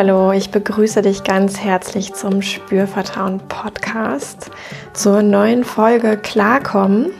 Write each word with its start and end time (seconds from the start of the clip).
hallo, 0.00 0.32
ich 0.32 0.50
begrüße 0.50 1.02
dich 1.02 1.24
ganz 1.24 1.60
herzlich 1.60 2.14
zum 2.14 2.40
Spürvertrauen 2.40 3.38
Podcast, 3.48 4.50
zur 4.94 5.20
neuen 5.20 5.62
Folge 5.62 6.16
Klarkommen 6.16 7.10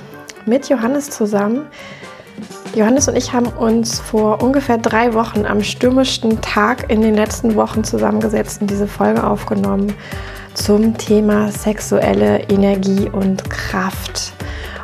mit 0.47 0.71
Johannes 0.71 1.11
zusammen. 1.11 1.67
Johannes 2.75 3.07
und 3.07 3.19
ich 3.19 3.35
haben 3.35 3.49
uns 3.49 4.01
vor 4.01 4.43
ungefähr 4.43 4.79
drei 4.79 5.13
Wochen 5.13 5.45
am 5.45 5.63
stürmischsten 5.63 6.41
Tag 6.41 6.91
in 6.91 7.03
den 7.03 7.15
letzten 7.15 7.55
Wochen 7.55 7.85
zusammengesetzt 7.85 8.63
und 8.63 8.71
diese 8.71 8.87
Folge 8.87 9.25
aufgenommen 9.25 9.93
zum 10.55 10.97
Thema 10.97 11.51
sexuelle 11.51 12.45
Energie 12.49 13.11
und 13.11 13.51
Kraft. 13.51 14.33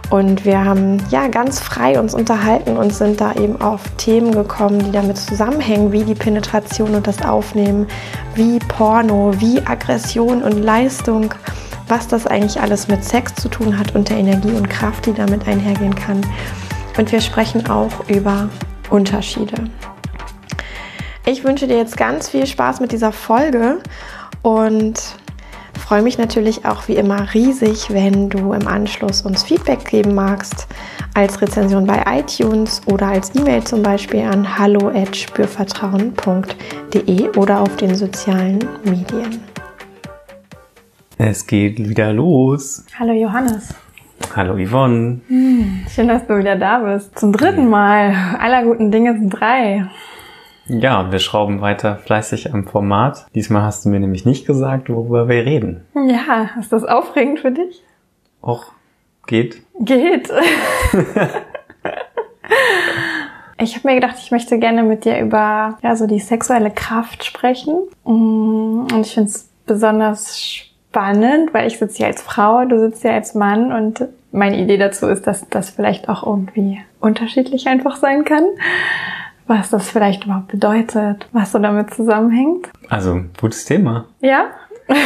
Und 0.09 0.45
wir 0.45 0.65
haben 0.65 0.99
ja 1.11 1.27
ganz 1.27 1.59
frei 1.59 1.99
uns 1.99 2.15
unterhalten 2.15 2.77
und 2.77 2.95
sind 2.95 3.21
da 3.21 3.33
eben 3.33 3.61
auf 3.61 3.83
Themen 3.97 4.33
gekommen, 4.33 4.79
die 4.79 4.93
damit 4.93 5.19
zusammenhängen, 5.19 5.91
wie 5.91 6.05
die 6.05 6.15
Penetration 6.15 6.95
und 6.95 7.07
das 7.09 7.23
Aufnehmen, 7.23 7.89
wie 8.35 8.61
Porno, 8.61 9.33
wie 9.39 9.61
Aggression 9.67 10.43
und 10.43 10.63
Leistung, 10.63 11.35
was 11.89 12.07
das 12.07 12.27
eigentlich 12.27 12.61
alles 12.61 12.87
mit 12.87 13.05
Sex 13.05 13.35
zu 13.35 13.49
tun 13.49 13.77
hat 13.77 13.97
und 13.97 14.09
der 14.09 14.19
Energie 14.19 14.53
und 14.53 14.71
Kraft, 14.71 15.07
die 15.07 15.13
damit 15.13 15.49
einhergehen 15.49 15.95
kann. 15.95 16.21
Und 16.97 17.11
wir 17.11 17.21
sprechen 17.21 17.69
auch 17.69 18.09
über 18.09 18.49
Unterschiede. 18.91 19.65
Ich 21.25 21.43
wünsche 21.43 21.67
dir 21.67 21.79
jetzt 21.79 21.97
ganz 21.97 22.29
viel 22.29 22.47
Spaß 22.47 22.79
mit 22.79 22.93
dieser 22.93 23.11
Folge 23.11 23.79
und 24.43 25.17
freue 25.87 26.03
mich 26.03 26.19
natürlich 26.19 26.65
auch 26.65 26.89
wie 26.89 26.97
immer 26.97 27.33
riesig, 27.33 27.91
wenn 27.91 28.29
du 28.29 28.53
im 28.53 28.67
Anschluss 28.67 29.23
uns 29.23 29.45
Feedback 29.45 29.85
geben 29.85 30.17
magst, 30.17 30.67
als 31.15 31.41
Rezension 31.41 31.87
bei 31.87 32.03
iTunes 32.09 32.83
oder 32.87 33.07
als 33.07 33.33
E-Mail 33.37 33.63
zum 33.63 33.85
Beispiel 33.85 34.23
an 34.23 34.59
hallo@spürvertrauen.de 34.59 37.29
oder 37.37 37.61
auf 37.61 37.77
den 37.77 37.95
sozialen 37.95 38.59
Medien. 38.83 39.45
Es 41.19 41.47
geht 41.47 41.79
wieder 41.79 42.13
los. 42.13 42.85
Hallo 42.99 43.13
Johannes. 43.13 43.73
Hallo 44.35 44.57
Yvonne. 44.59 45.21
Hm, 45.29 45.83
schön, 45.89 46.09
dass 46.09 46.27
du 46.27 46.37
wieder 46.37 46.57
da 46.57 46.81
bist. 46.81 47.17
Zum 47.17 47.33
dritten 47.33 47.71
Mal. 47.71 48.13
Aller 48.41 48.65
guten 48.65 48.91
Dinge 48.91 49.13
sind 49.13 49.31
drei. 49.31 49.87
Ja, 50.69 51.13
wir 51.13 51.19
schrauben 51.21 51.61
weiter 51.61 51.97
fleißig 51.97 52.53
am 52.53 52.67
Format. 52.67 53.27
Diesmal 53.35 53.63
hast 53.63 53.85
du 53.85 53.89
mir 53.89 54.01
nämlich 54.01 54.25
nicht 54.25 54.47
gesagt, 54.47 54.89
worüber 54.89 55.29
wir 55.29 55.47
reden. 55.47 55.85
Ja, 55.95 56.51
ist 56.59 56.73
das 56.73 56.85
aufregend 56.85 57.41
für 57.41 57.53
dich? 57.53 57.83
Och, 58.43 58.73
geht. 59.27 59.63
Geht. 59.79 60.29
ich 63.59 63.77
habe 63.77 63.89
mir 63.89 63.95
gedacht, 63.95 64.17
ich 64.19 64.33
möchte 64.33 64.59
gerne 64.59 64.83
mit 64.83 65.05
dir 65.05 65.21
über 65.21 65.79
ja, 65.83 65.95
so 65.95 66.07
die 66.07 66.21
sexuelle 66.21 66.73
Kraft 66.73 67.25
sprechen. 67.25 67.75
Mm, 68.05 68.87
und 68.93 69.01
ich 69.01 69.15
finde 69.15 69.31
es 69.31 69.49
besonders 69.67 70.43
spannend, 70.43 71.55
weil 71.55 71.69
ich 71.69 71.79
sitze 71.79 71.99
hier 71.99 72.07
als 72.07 72.23
Frau, 72.23 72.65
du 72.65 72.81
sitzt 72.81 73.03
hier 73.03 73.13
als 73.13 73.35
Mann 73.35 73.73
und 73.73 74.05
meine 74.33 74.61
Idee 74.61 74.79
dazu 74.79 75.07
ist, 75.07 75.29
dass 75.29 75.49
das 75.49 75.71
vielleicht 75.71 76.09
auch 76.09 76.27
irgendwie 76.27 76.81
unterschiedlich 77.01 77.69
einfach 77.69 77.97
sein 77.97 78.25
kann 78.25 78.45
was 79.47 79.71
das 79.71 79.91
vielleicht 79.91 80.25
überhaupt 80.25 80.49
bedeutet, 80.49 81.29
was 81.33 81.53
so 81.53 81.59
damit 81.59 81.93
zusammenhängt. 81.95 82.69
Also, 82.89 83.23
gutes 83.41 83.65
Thema. 83.65 84.07
Ja? 84.21 84.47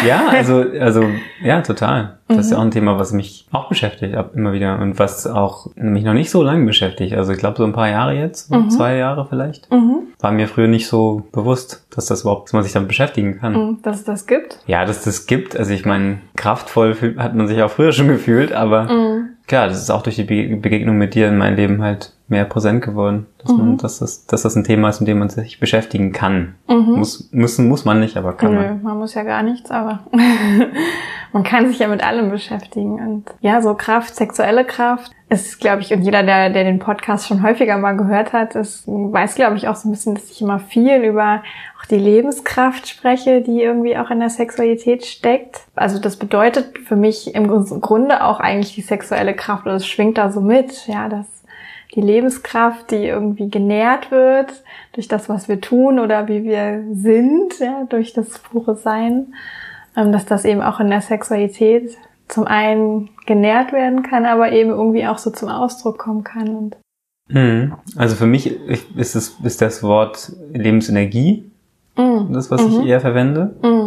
Ja, 0.06 0.28
also, 0.30 0.64
also, 0.78 1.04
ja, 1.42 1.62
total. 1.62 2.18
Das 2.28 2.36
mhm. 2.36 2.40
ist 2.40 2.50
ja 2.50 2.58
auch 2.58 2.62
ein 2.62 2.70
Thema, 2.70 2.98
was 2.98 3.12
mich 3.12 3.46
auch 3.50 3.68
beschäftigt, 3.68 4.14
ab 4.14 4.32
immer 4.34 4.52
wieder 4.52 4.78
und 4.78 4.98
was 4.98 5.26
auch 5.26 5.68
mich 5.74 6.04
noch 6.04 6.12
nicht 6.12 6.30
so 6.30 6.42
lange 6.42 6.64
beschäftigt. 6.64 7.14
Also 7.14 7.32
ich 7.32 7.38
glaube 7.38 7.56
so 7.56 7.64
ein 7.64 7.72
paar 7.72 7.88
Jahre 7.88 8.14
jetzt, 8.14 8.50
mhm. 8.50 8.70
zwei 8.70 8.96
Jahre 8.96 9.26
vielleicht, 9.28 9.70
mhm. 9.70 10.08
war 10.20 10.32
mir 10.32 10.46
früher 10.46 10.68
nicht 10.68 10.86
so 10.86 11.26
bewusst, 11.32 11.86
dass 11.94 12.06
das 12.06 12.22
überhaupt, 12.22 12.48
dass 12.48 12.52
man 12.52 12.62
sich 12.62 12.72
damit 12.72 12.88
beschäftigen 12.88 13.40
kann. 13.40 13.52
Mhm. 13.52 13.78
Dass 13.82 13.98
es 13.98 14.04
das 14.04 14.26
gibt? 14.26 14.60
Ja, 14.66 14.84
dass 14.84 15.02
das 15.02 15.26
gibt. 15.26 15.56
Also 15.56 15.72
ich 15.72 15.84
meine, 15.84 16.18
kraftvoll 16.36 16.96
hat 17.18 17.34
man 17.34 17.48
sich 17.48 17.62
auch 17.62 17.70
früher 17.70 17.92
schon 17.92 18.08
gefühlt, 18.08 18.52
aber 18.52 18.84
mhm. 18.84 19.30
klar, 19.46 19.68
das 19.68 19.78
ist 19.78 19.90
auch 19.90 20.02
durch 20.02 20.16
die 20.16 20.24
Begegnung 20.24 20.98
mit 20.98 21.14
dir 21.14 21.28
in 21.28 21.38
meinem 21.38 21.56
Leben 21.56 21.82
halt 21.82 22.12
mehr 22.30 22.44
präsent 22.44 22.82
geworden, 22.82 23.26
dass 23.38 23.52
man, 23.52 23.72
mhm. 23.72 23.78
dass 23.78 23.98
das, 23.98 24.26
dass 24.26 24.42
das 24.42 24.56
ein 24.56 24.64
Thema 24.64 24.88
ist, 24.88 25.00
mit 25.00 25.08
dem 25.08 25.18
man 25.18 25.28
sich 25.28 25.60
beschäftigen 25.60 26.12
kann. 26.12 26.54
Mhm. 26.68 26.98
Muss, 26.98 27.28
müssen 27.32 27.68
muss 27.68 27.84
man 27.84 28.00
nicht, 28.00 28.16
aber 28.16 28.34
kann 28.34 28.54
Nö, 28.54 28.60
man. 28.60 28.82
Man 28.82 28.98
muss 28.98 29.14
ja 29.14 29.24
gar 29.24 29.42
nichts, 29.42 29.70
aber 29.70 30.00
man 31.32 31.42
kann 31.42 31.68
sich 31.68 31.80
ja 31.80 31.88
mit 31.88 32.04
allem 32.04 32.30
beschäftigen 32.30 32.94
und 33.00 33.24
ja, 33.40 33.60
so 33.60 33.74
Kraft, 33.74 34.14
sexuelle 34.14 34.64
Kraft 34.64 35.10
ist, 35.28 35.60
glaube 35.60 35.82
ich, 35.82 35.92
und 35.92 36.02
jeder, 36.02 36.24
der, 36.24 36.50
der 36.50 36.64
den 36.64 36.80
Podcast 36.80 37.28
schon 37.28 37.42
häufiger 37.42 37.78
mal 37.78 37.96
gehört 37.96 38.32
hat, 38.32 38.56
ist, 38.56 38.86
weiß, 38.86 39.36
glaube 39.36 39.56
ich, 39.56 39.68
auch 39.68 39.76
so 39.76 39.88
ein 39.88 39.92
bisschen, 39.92 40.14
dass 40.14 40.30
ich 40.30 40.42
immer 40.42 40.58
viel 40.58 41.02
über 41.04 41.42
auch 41.80 41.86
die 41.86 41.98
Lebenskraft 41.98 42.88
spreche, 42.88 43.40
die 43.40 43.62
irgendwie 43.62 43.96
auch 43.96 44.10
in 44.10 44.18
der 44.18 44.30
Sexualität 44.30 45.06
steckt. 45.06 45.60
Also 45.76 46.00
das 46.00 46.16
bedeutet 46.16 46.78
für 46.78 46.96
mich 46.96 47.34
im 47.34 47.46
Grunde 47.46 48.24
auch 48.24 48.40
eigentlich 48.40 48.74
die 48.74 48.82
sexuelle 48.82 49.34
Kraft, 49.34 49.66
oder 49.66 49.76
es 49.76 49.86
schwingt 49.86 50.18
da 50.18 50.30
so 50.30 50.40
mit, 50.40 50.86
ja, 50.88 51.08
dass 51.08 51.26
die 51.94 52.00
Lebenskraft, 52.00 52.90
die 52.90 53.06
irgendwie 53.06 53.50
genährt 53.50 54.10
wird 54.10 54.62
durch 54.92 55.08
das, 55.08 55.28
was 55.28 55.48
wir 55.48 55.60
tun 55.60 55.98
oder 55.98 56.28
wie 56.28 56.44
wir 56.44 56.84
sind, 56.92 57.58
ja, 57.58 57.84
durch 57.88 58.12
das 58.12 58.38
pure 58.38 58.76
Sein, 58.76 59.34
ähm, 59.96 60.12
dass 60.12 60.24
das 60.26 60.44
eben 60.44 60.62
auch 60.62 60.80
in 60.80 60.90
der 60.90 61.00
Sexualität 61.00 61.96
zum 62.28 62.46
einen 62.46 63.10
genährt 63.26 63.72
werden 63.72 64.02
kann, 64.02 64.24
aber 64.24 64.52
eben 64.52 64.70
irgendwie 64.70 65.06
auch 65.06 65.18
so 65.18 65.30
zum 65.30 65.48
Ausdruck 65.48 65.98
kommen 65.98 66.22
kann. 66.22 66.48
Und 66.48 66.76
mhm. 67.28 67.74
also 67.96 68.14
für 68.14 68.26
mich 68.26 68.46
ist 68.68 69.16
es 69.16 69.36
ist 69.42 69.60
das 69.60 69.82
Wort 69.82 70.32
Lebensenergie 70.52 71.50
mhm. 71.96 72.32
das, 72.32 72.50
was 72.50 72.62
mhm. 72.62 72.80
ich 72.80 72.86
eher 72.86 73.00
verwende. 73.00 73.56
Mhm. 73.62 73.79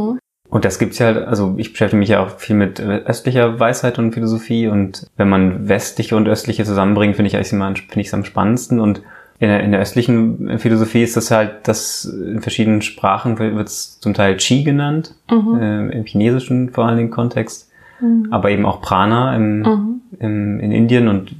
Und 0.53 0.66
das 0.66 0.78
gibt's 0.78 1.00
ja 1.00 1.08
halt, 1.08 1.28
also 1.28 1.56
ich 1.58 1.72
beschäftige 1.72 1.97
mich 1.97 2.09
ja 2.09 2.24
auch 2.24 2.30
viel 2.38 2.56
mit 2.56 2.80
östlicher 2.80 3.59
Weisheit 3.59 3.97
und 3.97 4.14
Philosophie 4.14 4.68
und 4.68 5.08
wenn 5.18 5.28
man 5.28 5.68
westliche 5.68 6.16
und 6.16 6.28
östliche 6.28 6.64
zusammenbringt, 6.64 7.16
finde 7.16 7.30
ich 7.30 7.36
eigentlich 7.36 7.53
immer, 7.53 7.75
finde 7.75 8.02
ich 8.02 8.08
es 8.08 8.14
am 8.14 8.24
spannendsten 8.24 8.80
und 8.80 9.02
in 9.40 9.47
der, 9.47 9.64
in 9.64 9.72
der 9.72 9.81
östlichen 9.81 10.59
Philosophie 10.59 11.02
ist 11.02 11.18
das 11.18 11.31
halt, 11.31 11.68
dass 11.68 12.06
in 12.06 12.41
verschiedenen 12.41 12.84
Sprachen 12.84 13.40
wird 13.40 13.68
es 13.68 14.00
zum 14.00 14.14
Teil 14.14 14.38
Qi 14.38 14.64
genannt, 14.64 15.16
mhm. 15.28 15.58
äh, 15.59 15.90
im 15.90 16.06
chinesischen 16.06 16.70
vor 16.70 16.85
allen 16.85 16.97
Dingen 16.97 17.09
Kontext, 17.09 17.72
mhm. 18.00 18.28
aber 18.30 18.52
eben 18.52 18.68
auch 18.68 18.80
Prana 18.80 19.35
im, 19.35 19.59
mhm. 19.62 20.02
im, 20.20 20.59
in 20.59 20.72
Indien 20.72 21.08
und 21.08 21.31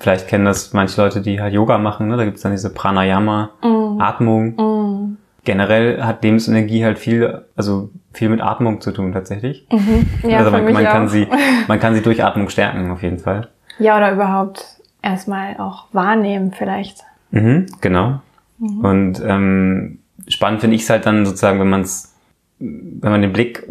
vielleicht 0.00 0.28
kennen 0.28 0.44
das 0.44 0.74
manche 0.74 1.00
Leute, 1.00 1.22
die 1.22 1.40
halt 1.40 1.54
Yoga 1.54 1.78
machen, 1.78 2.08
ne? 2.08 2.18
da 2.18 2.26
gibt's 2.26 2.42
dann 2.42 2.52
diese 2.52 2.68
Pranayama-Atmung. 2.68 4.44
Mhm 4.54 5.16
generell 5.44 6.02
hat 6.02 6.22
Lebensenergie 6.22 6.84
halt 6.84 6.98
viel, 6.98 7.42
also 7.56 7.90
viel 8.12 8.28
mit 8.28 8.40
Atmung 8.40 8.80
zu 8.80 8.92
tun 8.92 9.12
tatsächlich. 9.12 9.66
Mhm. 9.70 10.06
Ja, 10.28 10.38
also 10.38 10.50
man, 10.50 10.72
man 10.72 10.84
kann 10.84 11.08
sie, 11.08 11.26
man 11.68 11.80
kann 11.80 11.94
sie 11.94 12.02
durch 12.02 12.22
Atmung 12.24 12.48
stärken 12.48 12.90
auf 12.90 13.02
jeden 13.02 13.18
Fall. 13.18 13.48
Ja, 13.78 13.96
oder 13.96 14.12
überhaupt 14.12 14.80
erstmal 15.02 15.56
auch 15.56 15.86
wahrnehmen 15.92 16.52
vielleicht. 16.56 16.98
Mhm, 17.30 17.66
genau. 17.80 18.20
Mhm. 18.58 18.80
Und 18.84 19.22
ähm, 19.24 19.98
spannend 20.28 20.60
finde 20.60 20.76
ich 20.76 20.82
es 20.82 20.90
halt 20.90 21.06
dann 21.06 21.24
sozusagen, 21.24 21.60
wenn 21.60 21.70
man 21.70 21.82
es, 21.82 22.14
wenn 22.58 23.10
man 23.10 23.22
den 23.22 23.32
Blick 23.32 23.66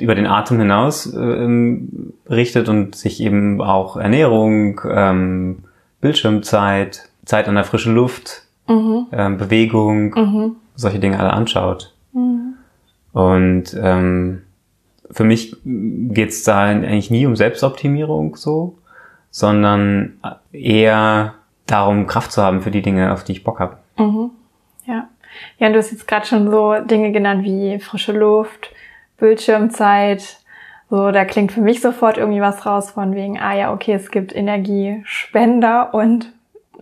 über 0.00 0.14
den 0.16 0.26
Atem 0.26 0.58
hinaus 0.58 1.12
ähm, 1.14 2.12
richtet 2.28 2.68
und 2.68 2.96
sich 2.96 3.20
eben 3.20 3.60
auch 3.60 3.96
Ernährung, 3.96 4.80
ähm, 4.90 5.58
Bildschirmzeit, 6.00 7.08
Zeit 7.24 7.46
an 7.46 7.54
der 7.54 7.64
frischen 7.64 7.94
Luft, 7.94 8.42
mhm. 8.66 9.06
ähm, 9.12 9.38
Bewegung, 9.38 10.14
mhm 10.14 10.56
solche 10.74 10.98
Dinge 10.98 11.18
alle 11.18 11.32
anschaut. 11.32 11.94
Mhm. 12.12 12.54
Und 13.12 13.76
ähm, 13.80 14.42
für 15.10 15.24
mich 15.24 15.56
geht's 15.64 16.42
da 16.44 16.62
eigentlich 16.62 17.10
nie 17.10 17.26
um 17.26 17.36
Selbstoptimierung 17.36 18.36
so, 18.36 18.78
sondern 19.30 20.18
eher 20.52 21.34
darum, 21.66 22.06
Kraft 22.06 22.32
zu 22.32 22.42
haben 22.42 22.60
für 22.60 22.70
die 22.70 22.82
Dinge, 22.82 23.12
auf 23.12 23.24
die 23.24 23.32
ich 23.32 23.44
Bock 23.44 23.60
habe. 23.60 23.78
Mhm. 23.98 24.30
Ja. 24.86 25.08
Ja, 25.58 25.68
du 25.70 25.78
hast 25.78 25.90
jetzt 25.90 26.06
gerade 26.06 26.26
schon 26.26 26.50
so 26.50 26.74
Dinge 26.80 27.12
genannt 27.12 27.44
wie 27.44 27.78
frische 27.80 28.12
Luft, 28.12 28.70
Bildschirmzeit. 29.18 30.38
So, 30.90 31.10
da 31.10 31.24
klingt 31.24 31.52
für 31.52 31.60
mich 31.60 31.80
sofort 31.80 32.18
irgendwie 32.18 32.40
was 32.40 32.66
raus 32.66 32.90
von 32.90 33.14
wegen, 33.14 33.38
ah 33.38 33.54
ja, 33.54 33.72
okay, 33.72 33.94
es 33.94 34.10
gibt 34.10 34.34
Energiespender 34.34 35.92
und 35.94 36.32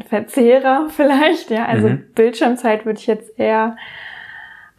Verzehrer 0.08 0.86
vielleicht, 0.96 1.50
ja. 1.50 1.66
Also 1.66 1.88
mhm. 1.88 2.04
Bildschirmzeit 2.14 2.84
würde 2.86 2.98
ich 2.98 3.06
jetzt 3.06 3.38
eher, 3.38 3.76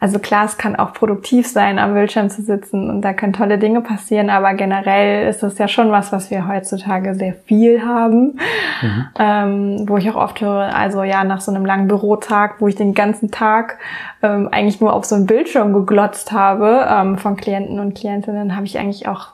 also 0.00 0.18
klar, 0.18 0.44
es 0.44 0.58
kann 0.58 0.76
auch 0.76 0.92
produktiv 0.92 1.46
sein, 1.46 1.78
am 1.78 1.94
Bildschirm 1.94 2.28
zu 2.28 2.42
sitzen 2.42 2.90
und 2.90 3.02
da 3.02 3.14
können 3.14 3.32
tolle 3.32 3.58
Dinge 3.58 3.80
passieren, 3.80 4.28
aber 4.28 4.52
generell 4.54 5.28
ist 5.28 5.42
das 5.42 5.56
ja 5.56 5.66
schon 5.66 5.90
was, 5.90 6.12
was 6.12 6.30
wir 6.30 6.46
heutzutage 6.46 7.14
sehr 7.14 7.32
viel 7.32 7.82
haben, 7.84 8.38
mhm. 8.82 9.06
ähm, 9.18 9.88
wo 9.88 9.96
ich 9.96 10.10
auch 10.10 10.16
oft 10.16 10.40
höre, 10.40 10.74
also 10.74 11.04
ja, 11.04 11.24
nach 11.24 11.40
so 11.40 11.52
einem 11.52 11.64
langen 11.64 11.88
Bürotag, 11.88 12.60
wo 12.60 12.68
ich 12.68 12.74
den 12.74 12.92
ganzen 12.92 13.30
Tag 13.30 13.78
ähm, 14.22 14.48
eigentlich 14.52 14.80
nur 14.80 14.92
auf 14.92 15.04
so 15.04 15.14
einen 15.14 15.26
Bildschirm 15.26 15.72
geglotzt 15.72 16.32
habe 16.32 16.86
ähm, 16.88 17.16
von 17.16 17.36
Klienten 17.36 17.80
und 17.80 17.94
Klientinnen, 17.94 18.56
habe 18.56 18.66
ich 18.66 18.78
eigentlich 18.78 19.08
auch 19.08 19.28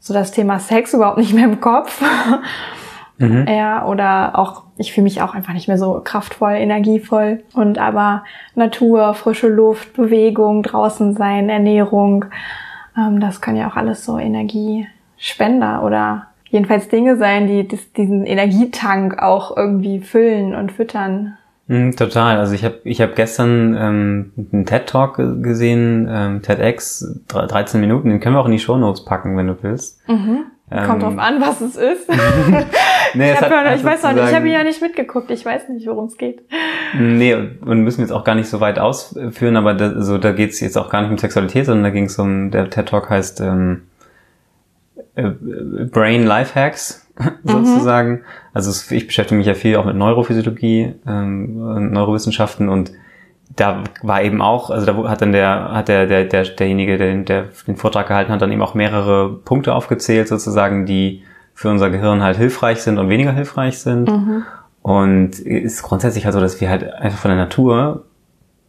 so 0.00 0.14
das 0.14 0.32
Thema 0.32 0.58
Sex 0.58 0.94
überhaupt 0.94 1.18
nicht 1.18 1.34
mehr 1.34 1.44
im 1.44 1.60
Kopf. 1.60 2.00
Mhm. 2.00 3.46
Ja, 3.48 3.86
oder 3.86 4.38
auch 4.38 4.65
ich 4.78 4.92
fühle 4.92 5.04
mich 5.04 5.22
auch 5.22 5.34
einfach 5.34 5.52
nicht 5.52 5.68
mehr 5.68 5.78
so 5.78 6.00
kraftvoll, 6.04 6.52
energievoll. 6.52 7.42
Und 7.54 7.78
aber 7.78 8.24
Natur, 8.54 9.14
frische 9.14 9.48
Luft, 9.48 9.94
Bewegung, 9.94 10.62
draußen 10.62 11.14
sein, 11.14 11.48
Ernährung, 11.48 12.26
ähm, 12.96 13.20
das 13.20 13.40
können 13.40 13.56
ja 13.56 13.68
auch 13.68 13.76
alles 13.76 14.04
so 14.04 14.18
Energiespender 14.18 15.82
oder 15.82 16.28
jedenfalls 16.48 16.88
Dinge 16.88 17.16
sein, 17.16 17.46
die 17.46 17.66
das, 17.66 17.92
diesen 17.92 18.24
Energietank 18.24 19.18
auch 19.18 19.56
irgendwie 19.56 20.00
füllen 20.00 20.54
und 20.54 20.72
füttern. 20.72 21.36
Mm, 21.68 21.90
total. 21.92 22.38
Also 22.38 22.54
ich 22.54 22.64
habe 22.64 22.78
ich 22.84 23.00
hab 23.00 23.16
gestern 23.16 23.76
ähm, 23.78 24.32
einen 24.52 24.66
TED-Talk 24.66 25.16
gesehen, 25.42 26.06
ähm, 26.08 26.42
TEDx, 26.42 27.22
13 27.28 27.80
Minuten, 27.80 28.10
den 28.10 28.20
können 28.20 28.36
wir 28.36 28.40
auch 28.40 28.46
in 28.46 28.52
die 28.52 28.58
Show 28.58 28.76
Notes 28.76 29.04
packen, 29.04 29.36
wenn 29.36 29.48
du 29.48 29.56
willst. 29.62 30.00
Mhm. 30.08 30.44
Kommt 30.70 30.94
ähm, 30.94 31.00
drauf 31.00 31.18
an, 31.18 31.40
was 31.40 31.60
es 31.60 31.76
ist. 31.76 32.08
nee, 33.14 33.32
ich, 33.32 33.40
hab 33.40 33.50
ja, 33.50 33.74
ich 33.74 33.84
weiß 33.84 34.02
noch 34.02 34.12
nicht, 34.12 34.28
ich 34.28 34.34
habe 34.34 34.46
ihn 34.46 34.52
ja 34.52 34.64
nicht 34.64 34.80
mitgeguckt, 34.80 35.30
ich 35.30 35.44
weiß 35.44 35.68
nicht, 35.68 35.86
worum 35.86 36.06
es 36.06 36.16
geht. 36.16 36.42
Nee, 36.98 37.34
und 37.34 37.82
müssen 37.82 38.00
jetzt 38.00 38.12
auch 38.12 38.24
gar 38.24 38.34
nicht 38.34 38.48
so 38.48 38.60
weit 38.60 38.78
ausführen, 38.78 39.56
aber 39.56 39.74
da, 39.74 39.90
also, 39.90 40.18
da 40.18 40.32
geht 40.32 40.50
es 40.50 40.60
jetzt 40.60 40.76
auch 40.76 40.90
gar 40.90 41.02
nicht 41.02 41.10
um 41.10 41.18
Sexualität, 41.18 41.66
sondern 41.66 41.84
da 41.84 41.90
ging 41.90 42.04
es 42.04 42.18
um, 42.18 42.50
der 42.50 42.70
TED-Talk 42.70 43.10
heißt 43.10 43.40
ähm, 43.40 43.82
äh, 45.14 45.30
Brain 45.90 46.24
Life 46.24 46.54
Hacks 46.54 47.06
sozusagen. 47.44 48.10
Mhm. 48.10 48.24
Also 48.52 48.94
ich 48.94 49.06
beschäftige 49.06 49.38
mich 49.38 49.46
ja 49.46 49.54
viel 49.54 49.76
auch 49.76 49.84
mit 49.84 49.96
Neurophysiologie, 49.96 50.94
ähm, 51.06 51.90
Neurowissenschaften 51.92 52.68
und 52.68 52.92
da 53.54 53.84
war 54.02 54.22
eben 54.22 54.42
auch, 54.42 54.70
also 54.70 54.86
da 54.86 55.08
hat 55.08 55.22
dann 55.22 55.32
der, 55.32 55.70
hat 55.72 55.88
der, 55.88 56.06
der, 56.06 56.24
der 56.24 56.44
derjenige, 56.44 56.98
der, 56.98 57.14
der 57.16 57.44
den 57.66 57.76
Vortrag 57.76 58.08
gehalten 58.08 58.32
hat, 58.32 58.42
dann 58.42 58.52
eben 58.52 58.62
auch 58.62 58.74
mehrere 58.74 59.32
Punkte 59.32 59.74
aufgezählt, 59.74 60.28
sozusagen, 60.28 60.84
die 60.84 61.22
für 61.56 61.70
unser 61.70 61.88
Gehirn 61.88 62.22
halt 62.22 62.36
hilfreich 62.36 62.82
sind 62.82 62.98
und 62.98 63.08
weniger 63.08 63.32
hilfreich 63.32 63.78
sind. 63.78 64.10
Mhm. 64.10 64.44
Und 64.82 65.38
ist 65.40 65.82
grundsätzlich 65.82 66.26
halt 66.26 66.34
so, 66.34 66.40
dass 66.40 66.60
wir 66.60 66.68
halt 66.68 66.84
einfach 66.92 67.18
von 67.18 67.30
der 67.30 67.38
Natur, 67.38 68.04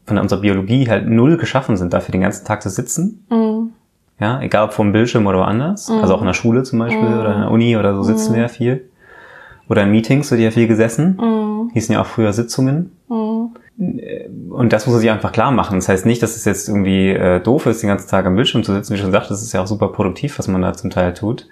von 0.06 0.18
unserer 0.18 0.40
Biologie 0.40 0.90
halt 0.90 1.06
null 1.06 1.38
geschaffen 1.38 1.76
sind, 1.76 1.94
dafür 1.94 2.14
den 2.14 2.22
ganzen 2.22 2.48
Tag 2.48 2.64
zu 2.64 2.70
sitzen. 2.70 3.26
Mhm. 3.30 3.72
Ja, 4.20 4.42
egal 4.42 4.66
ob 4.66 4.74
vom 4.74 4.94
Bildschirm 4.94 5.28
oder 5.28 5.40
woanders. 5.40 5.90
Mhm. 5.90 6.00
Also 6.00 6.16
auch 6.16 6.22
in 6.22 6.28
der 6.28 6.34
Schule 6.34 6.64
zum 6.64 6.80
Beispiel 6.80 7.04
mhm. 7.04 7.20
oder 7.20 7.36
in 7.36 7.42
der 7.42 7.52
Uni 7.52 7.76
oder 7.76 7.94
so 7.94 8.04
sitzen 8.04 8.34
wir 8.34 8.44
ja 8.44 8.48
viel. 8.48 8.90
Oder 9.68 9.84
in 9.84 9.92
Meetings 9.92 10.32
wird 10.32 10.40
ja 10.40 10.50
viel 10.50 10.68
gesessen. 10.68 11.18
Mhm. 11.22 11.72
Hießen 11.74 11.94
ja 11.94 12.02
auch 12.02 12.06
früher 12.06 12.32
Sitzungen. 12.32 12.94
Mhm. 13.10 13.50
Und 14.50 14.72
das 14.72 14.88
muss 14.88 14.94
man 14.94 15.02
sich 15.02 15.12
einfach 15.12 15.34
klar 15.34 15.52
machen. 15.52 15.78
Das 15.78 15.90
heißt 15.90 16.06
nicht, 16.06 16.24
dass 16.24 16.38
es 16.38 16.46
jetzt 16.46 16.70
irgendwie 16.70 17.10
äh, 17.10 17.42
doof 17.42 17.66
ist, 17.66 17.84
den 17.84 17.90
ganzen 17.90 18.10
Tag 18.10 18.26
am 18.26 18.36
Bildschirm 18.36 18.64
zu 18.64 18.74
sitzen. 18.74 18.94
Wie 18.94 18.98
schon 18.98 19.08
gesagt, 19.08 19.30
das 19.30 19.44
ist 19.44 19.52
ja 19.52 19.62
auch 19.62 19.68
super 19.68 19.90
produktiv, 19.90 20.40
was 20.40 20.48
man 20.48 20.62
da 20.62 20.72
zum 20.72 20.90
Teil 20.90 21.14
tut. 21.14 21.48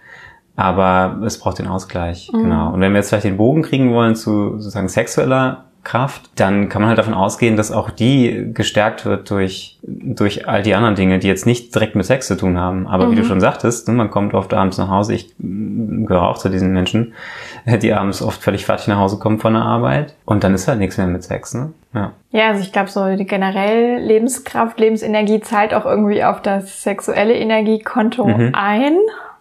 Aber 0.56 1.22
es 1.26 1.38
braucht 1.38 1.60
den 1.60 1.68
Ausgleich, 1.68 2.32
mhm. 2.32 2.44
genau. 2.44 2.74
Und 2.74 2.82
wenn 2.82 2.94
wir 2.94 3.00
jetzt 3.00 3.10
vielleicht 3.10 3.26
den 3.26 3.38
Bogen 3.38 3.62
kriegen 3.62 3.94
wollen 3.94 4.16
zu 4.16 4.52
sozusagen 4.58 4.88
sexueller 4.88 5.66
Kraft, 5.86 6.32
dann 6.36 6.68
kann 6.68 6.82
man 6.82 6.90
halt 6.90 6.98
davon 6.98 7.14
ausgehen, 7.14 7.56
dass 7.56 7.72
auch 7.72 7.90
die 7.92 8.50
gestärkt 8.54 9.06
wird 9.06 9.30
durch, 9.30 9.80
durch 9.84 10.48
all 10.48 10.64
die 10.64 10.74
anderen 10.74 10.96
Dinge, 10.96 11.20
die 11.20 11.28
jetzt 11.28 11.46
nicht 11.46 11.74
direkt 11.74 11.96
mit 11.96 12.06
Sex 12.06 12.28
zu 12.28 12.36
tun 12.36 12.60
haben. 12.60 12.88
Aber 12.88 13.06
mhm. 13.06 13.12
wie 13.12 13.16
du 13.16 13.22
mhm. 13.22 13.28
schon 13.28 13.40
sagtest, 13.40 13.88
ne, 13.88 13.94
man 13.94 14.10
kommt 14.10 14.34
oft 14.34 14.54
abends 14.54 14.78
nach 14.78 14.90
Hause, 14.90 15.14
ich 15.14 15.34
gehöre 15.38 16.24
auch 16.24 16.38
zu 16.38 16.50
diesen 16.50 16.74
Menschen, 16.74 17.14
die 17.82 17.94
abends 17.94 18.22
oft 18.22 18.42
völlig 18.42 18.66
fertig 18.66 18.88
nach 18.88 18.98
Hause 18.98 19.20
kommen 19.20 19.40
von 19.40 19.54
der 19.54 19.62
Arbeit 19.62 20.16
und 20.26 20.44
dann 20.44 20.54
ist 20.54 20.68
halt 20.68 20.80
nichts 20.80 20.98
mehr 20.98 21.08
mit 21.08 21.24
Sex, 21.24 21.54
ne? 21.54 21.72
Ja. 21.94 22.12
Ja, 22.32 22.48
also 22.50 22.62
ich 22.62 22.74
glaube 22.74 22.90
so 22.90 23.16
die 23.16 23.26
generell 23.26 24.00
Lebenskraft, 24.00 24.78
Lebensenergie 24.80 25.40
zahlt 25.40 25.74
auch 25.74 25.86
irgendwie 25.86 26.26
auf 26.26 26.42
das 26.42 26.84
sexuelle 26.84 27.36
Energiekonto 27.36 28.26
mhm. 28.26 28.52
ein. 28.54 28.98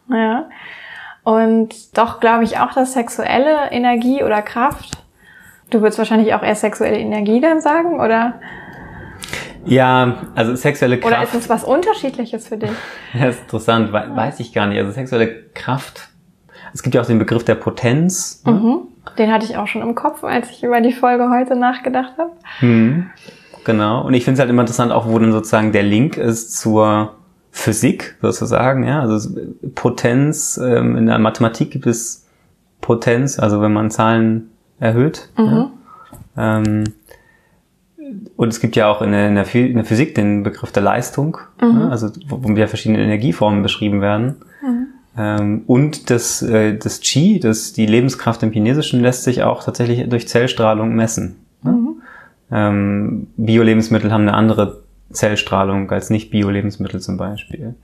Ja. 0.09 0.45
Und 1.25 1.99
doch 1.99 2.21
glaube 2.21 2.45
ich 2.45 2.59
auch, 2.59 2.73
dass 2.73 2.93
sexuelle 2.93 3.71
Energie 3.73 4.23
oder 4.23 4.43
Kraft 4.43 5.05
Du 5.71 5.81
würdest 5.81 5.99
wahrscheinlich 5.99 6.35
auch 6.35 6.43
eher 6.43 6.55
sexuelle 6.55 6.99
Energie 6.99 7.41
dann 7.41 7.61
sagen, 7.61 8.01
oder? 8.01 8.35
Ja, 9.65 10.19
also 10.35 10.55
sexuelle 10.55 11.01
Kraft. 11.01 11.13
Oder 11.13 11.23
ist 11.25 11.35
es 11.35 11.49
was 11.49 11.65
Unterschiedliches 11.65 12.49
für 12.49 12.59
dich? 12.59 12.71
Ja, 13.15 13.27
ist 13.27 13.43
interessant, 13.43 13.93
weiß 13.93 14.41
ich 14.41 14.53
gar 14.53 14.67
nicht. 14.67 14.79
Also 14.79 14.93
sexuelle 14.93 15.45
Kraft. 15.55 16.09
Es 16.73 16.83
gibt 16.83 16.95
ja 16.95 17.01
auch 17.01 17.07
den 17.07 17.19
Begriff 17.19 17.45
der 17.45 17.55
Potenz. 17.55 18.43
Ne? 18.45 18.53
Mhm. 18.53 18.79
Den 19.19 19.33
hatte 19.33 19.45
ich 19.47 19.57
auch 19.57 19.67
schon 19.67 19.83
im 19.83 19.95
Kopf, 19.95 20.25
als 20.25 20.51
ich 20.51 20.63
über 20.63 20.81
die 20.81 20.93
Folge 20.93 21.29
heute 21.31 21.57
nachgedacht 21.57 22.15
habe. 22.19 22.33
Mhm. 22.61 23.11
Genau. 23.65 24.05
Und 24.05 24.15
ich 24.15 24.25
finde 24.25 24.35
es 24.35 24.41
halt 24.41 24.51
immer 24.51 24.63
interessant, 24.63 24.93
auch 24.93 25.09
wo 25.09 25.19
dann 25.19 25.33
sozusagen 25.33 25.73
der 25.73 25.85
Link 25.85 26.17
ist 26.17 26.59
zur 26.59 27.17
Physik 27.57 28.17
sozusagen. 28.21 28.83
Ja, 28.83 29.01
also 29.01 29.31
Potenz. 29.77 30.61
Ähm, 30.63 30.97
in 30.97 31.07
der 31.07 31.21
Mathematik 31.21 31.71
gibt 31.71 31.87
es 31.87 32.27
Potenz, 32.81 33.39
also 33.39 33.63
wenn 33.63 33.73
man 33.73 33.93
Zahlen 33.93 34.51
erhöht. 34.81 35.29
Mhm. 35.39 35.71
Ja. 36.37 36.57
Ähm, 36.57 36.85
und 38.37 38.49
es 38.49 38.61
gibt 38.61 38.75
ja 38.75 38.89
auch 38.89 39.03
in 39.03 39.13
der, 39.13 39.29
in 39.29 39.37
der, 39.37 39.45
Physik 39.85 40.17
den 40.17 40.43
Begriff 40.43 40.73
der 40.73 40.83
Leistung, 40.83 41.39
mhm. 41.63 41.79
ne? 41.79 41.91
also 41.93 42.11
wo, 42.27 42.41
wo 42.43 42.53
ja 42.55 42.67
verschiedene 42.67 43.01
Energieformen 43.01 43.63
beschrieben 43.63 44.01
werden. 44.01 44.35
Mhm. 44.61 44.87
Ähm, 45.17 45.63
und 45.69 46.11
das, 46.11 46.43
äh, 46.43 46.77
das 46.77 47.01
Qi, 47.01 47.39
das, 47.39 47.73
die 47.73 47.87
Lebenskraft 47.87 48.43
im 48.43 48.51
Chinesischen, 48.51 49.01
lässt 49.01 49.23
sich 49.23 49.45
auch 49.45 49.63
tatsächlich 49.63 50.09
durch 50.09 50.27
Zellstrahlung 50.27 50.97
messen. 50.97 51.37
Ne? 51.63 51.71
Mhm. 51.71 52.03
Ähm, 52.51 53.27
Bio-Lebensmittel 53.37 54.13
haben 54.13 54.23
eine 54.23 54.35
andere 54.35 54.84
Zellstrahlung 55.11 55.91
als 55.91 56.11
nicht 56.11 56.31
Bio-Lebensmittel 56.31 57.01
zum 57.01 57.17
Beispiel 57.17 57.75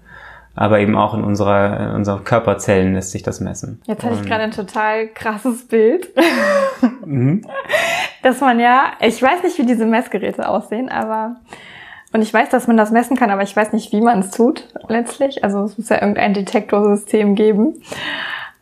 aber 0.54 0.80
eben 0.80 0.96
auch 0.96 1.14
in 1.14 1.24
unserer, 1.24 1.80
in 1.80 1.94
unseren 1.96 2.24
Körperzellen 2.24 2.94
lässt 2.94 3.12
sich 3.12 3.22
das 3.22 3.40
messen. 3.40 3.80
Jetzt 3.86 4.04
hatte 4.04 4.16
ich 4.16 4.26
gerade 4.26 4.42
ein 4.42 4.50
total 4.50 5.08
krasses 5.08 5.66
Bild, 5.66 6.08
mhm. 7.04 7.46
dass 8.22 8.40
man 8.40 8.58
ja, 8.60 8.92
ich 9.00 9.22
weiß 9.22 9.42
nicht, 9.42 9.58
wie 9.58 9.66
diese 9.66 9.86
Messgeräte 9.86 10.48
aussehen, 10.48 10.88
aber 10.88 11.36
und 12.12 12.22
ich 12.22 12.34
weiß, 12.34 12.48
dass 12.48 12.66
man 12.66 12.76
das 12.76 12.90
messen 12.90 13.16
kann, 13.16 13.30
aber 13.30 13.42
ich 13.42 13.54
weiß 13.54 13.72
nicht, 13.72 13.92
wie 13.92 14.00
man 14.00 14.18
es 14.18 14.32
tut 14.32 14.66
letztlich. 14.88 15.44
Also 15.44 15.62
es 15.62 15.78
muss 15.78 15.88
ja 15.90 16.00
irgendein 16.00 16.34
Detektorsystem 16.34 17.36
geben. 17.36 17.80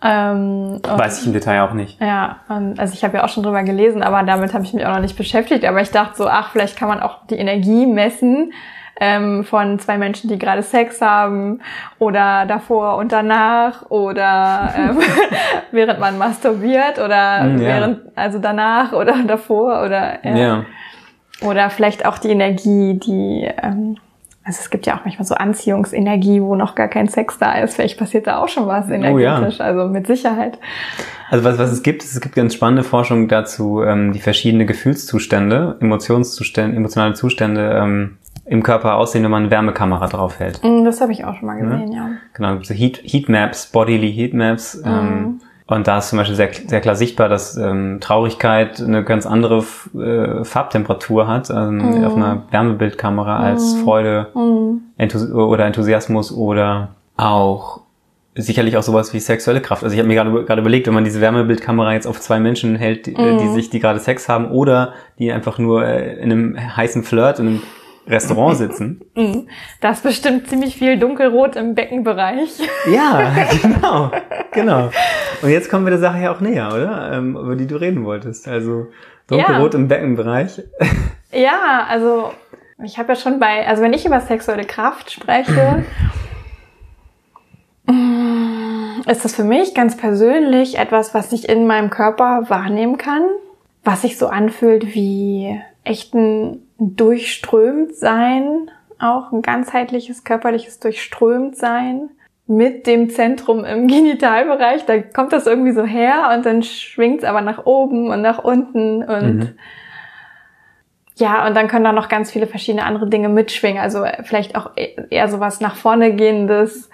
Ähm, 0.01 0.81
Weiß 0.83 1.21
ich 1.21 1.27
im 1.27 1.33
Detail 1.33 1.63
auch 1.63 1.73
nicht. 1.73 2.01
Ja, 2.01 2.37
also 2.49 2.95
ich 2.95 3.03
habe 3.03 3.17
ja 3.17 3.25
auch 3.25 3.29
schon 3.29 3.43
drüber 3.43 3.65
gelesen, 3.65 4.03
aber 4.03 4.23
damit 4.23 4.55
habe 4.55 4.65
ich 4.65 4.73
mich 4.73 4.87
auch 4.87 4.95
noch 4.95 5.01
nicht 5.01 5.17
beschäftigt. 5.17 5.65
Aber 5.65 5.81
ich 5.81 5.91
dachte 5.91 6.17
so, 6.17 6.29
ach, 6.29 6.53
vielleicht 6.53 6.77
kann 6.77 6.89
man 6.89 7.01
auch 7.01 7.27
die 7.27 7.37
Energie 7.37 7.87
messen 7.87 8.53
ähm, 9.01 9.45
von 9.45 9.79
zwei 9.79 9.99
Menschen, 9.99 10.29
die 10.29 10.39
gerade 10.39 10.63
Sex 10.63 11.01
haben 11.01 11.61
oder 11.99 12.47
davor 12.47 12.97
und 12.97 13.13
danach 13.13 13.91
oder 13.91 14.73
ähm, 14.77 14.99
während 15.73 16.01
man 16.01 16.19
masturbiert 16.19 16.99
oder 16.99 17.45
mm, 17.45 17.59
ja. 17.59 17.69
während, 17.69 18.01
also 18.17 18.39
danach 18.39 18.93
oder 18.93 19.17
davor 19.27 19.85
oder 19.85 20.25
ja. 20.25 20.37
ja. 20.37 20.65
Oder 21.41 21.71
vielleicht 21.71 22.05
auch 22.05 22.19
die 22.19 22.31
Energie, 22.31 22.95
die 22.99 23.49
ähm, 23.63 23.97
also 24.49 24.61
es 24.63 24.71
gibt 24.71 24.87
ja 24.87 24.97
auch 24.97 25.05
manchmal 25.05 25.27
so 25.27 25.35
Anziehungsenergie, 25.35 26.41
wo 26.41 26.55
noch 26.55 26.75
gar 26.75 26.89
kein 26.89 27.07
Sex 27.07 27.37
da 27.37 27.61
ist. 27.61 27.75
Vielleicht 27.75 27.99
passiert 27.99 28.27
da 28.27 28.39
auch 28.39 28.49
schon 28.49 28.67
was 28.67 28.89
energetisch, 28.89 29.57
oh, 29.61 29.63
ja. 29.63 29.69
also 29.69 29.89
mit 29.93 30.07
Sicherheit. 30.07 30.59
Also 31.29 31.45
was, 31.45 31.59
was 31.59 31.71
es 31.71 31.83
gibt, 31.83 32.03
es 32.03 32.19
gibt 32.19 32.35
ganz 32.35 32.55
spannende 32.55 32.83
Forschung 32.83 33.29
dazu, 33.29 33.83
ähm, 33.83 34.15
die 34.15 34.21
verschiedene 34.21 34.65
Gefühlszustände, 34.65 35.77
Emotionszustände, 35.81 36.75
emotionale 36.79 37.13
Zustände 37.13 37.79
ähm, 37.79 38.17
im 38.47 38.63
Körper 38.63 38.95
aussehen, 38.95 39.23
wenn 39.23 39.31
man 39.31 39.43
eine 39.43 39.51
Wärmekamera 39.51 40.07
draufhält. 40.07 40.65
Mm, 40.65 40.83
das 40.83 41.03
habe 41.03 41.13
ich 41.13 41.27
auch 41.27 41.35
schon 41.37 41.47
mal 41.47 41.61
gesehen, 41.61 41.93
ja. 41.93 41.99
ja. 41.99 42.11
Genau, 42.33 42.63
so 42.63 42.73
Heat, 42.73 43.03
Heatmaps, 43.05 43.67
Bodily 43.67 44.11
Heatmaps. 44.11 44.83
Mhm. 44.83 44.91
Ähm, 44.91 45.41
und 45.69 45.87
da 45.87 45.99
ist 45.99 46.09
zum 46.09 46.19
Beispiel 46.19 46.35
sehr, 46.35 46.51
sehr 46.53 46.81
klar 46.81 46.97
sichtbar, 46.97 47.29
dass 47.29 47.55
ähm, 47.59 47.99
Traurigkeit 48.01 48.81
eine 48.81 49.05
ganz 49.05 49.27
andere 49.27 49.63
äh, 49.95 50.43
Farbtemperatur 50.43 51.29
hat 51.29 51.51
ähm, 51.51 52.01
mm. 52.01 52.05
auf 52.05 52.17
einer 52.17 52.43
Wärmebildkamera 52.51 53.39
als 53.39 53.75
mm. 53.75 53.85
Freude 53.85 54.29
mm. 54.35 54.77
Enthusi 54.97 55.31
oder 55.31 55.67
Enthusiasmus 55.67 56.33
oder 56.33 56.89
auch 57.19 57.83
sicherlich 58.35 58.79
auch 58.79 58.83
sowas 58.83 59.13
wie 59.13 59.21
sexuelle 59.21 59.61
Kraft. 59.61 59.85
Also 59.85 59.93
ich 59.93 59.99
habe 59.99 60.09
mir 60.09 60.15
gerade 60.15 60.45
gerade 60.45 60.63
überlegt, 60.63 60.87
wenn 60.87 60.95
man 60.95 61.05
diese 61.05 61.21
Wärmebildkamera 61.21 61.93
jetzt 61.93 62.07
auf 62.07 62.19
zwei 62.19 62.41
Menschen 62.41 62.75
hält, 62.77 63.05
die, 63.05 63.13
mm. 63.13 63.39
die 63.39 63.49
sich, 63.49 63.69
die 63.69 63.79
gerade 63.79 64.01
Sex 64.01 64.27
haben 64.27 64.51
oder 64.51 64.95
die 65.19 65.31
einfach 65.31 65.59
nur 65.59 65.85
äh, 65.85 66.15
in 66.15 66.33
einem 66.33 66.77
heißen 66.77 67.05
Flirt, 67.05 67.41
in 67.41 67.47
einem 67.47 67.63
Restaurant 68.09 68.57
sitzen. 68.57 69.01
Mhm. 69.15 69.49
Da 69.81 69.91
ist 69.91 70.03
bestimmt 70.03 70.49
ziemlich 70.49 70.77
viel 70.77 70.99
dunkelrot 70.99 71.57
im 71.57 71.75
Beckenbereich. 71.75 72.51
Ja, 72.91 73.33
genau, 73.61 74.11
genau. 74.53 74.91
Und 75.43 75.51
jetzt 75.51 75.69
kommen 75.69 75.85
wir 75.85 75.91
der 75.91 75.99
Sache 75.99 76.21
ja 76.21 76.33
auch 76.33 76.41
näher, 76.41 76.69
oder? 76.69 77.13
Ähm, 77.13 77.37
über 77.37 77.55
die 77.55 77.67
du 77.67 77.77
reden 77.77 78.05
wolltest. 78.05 78.49
Also 78.49 78.87
dunkelrot 79.27 79.75
ja. 79.75 79.81
im 79.81 79.89
Beckenbereich. 79.89 80.63
Ja, 81.31 81.87
also 81.87 82.33
ich 82.83 82.99
habe 82.99 83.11
ja 83.11 83.17
schon 83.17 83.39
bei, 83.39 83.67
also 83.69 83.83
wenn 83.83 83.93
ich 83.93 84.07
über 84.07 84.19
sexuelle 84.19 84.65
Kraft 84.65 85.11
spreche, 85.11 85.85
ist 89.07 89.25
das 89.25 89.35
für 89.35 89.45
mich 89.45 89.75
ganz 89.75 89.97
persönlich 89.97 90.79
etwas, 90.79 91.13
was 91.13 91.33
ich 91.33 91.49
in 91.49 91.67
meinem 91.67 91.91
Körper 91.91 92.45
wahrnehmen 92.49 92.97
kann, 92.97 93.23
was 93.85 94.01
sich 94.01 94.17
so 94.17 94.29
anfühlt 94.29 94.95
wie 94.95 95.61
echten 95.85 96.68
durchströmt 96.79 97.95
sein, 97.97 98.71
auch 98.99 99.33
ein 99.33 99.43
ganzheitliches 99.43 100.25
körperliches 100.25 100.79
durchströmt 100.81 101.57
sein 101.57 102.11
mit 102.47 102.87
dem 102.87 103.11
Zentrum 103.11 103.65
im 103.65 103.87
Genitalbereich. 103.89 104.87
Da 104.87 105.01
kommt 105.01 105.33
das 105.33 105.47
irgendwie 105.47 105.73
so 105.73 105.85
her 105.85 106.31
und 106.35 106.47
dann 106.47 106.63
schwingt 106.63 107.19
es 107.19 107.25
aber 107.25 107.41
nach 107.41 107.67
oben 107.67 108.09
und 108.11 108.23
nach 108.23 108.39
unten 108.39 109.03
und 109.03 109.37
mhm. 109.37 109.55
ja, 111.17 111.47
und 111.47 111.55
dann 111.55 111.69
können 111.69 111.85
da 111.85 111.93
noch 111.93 112.09
ganz 112.09 112.31
viele 112.31 112.47
verschiedene 112.47 112.85
andere 112.85 113.09
Dinge 113.09 113.29
mitschwingen. 113.29 113.83
Also 113.83 114.05
vielleicht 114.23 114.57
auch 114.57 114.71
e-, 114.77 114.97
eher 115.11 115.29
sowas 115.29 115.61
nach 115.61 115.77
vorne 115.77 116.15
gehendes, 116.15 116.91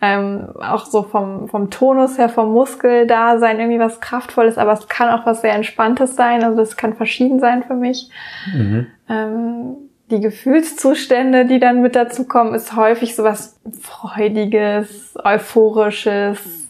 ähm, 0.00 0.48
auch 0.60 0.86
so 0.86 1.02
vom, 1.02 1.48
vom 1.48 1.70
Tonus 1.70 2.18
her, 2.18 2.28
vom 2.28 2.52
Muskel 2.52 3.06
da 3.06 3.38
sein, 3.38 3.58
irgendwie 3.58 3.78
was 3.78 4.00
Kraftvolles, 4.00 4.58
aber 4.58 4.72
es 4.72 4.88
kann 4.88 5.08
auch 5.08 5.24
was 5.26 5.40
sehr 5.40 5.54
Entspanntes 5.54 6.16
sein. 6.16 6.44
Also 6.44 6.58
das 6.58 6.76
kann 6.76 6.94
verschieden 6.94 7.40
sein 7.40 7.62
für 7.64 7.74
mich. 7.74 8.10
Mhm. 8.52 8.86
Ähm, 9.08 9.76
die 10.10 10.20
Gefühlszustände, 10.20 11.46
die 11.46 11.58
dann 11.58 11.82
mit 11.82 11.96
dazu 11.96 12.24
kommen, 12.24 12.54
ist 12.54 12.76
häufig 12.76 13.16
sowas 13.16 13.58
Freudiges, 13.80 15.14
Euphorisches, 15.24 16.65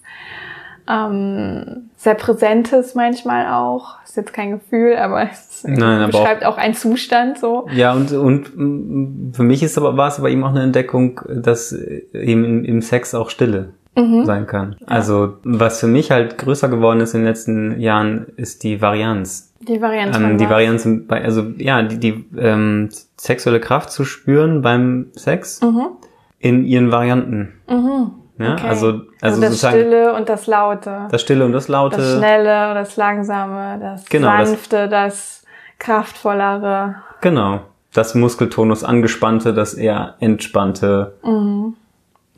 ähm, 0.89 1.91
sehr 1.97 2.15
Präsentes 2.15 2.95
manchmal 2.95 3.53
auch. 3.53 3.97
Ist 4.05 4.17
jetzt 4.17 4.33
kein 4.33 4.53
Gefühl, 4.53 4.97
aber 4.97 5.31
es 5.31 5.65
Nein, 5.67 6.11
beschreibt 6.11 6.43
aber 6.43 6.55
auch, 6.55 6.59
auch 6.59 6.63
einen 6.63 6.75
Zustand 6.75 7.39
so. 7.39 7.67
Ja, 7.73 7.93
und, 7.93 8.13
und 8.13 9.33
für 9.35 9.43
mich 9.43 9.63
ist 9.63 9.77
aber, 9.79 9.97
war 9.97 10.09
es 10.09 10.19
aber 10.19 10.31
eben 10.31 10.45
auch 10.45 10.51
eine 10.51 10.63
Entdeckung, 10.63 11.21
dass 11.29 11.73
eben 11.73 12.45
im, 12.45 12.65
im 12.65 12.83
Sex 12.83 13.15
auch 13.15 13.31
Stille 13.31 13.75
mhm. 13.97 14.25
sein 14.25 14.47
kann. 14.47 14.77
Also 14.87 15.35
was 15.43 15.81
für 15.81 15.87
mich 15.87 16.11
halt 16.11 16.39
größer 16.39 16.69
geworden 16.69 17.01
ist 17.01 17.15
in 17.15 17.21
den 17.21 17.29
letzten 17.29 17.81
Jahren, 17.81 18.27
ist 18.37 18.63
die 18.63 18.81
Varianz. 18.81 19.53
Die 19.61 19.81
Varianz. 19.81 20.17
Ähm, 20.17 20.39
die 20.39 20.49
Varianz, 20.49 20.89
also 21.09 21.47
ja, 21.57 21.83
die, 21.83 21.99
die 21.99 22.25
ähm, 22.39 22.91
sexuelle 23.17 23.61
Kraft 23.61 23.91
zu 23.91 24.05
spüren 24.05 24.63
beim 24.63 25.09
Sex 25.13 25.61
mhm. 25.63 25.89
in 26.39 26.65
ihren 26.65 26.93
Varianten. 26.93 27.55
Mhm. 27.69 28.13
Ja, 28.39 28.53
okay. 28.53 28.69
also, 28.69 28.87
also, 28.87 29.03
also 29.21 29.41
das 29.41 29.59
Stille 29.59 30.15
und 30.15 30.29
das 30.29 30.47
Laute. 30.47 31.09
Das 31.11 31.23
Stille 31.23 31.45
und 31.45 31.53
das 31.53 31.69
Laute. 31.69 31.97
Das 31.97 32.19
Schnelle, 32.19 32.75
das 32.75 32.97
Langsame, 32.97 33.79
das 33.81 34.05
genau, 34.07 34.45
Sanfte, 34.45 34.89
das, 34.89 35.43
das 35.43 35.45
Kraftvollere. 35.79 36.97
Genau. 37.21 37.61
Das 37.95 38.15
Muskeltonus 38.15 38.85
angespannte, 38.85 39.55
das 39.55 39.73
eher 39.73 40.17
entspannte. 40.21 41.15
Mhm. 41.25 41.75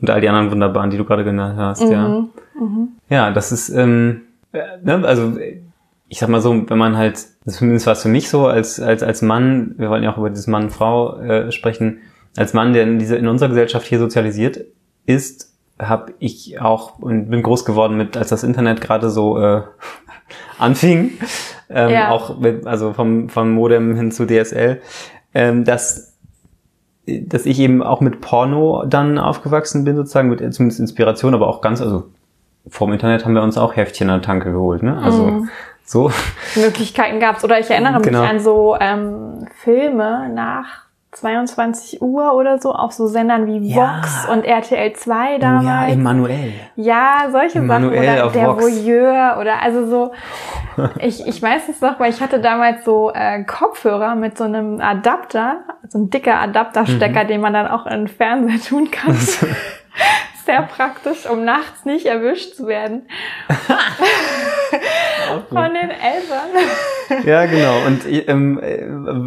Und 0.01 0.09
all 0.09 0.21
die 0.21 0.29
anderen 0.29 0.51
wunderbaren, 0.51 0.89
die 0.89 0.97
du 0.97 1.03
gerade 1.03 1.25
genannt 1.25 1.57
hast, 1.57 1.83
mhm. 1.83 1.91
ja. 1.91 2.07
Mhm. 2.07 2.87
Ja, 3.09 3.31
das 3.31 3.51
ist, 3.51 3.69
ähm, 3.69 4.21
äh, 4.53 4.61
ne, 4.81 5.05
also 5.05 5.33
ich 6.09 6.19
sag 6.19 6.29
mal 6.29 6.41
so, 6.41 6.69
wenn 6.69 6.77
man 6.77 6.97
halt, 6.97 7.19
zumindest 7.45 7.85
war 7.85 7.93
es 7.93 8.01
für 8.01 8.09
mich 8.09 8.29
so, 8.29 8.47
als, 8.47 8.79
als, 8.79 9.03
als 9.03 9.21
Mann, 9.21 9.75
wir 9.77 9.89
wollen 9.89 10.03
ja 10.03 10.11
auch 10.11 10.17
über 10.17 10.29
dieses 10.29 10.47
Mann-Frau 10.47 11.19
äh, 11.19 11.51
sprechen, 11.51 11.99
als 12.35 12.53
Mann, 12.53 12.73
der 12.73 12.83
in, 12.83 12.99
dieser, 12.99 13.17
in 13.17 13.27
unserer 13.27 13.49
Gesellschaft 13.49 13.85
hier 13.85 13.99
sozialisiert 13.99 14.59
ist, 15.05 15.48
habe 15.79 16.13
ich 16.19 16.59
auch 16.59 16.99
und 16.99 17.29
bin 17.29 17.41
groß 17.41 17.65
geworden 17.65 17.97
mit, 17.97 18.17
als 18.17 18.29
das 18.29 18.43
Internet 18.43 18.81
gerade 18.81 19.09
so 19.09 19.39
äh, 19.39 19.61
anfing, 20.59 21.11
ähm, 21.69 21.89
ja. 21.89 22.11
auch 22.11 22.37
mit, 22.37 22.67
also 22.67 22.93
vom, 22.93 23.29
vom 23.29 23.51
Modem 23.51 23.95
hin 23.95 24.11
zu 24.11 24.25
DSL, 24.25 24.81
ähm, 25.33 25.63
dass 25.63 26.07
dass 27.07 27.47
ich 27.47 27.59
eben 27.59 27.81
auch 27.81 28.01
mit 28.01 28.21
Porno 28.21 28.85
dann 28.85 29.17
aufgewachsen 29.17 29.83
bin, 29.83 29.95
sozusagen, 29.95 30.29
mit 30.29 30.39
zumindest 30.53 30.79
Inspiration, 30.79 31.33
aber 31.33 31.47
auch 31.47 31.59
ganz, 31.59 31.81
also 31.81 32.03
vorm 32.67 32.93
Internet 32.93 33.25
haben 33.25 33.33
wir 33.33 33.41
uns 33.41 33.57
auch 33.57 33.75
Heftchen 33.75 34.11
an 34.11 34.19
der 34.19 34.27
Tanke 34.27 34.51
geholt, 34.51 34.83
ne? 34.83 34.95
Also 34.99 35.23
mm 35.25 35.49
so. 35.89 36.11
Möglichkeiten 36.55 37.19
gab's. 37.19 37.43
Oder 37.43 37.59
ich 37.59 37.69
erinnere 37.69 37.99
genau. 38.01 38.21
mich 38.21 38.29
an 38.29 38.39
so 38.39 38.77
ähm, 38.79 39.47
Filme 39.63 40.29
nach 40.31 40.85
22 41.11 42.01
Uhr 42.01 42.35
oder 42.35 42.59
so 42.59 42.71
auf 42.71 42.91
so 42.91 43.07
Sendern 43.07 43.47
wie 43.47 43.73
Vox 43.73 44.25
ja. 44.27 44.31
und 44.31 44.45
RTL 44.45 44.93
2 44.93 45.39
damals. 45.39 45.65
Ja, 45.65 45.87
Emanuel. 45.87 46.53
Ja, 46.75 47.27
solche 47.31 47.59
Emanuel 47.59 48.03
Sachen. 48.03 48.21
Oder 48.21 48.31
der 48.31 48.47
Vox. 48.47 48.63
Voyeur 48.63 49.37
oder 49.39 49.61
also 49.61 49.87
so. 49.87 50.11
ich, 50.99 51.25
ich 51.25 51.41
weiß 51.41 51.67
es 51.67 51.81
noch, 51.81 51.99
weil 51.99 52.11
ich 52.11 52.21
hatte 52.21 52.39
damals 52.39 52.85
so 52.85 53.11
äh, 53.13 53.43
Kopfhörer 53.43 54.15
mit 54.15 54.37
so 54.37 54.43
einem 54.43 54.79
Adapter, 54.79 55.61
so 55.87 55.97
ein 55.97 56.11
dicker 56.11 56.39
Adapterstecker, 56.39 57.23
mhm. 57.23 57.27
den 57.27 57.41
man 57.41 57.53
dann 57.53 57.67
auch 57.67 57.87
in 57.87 58.05
den 58.05 58.07
Fernseher 58.07 58.61
tun 58.69 58.91
kann. 58.91 59.17
sehr 60.45 60.61
praktisch, 60.63 61.27
um 61.27 61.43
nachts 61.43 61.85
nicht 61.85 62.05
erwischt 62.05 62.55
zu 62.55 62.67
werden. 62.67 63.07
Von 65.49 65.73
den 65.73 65.89
Eltern. 65.89 66.49
Ja, 67.25 67.45
genau. 67.45 67.85
Und 67.87 68.01
ähm, 68.07 68.59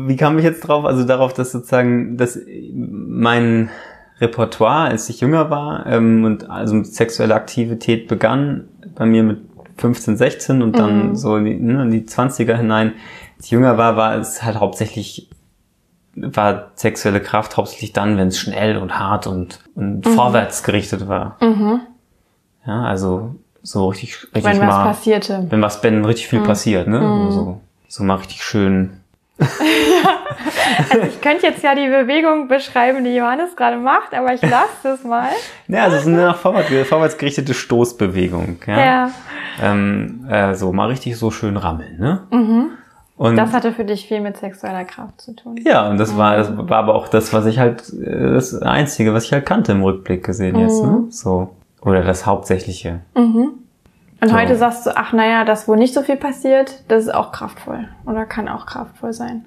wie 0.08 0.16
kam 0.16 0.38
ich 0.38 0.44
jetzt 0.44 0.60
drauf? 0.60 0.84
Also 0.84 1.04
darauf, 1.04 1.32
dass 1.32 1.52
sozusagen, 1.52 2.16
dass 2.16 2.38
mein 2.74 3.70
Repertoire, 4.20 4.88
als 4.88 5.08
ich 5.08 5.20
jünger 5.20 5.50
war 5.50 5.86
ähm, 5.86 6.24
und 6.24 6.48
also 6.48 6.74
mit 6.74 6.86
sexueller 6.86 7.34
Aktivität 7.34 8.08
begann, 8.08 8.68
bei 8.94 9.06
mir 9.06 9.22
mit 9.22 9.40
15, 9.78 10.16
16 10.16 10.62
und 10.62 10.78
dann 10.78 11.08
mhm. 11.08 11.16
so 11.16 11.36
in 11.36 11.44
die, 11.44 11.54
ne, 11.54 11.82
in 11.82 11.90
die 11.90 12.02
20er 12.02 12.56
hinein, 12.56 12.92
als 13.36 13.46
ich 13.46 13.50
jünger 13.50 13.78
war, 13.78 13.96
war 13.96 14.16
es 14.16 14.42
halt 14.42 14.60
hauptsächlich 14.60 15.28
war 16.14 16.72
sexuelle 16.74 17.20
Kraft 17.20 17.56
hauptsächlich 17.56 17.92
dann, 17.92 18.18
wenn 18.18 18.28
es 18.28 18.38
schnell 18.38 18.76
und 18.76 18.98
hart 18.98 19.26
und, 19.26 19.60
und 19.74 20.04
mhm. 20.04 20.10
vorwärts 20.10 20.62
gerichtet 20.62 21.08
war. 21.08 21.36
Mhm. 21.40 21.80
Ja, 22.66 22.84
also 22.84 23.34
so 23.62 23.88
richtig, 23.88 24.22
richtig 24.34 24.44
wenn 24.44 24.58
mal, 24.58 24.68
was 24.68 24.96
passierte. 24.96 25.46
Wenn 25.48 25.62
was, 25.62 25.82
wenn 25.82 26.04
richtig 26.04 26.28
viel 26.28 26.40
mhm. 26.40 26.44
passiert, 26.44 26.86
ne? 26.86 27.00
Mhm. 27.00 27.30
So, 27.30 27.60
so 27.92 28.04
mal 28.04 28.14
richtig 28.14 28.42
schön. 28.42 29.00
ja. 29.38 29.46
Also 30.78 31.06
ich 31.06 31.20
könnte 31.20 31.46
jetzt 31.46 31.62
ja 31.62 31.74
die 31.74 31.88
Bewegung 31.88 32.48
beschreiben, 32.48 33.04
die 33.04 33.14
Johannes 33.14 33.54
gerade 33.56 33.76
macht, 33.76 34.14
aber 34.14 34.32
ich 34.32 34.42
lasse 34.42 34.70
das 34.82 35.04
mal. 35.04 35.28
Ja, 35.68 35.84
also 35.84 35.96
es 35.96 36.02
ist 36.02 36.08
eine 36.08 36.24
nach 36.24 36.36
vorwärts, 36.36 36.88
vorwärts 36.88 37.18
gerichtete 37.18 37.52
Stoßbewegung. 37.52 38.58
Ja. 38.66 38.78
ja. 38.78 39.10
Ähm, 39.60 40.26
äh, 40.28 40.54
so 40.54 40.72
mal 40.72 40.88
richtig 40.88 41.16
so 41.16 41.30
schön 41.30 41.56
rammeln, 41.56 41.98
ne? 41.98 42.22
Mhm. 42.30 42.70
Und 43.16 43.36
das 43.36 43.52
hatte 43.52 43.72
für 43.72 43.84
dich 43.84 44.06
viel 44.06 44.20
mit 44.20 44.36
sexueller 44.36 44.84
Kraft 44.84 45.20
zu 45.20 45.34
tun. 45.34 45.60
Ja, 45.64 45.88
und 45.90 45.98
das 45.98 46.16
war, 46.16 46.36
das 46.36 46.56
war 46.56 46.78
aber 46.78 46.94
auch 46.94 47.08
das, 47.08 47.32
was 47.32 47.46
ich 47.46 47.58
halt, 47.58 47.92
das 47.92 48.54
Einzige, 48.62 49.12
was 49.12 49.24
ich 49.24 49.32
halt 49.32 49.46
kannte 49.46 49.72
im 49.72 49.82
Rückblick 49.82 50.24
gesehen 50.24 50.56
mhm. 50.56 50.62
jetzt, 50.62 50.82
ne? 50.82 50.90
Mhm. 50.90 51.10
So. 51.10 51.50
Oder 51.82 52.02
das 52.02 52.26
Hauptsächliche. 52.26 53.00
Mhm. 53.14 53.61
Und 54.22 54.28
so. 54.28 54.34
heute 54.34 54.56
sagst 54.56 54.86
du, 54.86 54.96
ach 54.96 55.12
naja, 55.12 55.44
das, 55.44 55.68
wo 55.68 55.74
nicht 55.74 55.92
so 55.92 56.00
viel 56.02 56.16
passiert, 56.16 56.84
das 56.88 57.04
ist 57.04 57.14
auch 57.14 57.32
kraftvoll. 57.32 57.88
Oder 58.06 58.24
kann 58.24 58.48
auch 58.48 58.64
kraftvoll 58.64 59.12
sein. 59.12 59.44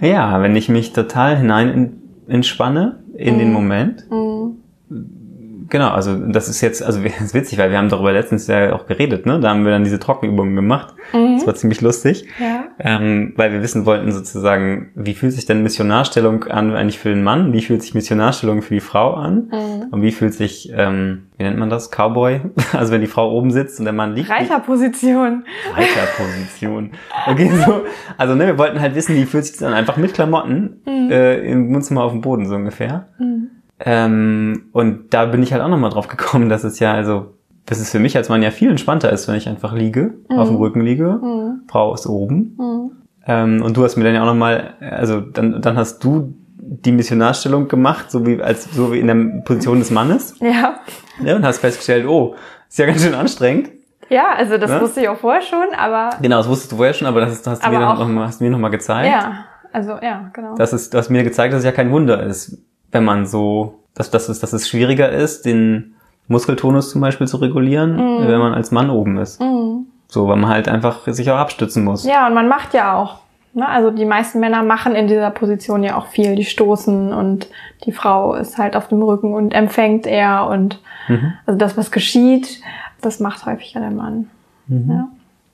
Ja, 0.00 0.42
wenn 0.42 0.54
ich 0.56 0.68
mich 0.68 0.92
total 0.92 1.38
hinein 1.38 2.02
entspanne 2.28 3.02
in 3.14 3.36
mhm. 3.36 3.38
den 3.38 3.52
Moment, 3.52 4.10
mhm 4.10 4.56
Genau, 5.68 5.90
also 5.90 6.16
das 6.16 6.48
ist 6.48 6.60
jetzt, 6.60 6.82
also 6.82 7.02
das 7.04 7.20
ist 7.20 7.34
witzig, 7.34 7.58
weil 7.58 7.70
wir 7.70 7.78
haben 7.78 7.88
darüber 7.88 8.12
letztens 8.12 8.46
ja 8.46 8.74
auch 8.74 8.86
geredet, 8.86 9.26
ne? 9.26 9.40
Da 9.40 9.50
haben 9.50 9.64
wir 9.64 9.72
dann 9.72 9.84
diese 9.84 9.98
Trockenübungen 9.98 10.54
gemacht. 10.54 10.94
Mhm. 11.12 11.36
Das 11.36 11.46
war 11.46 11.54
ziemlich 11.54 11.80
lustig. 11.80 12.26
Ja. 12.40 12.64
Ähm, 12.78 13.32
weil 13.36 13.52
wir 13.52 13.62
wissen 13.62 13.86
wollten 13.86 14.12
sozusagen, 14.12 14.90
wie 14.94 15.14
fühlt 15.14 15.32
sich 15.32 15.46
denn 15.46 15.62
Missionarstellung 15.62 16.44
an 16.44 16.74
eigentlich 16.74 16.98
für 16.98 17.08
den 17.08 17.22
Mann? 17.22 17.52
Wie 17.52 17.62
fühlt 17.62 17.82
sich 17.82 17.94
Missionarstellung 17.94 18.62
für 18.62 18.74
die 18.74 18.80
Frau 18.80 19.14
an? 19.14 19.50
Mhm. 19.50 19.88
Und 19.90 20.02
wie 20.02 20.12
fühlt 20.12 20.34
sich, 20.34 20.70
ähm, 20.74 21.28
wie 21.38 21.44
nennt 21.44 21.58
man 21.58 21.70
das? 21.70 21.90
Cowboy? 21.90 22.40
Also 22.72 22.92
wenn 22.92 23.00
die 23.00 23.06
Frau 23.06 23.32
oben 23.32 23.50
sitzt 23.50 23.78
und 23.78 23.84
der 23.86 23.94
Mann 23.94 24.14
liegt. 24.14 24.28
Reiterposition. 24.28 25.44
Reiterposition. 25.74 26.90
Okay, 27.26 27.50
so. 27.64 27.84
Also 28.18 28.34
ne, 28.34 28.46
wir 28.46 28.58
wollten 28.58 28.80
halt 28.80 28.94
wissen, 28.94 29.14
wie 29.14 29.24
fühlt 29.24 29.44
sich 29.44 29.52
das 29.54 29.60
dann 29.60 29.72
einfach 29.72 29.96
mit 29.96 30.12
Klamotten 30.12 30.82
mhm. 30.84 31.10
äh, 31.10 31.38
im 31.38 31.72
Wohnzimmer 31.72 32.02
auf 32.02 32.12
dem 32.12 32.20
Boden 32.20 32.46
so 32.46 32.54
ungefähr. 32.54 33.08
Mhm. 33.18 33.55
Ähm, 33.80 34.68
und 34.72 35.12
da 35.12 35.26
bin 35.26 35.42
ich 35.42 35.52
halt 35.52 35.62
auch 35.62 35.68
nochmal 35.68 35.90
drauf 35.90 36.08
gekommen, 36.08 36.48
dass 36.48 36.64
es 36.64 36.78
ja, 36.78 36.92
also, 36.92 37.34
dass 37.66 37.78
es 37.78 37.90
für 37.90 37.98
mich 37.98 38.16
als 38.16 38.28
Mann 38.28 38.42
ja 38.42 38.50
viel 38.50 38.70
entspannter 38.70 39.12
ist, 39.12 39.28
wenn 39.28 39.34
ich 39.34 39.48
einfach 39.48 39.74
liege, 39.74 40.14
mhm. 40.28 40.38
auf 40.38 40.48
dem 40.48 40.56
Rücken 40.56 40.80
liege, 40.80 41.18
mhm. 41.22 41.62
Frau 41.68 41.92
ist 41.94 42.06
oben. 42.06 42.56
Mhm. 42.58 42.90
Ähm, 43.26 43.62
und 43.62 43.76
du 43.76 43.84
hast 43.84 43.96
mir 43.96 44.04
dann 44.04 44.14
ja 44.14 44.22
auch 44.22 44.26
nochmal, 44.26 44.74
also 44.80 45.20
dann, 45.20 45.60
dann 45.60 45.76
hast 45.76 46.02
du 46.04 46.34
die 46.58 46.92
Missionarstellung 46.92 47.68
gemacht, 47.68 48.10
so 48.10 48.26
wie, 48.26 48.40
als, 48.40 48.64
so 48.72 48.92
wie 48.92 49.00
in 49.00 49.06
der 49.06 49.42
Position 49.44 49.78
des 49.78 49.90
Mannes. 49.90 50.36
Ja. 50.40 50.80
ja 51.22 51.36
und 51.36 51.44
hast 51.44 51.58
festgestellt, 51.58 52.06
oh, 52.06 52.34
ist 52.68 52.78
ja 52.78 52.86
ganz 52.86 53.02
schön 53.02 53.14
anstrengend. 53.14 53.70
Ja, 54.08 54.34
also 54.36 54.56
das 54.56 54.70
ja? 54.70 54.80
wusste 54.80 55.00
ich 55.00 55.08
auch 55.08 55.18
vorher 55.18 55.42
schon, 55.42 55.66
aber. 55.76 56.10
Genau, 56.22 56.36
das 56.36 56.48
wusstest 56.48 56.72
du 56.72 56.76
vorher 56.76 56.94
schon, 56.94 57.08
aber 57.08 57.20
das 57.20 57.30
hast, 57.30 57.46
hast 57.46 57.66
du 57.66 57.70
mir 57.70 57.80
noch 57.80 58.08
mal, 58.08 58.26
hast 58.26 58.40
mir 58.40 58.50
noch 58.50 58.58
mal 58.58 58.68
gezeigt. 58.68 59.08
Ja, 59.10 59.46
also 59.72 59.98
ja, 60.00 60.30
genau. 60.32 60.54
Das 60.54 60.72
ist, 60.72 60.94
du 60.94 60.98
hast 60.98 61.10
mir 61.10 61.24
gezeigt, 61.24 61.52
dass 61.52 61.60
es 61.60 61.64
ja 61.64 61.72
kein 61.72 61.90
Wunder 61.90 62.22
ist, 62.22 62.58
wenn 62.92 63.04
man 63.04 63.26
so, 63.26 63.80
dass, 63.94 64.10
dass, 64.10 64.28
es, 64.28 64.40
dass 64.40 64.52
es 64.52 64.68
schwieriger 64.68 65.10
ist, 65.10 65.46
den 65.46 65.94
Muskeltonus 66.28 66.90
zum 66.90 67.00
Beispiel 67.00 67.26
zu 67.26 67.36
regulieren, 67.38 67.96
mm. 67.96 68.28
wenn 68.28 68.38
man 68.38 68.54
als 68.54 68.70
Mann 68.70 68.90
oben 68.90 69.16
ist. 69.18 69.40
Mm. 69.40 69.86
So, 70.08 70.28
weil 70.28 70.36
man 70.36 70.50
halt 70.50 70.68
einfach 70.68 71.06
sich 71.06 71.30
auch 71.30 71.36
abstützen 71.36 71.84
muss. 71.84 72.04
Ja, 72.04 72.26
und 72.26 72.34
man 72.34 72.48
macht 72.48 72.74
ja 72.74 72.96
auch. 72.96 73.20
Ne? 73.54 73.66
Also 73.68 73.90
die 73.90 74.04
meisten 74.04 74.38
Männer 74.38 74.62
machen 74.62 74.94
in 74.94 75.08
dieser 75.08 75.30
Position 75.30 75.82
ja 75.82 75.96
auch 75.96 76.06
viel. 76.06 76.36
Die 76.36 76.44
stoßen 76.44 77.12
und 77.12 77.48
die 77.84 77.92
Frau 77.92 78.34
ist 78.34 78.58
halt 78.58 78.76
auf 78.76 78.88
dem 78.88 79.02
Rücken 79.02 79.34
und 79.34 79.54
empfängt 79.54 80.06
eher. 80.06 80.46
Und 80.46 80.80
mhm. 81.08 81.32
also 81.46 81.58
das, 81.58 81.76
was 81.76 81.90
geschieht, 81.90 82.60
das 83.00 83.18
macht 83.18 83.46
häufiger 83.46 83.80
der 83.80 83.90
Mann. 83.90 84.30
Mhm. 84.68 84.90
Ja? 84.90 85.08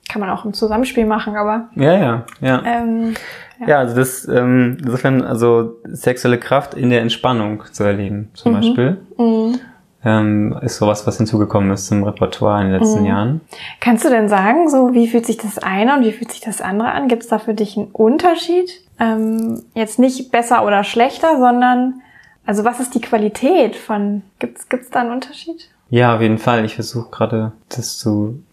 Kann 0.09 0.19
man 0.19 0.29
auch 0.29 0.45
im 0.45 0.53
Zusammenspiel 0.53 1.05
machen, 1.05 1.35
aber. 1.35 1.69
Ja, 1.75 1.97
ja, 1.97 2.25
ja. 2.41 2.63
Ähm, 2.65 3.13
ja. 3.59 3.67
ja, 3.67 3.79
also 3.79 3.95
das, 3.95 4.27
ähm, 4.27 4.77
insofern, 4.79 5.21
also 5.21 5.77
sexuelle 5.85 6.37
Kraft 6.37 6.73
in 6.73 6.89
der 6.89 7.01
Entspannung 7.01 7.63
zu 7.71 7.83
erleben, 7.83 8.29
zum 8.33 8.51
mhm. 8.51 8.55
Beispiel. 8.55 8.97
Mhm. 9.17 9.59
ähm, 10.03 10.59
ist 10.61 10.77
sowas, 10.77 11.07
was 11.07 11.17
hinzugekommen 11.17 11.71
ist 11.71 11.87
zum 11.87 12.03
Repertoire 12.03 12.61
in 12.61 12.71
den 12.71 12.79
letzten 12.79 13.01
mhm. 13.01 13.07
Jahren. 13.07 13.41
Kannst 13.79 14.03
du 14.05 14.09
denn 14.09 14.27
sagen, 14.27 14.69
so 14.69 14.93
wie 14.93 15.07
fühlt 15.07 15.25
sich 15.25 15.37
das 15.37 15.57
eine 15.57 15.95
und 15.97 16.03
wie 16.03 16.11
fühlt 16.11 16.31
sich 16.31 16.41
das 16.41 16.61
andere 16.61 16.91
an? 16.91 17.07
Gibt 17.07 17.23
es 17.23 17.29
da 17.29 17.39
für 17.39 17.53
dich 17.53 17.77
einen 17.77 17.87
Unterschied? 17.87 18.81
Ähm, 18.99 19.63
jetzt 19.73 19.99
nicht 19.99 20.31
besser 20.31 20.65
oder 20.65 20.83
schlechter, 20.83 21.37
sondern 21.37 22.01
also 22.45 22.65
was 22.65 22.79
ist 22.79 22.93
die 22.93 23.01
Qualität 23.01 23.75
von? 23.75 24.23
Gibt's 24.39 24.67
gibt's 24.67 24.89
da 24.89 25.01
einen 25.01 25.11
Unterschied? 25.11 25.69
Ja, 25.89 26.15
auf 26.15 26.21
jeden 26.21 26.37
Fall. 26.37 26.65
Ich 26.65 26.75
versuche 26.75 27.09
gerade 27.09 27.53
das 27.69 27.97
zu 27.97 28.43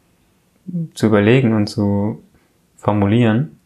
zu 0.95 1.07
überlegen 1.07 1.55
und 1.55 1.67
zu 1.67 2.23
formulieren. 2.77 3.59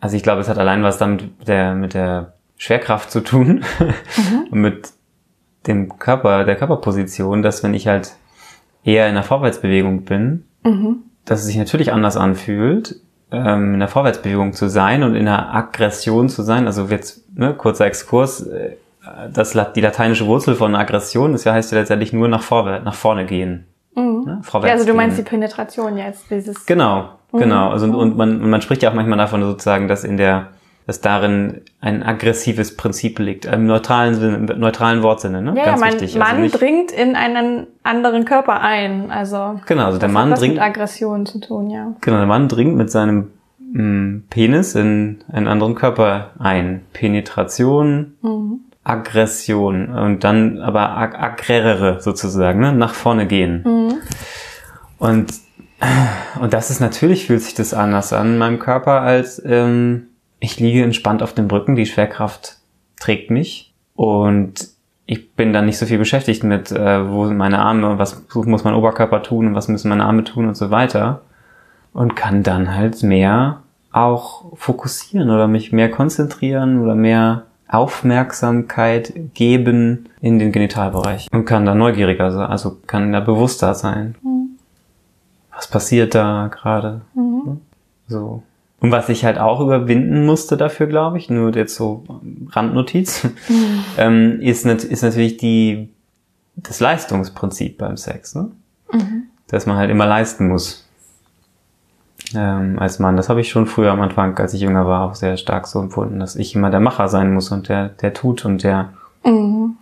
Also 0.00 0.16
ich 0.16 0.22
glaube, 0.22 0.40
es 0.40 0.48
hat 0.48 0.58
allein 0.58 0.82
was 0.82 0.98
damit 0.98 1.38
mit 1.38 1.48
der 1.48 1.74
mit 1.74 1.94
der 1.94 2.34
Schwerkraft 2.56 3.10
zu 3.10 3.20
tun 3.20 3.64
mhm. 3.78 4.44
und 4.50 4.60
mit 4.60 4.92
dem 5.66 5.98
Körper, 5.98 6.44
der 6.44 6.56
Körperposition, 6.56 7.42
dass 7.42 7.62
wenn 7.62 7.74
ich 7.74 7.86
halt 7.86 8.14
eher 8.84 9.08
in 9.08 9.14
der 9.14 9.22
Vorwärtsbewegung 9.22 10.02
bin, 10.02 10.44
mhm. 10.64 11.04
dass 11.24 11.40
es 11.40 11.46
sich 11.46 11.56
natürlich 11.56 11.92
anders 11.92 12.16
anfühlt, 12.16 12.96
ähm, 13.30 13.74
in 13.74 13.80
der 13.80 13.88
Vorwärtsbewegung 13.88 14.52
zu 14.52 14.68
sein 14.68 15.02
und 15.02 15.14
in 15.14 15.24
der 15.24 15.54
Aggression 15.54 16.28
zu 16.28 16.42
sein. 16.42 16.66
Also 16.66 16.86
jetzt, 16.86 17.36
ne, 17.36 17.54
kurzer 17.54 17.86
Exkurs, 17.86 18.42
äh, 18.42 18.76
das, 19.32 19.56
die 19.74 19.80
lateinische 19.80 20.26
Wurzel 20.26 20.54
von 20.54 20.74
Aggression, 20.74 21.32
das 21.32 21.46
heißt 21.46 21.72
ja 21.72 21.78
letztendlich 21.78 22.12
nur 22.12 22.28
nach 22.28 22.42
vorwärts, 22.42 22.84
nach 22.84 22.94
vorne 22.94 23.26
gehen. 23.26 23.66
Mhm. 23.94 24.24
Ne? 24.24 24.40
Vorwärts 24.42 24.68
ja, 24.68 24.74
also 24.74 24.86
du 24.86 24.94
meinst 24.94 25.18
die 25.18 25.22
Penetration 25.22 25.96
jetzt, 25.96 26.30
dieses. 26.30 26.66
Genau, 26.66 27.10
mhm. 27.32 27.38
genau. 27.38 27.68
Also, 27.70 27.86
und 27.86 28.16
man, 28.16 28.48
man 28.48 28.62
spricht 28.62 28.82
ja 28.82 28.90
auch 28.90 28.94
manchmal 28.94 29.18
davon 29.18 29.42
sozusagen, 29.42 29.88
dass 29.88 30.04
in 30.04 30.16
der 30.16 30.48
dass 30.86 31.00
darin 31.00 31.60
ein 31.80 32.02
aggressives 32.02 32.76
Prinzip 32.76 33.18
liegt, 33.18 33.44
im 33.44 33.66
neutralen 33.66 34.14
Sinne, 34.14 34.36
im 34.36 34.46
neutralen 34.58 35.02
Wortsinne, 35.02 35.40
ne? 35.40 35.54
Ja, 35.56 35.64
Ganz 35.66 35.80
ja, 35.80 35.86
man, 35.86 35.94
wichtig. 35.94 36.20
Also 36.20 36.40
Mann 36.40 36.50
dringt 36.50 36.90
in 36.90 37.14
einen 37.14 37.66
anderen 37.84 38.24
Körper 38.24 38.60
ein, 38.60 39.10
also. 39.10 39.60
Genau, 39.66 39.86
also 39.86 39.98
der 39.98 40.08
Mann 40.08 40.24
hat 40.24 40.32
was 40.32 40.40
dringt. 40.40 40.54
mit 40.54 40.62
Aggression 40.62 41.24
zu 41.26 41.38
tun, 41.40 41.70
ja. 41.70 41.94
Genau, 42.00 42.16
der 42.16 42.26
Mann 42.26 42.48
dringt 42.48 42.76
mit 42.76 42.90
seinem 42.90 43.30
mh, 43.60 43.82
mm, 43.82 44.24
Penis 44.28 44.74
in 44.74 45.22
einen 45.32 45.46
anderen 45.46 45.76
Körper 45.76 46.32
ein. 46.38 46.82
Penetration, 46.92 48.14
mhm. 48.22 48.60
Aggression 48.84 49.90
und 49.90 50.24
dann 50.24 50.60
aber 50.60 50.96
ag 50.96 51.14
aggrerere 51.14 52.00
sozusagen, 52.00 52.60
ne? 52.60 52.72
Nach 52.72 52.94
vorne 52.94 53.26
gehen. 53.26 53.62
Mhm. 53.64 53.94
Und 54.98 55.32
und 56.40 56.52
das 56.52 56.70
ist 56.70 56.80
natürlich 56.80 57.26
fühlt 57.26 57.42
sich 57.42 57.54
das 57.54 57.74
anders 57.74 58.12
an 58.12 58.34
in 58.34 58.38
meinem 58.38 58.58
Körper 58.60 59.00
als 59.00 59.42
ähm, 59.44 60.08
ich 60.38 60.58
liege 60.58 60.82
entspannt 60.82 61.22
auf 61.22 61.32
dem 61.32 61.46
Rücken, 61.46 61.74
die 61.74 61.86
Schwerkraft 61.86 62.58
trägt 63.00 63.30
mich 63.30 63.72
und 63.94 64.68
ich 65.06 65.32
bin 65.34 65.52
dann 65.52 65.66
nicht 65.66 65.78
so 65.78 65.86
viel 65.86 65.98
beschäftigt 65.98 66.44
mit, 66.44 66.70
äh, 66.70 67.10
wo 67.10 67.26
sind 67.26 67.36
meine 67.36 67.58
Arme, 67.58 67.98
was 67.98 68.24
muss 68.34 68.64
mein 68.64 68.74
Oberkörper 68.74 69.22
tun 69.22 69.48
und 69.48 69.54
was 69.54 69.68
müssen 69.68 69.88
meine 69.88 70.04
Arme 70.04 70.24
tun 70.24 70.46
und 70.46 70.56
so 70.56 70.70
weiter 70.70 71.22
und 71.92 72.16
kann 72.16 72.42
dann 72.42 72.74
halt 72.74 73.02
mehr 73.02 73.62
auch 73.92 74.56
fokussieren 74.56 75.30
oder 75.30 75.48
mich 75.48 75.72
mehr 75.72 75.90
konzentrieren 75.90 76.80
oder 76.80 76.94
mehr 76.94 77.44
Aufmerksamkeit 77.72 79.14
geben 79.32 80.10
in 80.20 80.38
den 80.38 80.52
Genitalbereich 80.52 81.28
und 81.32 81.46
kann 81.46 81.64
da 81.64 81.74
neugieriger 81.74 82.30
sein, 82.30 82.46
also 82.46 82.78
kann 82.86 83.12
da 83.12 83.20
bewusster 83.20 83.74
sein. 83.74 84.14
Mhm. 84.22 84.58
Was 85.54 85.68
passiert 85.68 86.14
da 86.14 86.48
gerade? 86.52 87.00
Mhm. 87.14 87.60
So. 88.08 88.42
Und 88.80 88.90
was 88.90 89.08
ich 89.08 89.24
halt 89.24 89.38
auch 89.38 89.60
überwinden 89.60 90.26
musste 90.26 90.56
dafür, 90.56 90.86
glaube 90.86 91.16
ich, 91.16 91.30
nur 91.30 91.54
jetzt 91.54 91.76
so 91.76 92.04
Randnotiz, 92.50 93.24
mhm. 93.48 93.84
ähm, 93.96 94.40
ist, 94.40 94.66
ist 94.66 95.02
natürlich 95.02 95.38
die, 95.38 95.88
das 96.56 96.80
Leistungsprinzip 96.80 97.78
beim 97.78 97.96
Sex, 97.96 98.34
ne? 98.34 98.50
Mhm. 98.92 99.24
Dass 99.48 99.66
man 99.66 99.76
halt 99.76 99.90
immer 99.90 100.06
leisten 100.06 100.48
muss. 100.48 100.88
Ähm, 102.34 102.78
als 102.78 102.98
Mann. 102.98 103.16
Das 103.16 103.28
habe 103.28 103.40
ich 103.40 103.50
schon 103.50 103.66
früher 103.66 103.90
am 103.92 104.00
Anfang, 104.00 104.36
als 104.38 104.54
ich 104.54 104.60
jünger 104.60 104.86
war, 104.86 105.04
auch 105.04 105.14
sehr 105.14 105.36
stark 105.36 105.66
so 105.66 105.80
empfunden, 105.80 106.20
dass 106.20 106.36
ich 106.36 106.54
immer 106.54 106.70
der 106.70 106.80
Macher 106.80 107.08
sein 107.08 107.34
muss 107.34 107.50
und 107.50 107.68
der, 107.68 107.88
der 107.88 108.14
tut 108.14 108.44
und 108.44 108.62
der. 108.62 108.90
Mhm. 109.24 109.76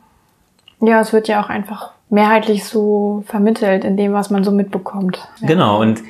Ja, 0.81 1.01
es 1.01 1.13
wird 1.13 1.29
ja 1.29 1.43
auch 1.43 1.49
einfach 1.49 1.93
mehrheitlich 2.09 2.65
so 2.65 3.23
vermittelt 3.27 3.85
in 3.85 3.97
dem, 3.97 4.13
was 4.13 4.31
man 4.31 4.43
so 4.43 4.51
mitbekommt. 4.51 5.29
Ja. 5.41 5.49
Genau, 5.49 5.81
und 5.81 6.03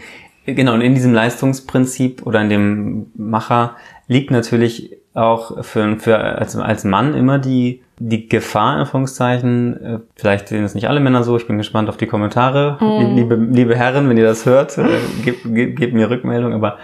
Genau, 0.47 0.75
und 0.75 0.81
in 0.81 0.95
diesem 0.95 1.13
Leistungsprinzip 1.13 2.27
oder 2.27 2.41
in 2.41 2.49
dem 2.49 3.07
Macher 3.15 3.77
liegt 4.09 4.31
natürlich 4.31 4.97
auch 5.15 5.65
für, 5.65 5.99
für 5.99 6.19
als, 6.19 6.57
als 6.57 6.85
Mann 6.85 7.15
immer 7.15 7.39
die, 7.39 7.83
die 8.03 8.29
Gefahr, 8.29 8.73
in 8.75 8.81
Anführungszeichen, 8.81 9.85
äh, 9.85 9.99
vielleicht 10.17 10.49
sehen 10.49 10.65
es 10.65 10.75
nicht 10.75 10.89
alle 10.89 11.01
Männer 11.01 11.23
so, 11.23 11.37
ich 11.37 11.47
bin 11.47 11.59
gespannt 11.59 11.91
auf 11.91 11.99
die 11.99 12.07
Kommentare, 12.07 12.79
mm. 12.81 13.15
liebe, 13.15 13.35
liebe 13.35 13.77
Herren, 13.77 14.09
wenn 14.09 14.17
ihr 14.17 14.25
das 14.25 14.47
hört, 14.47 14.79
äh, 14.79 14.89
gebt, 15.23 15.43
gebt, 15.45 15.79
gebt 15.79 15.93
mir 15.93 16.09
Rückmeldung, 16.09 16.55
aber 16.55 16.79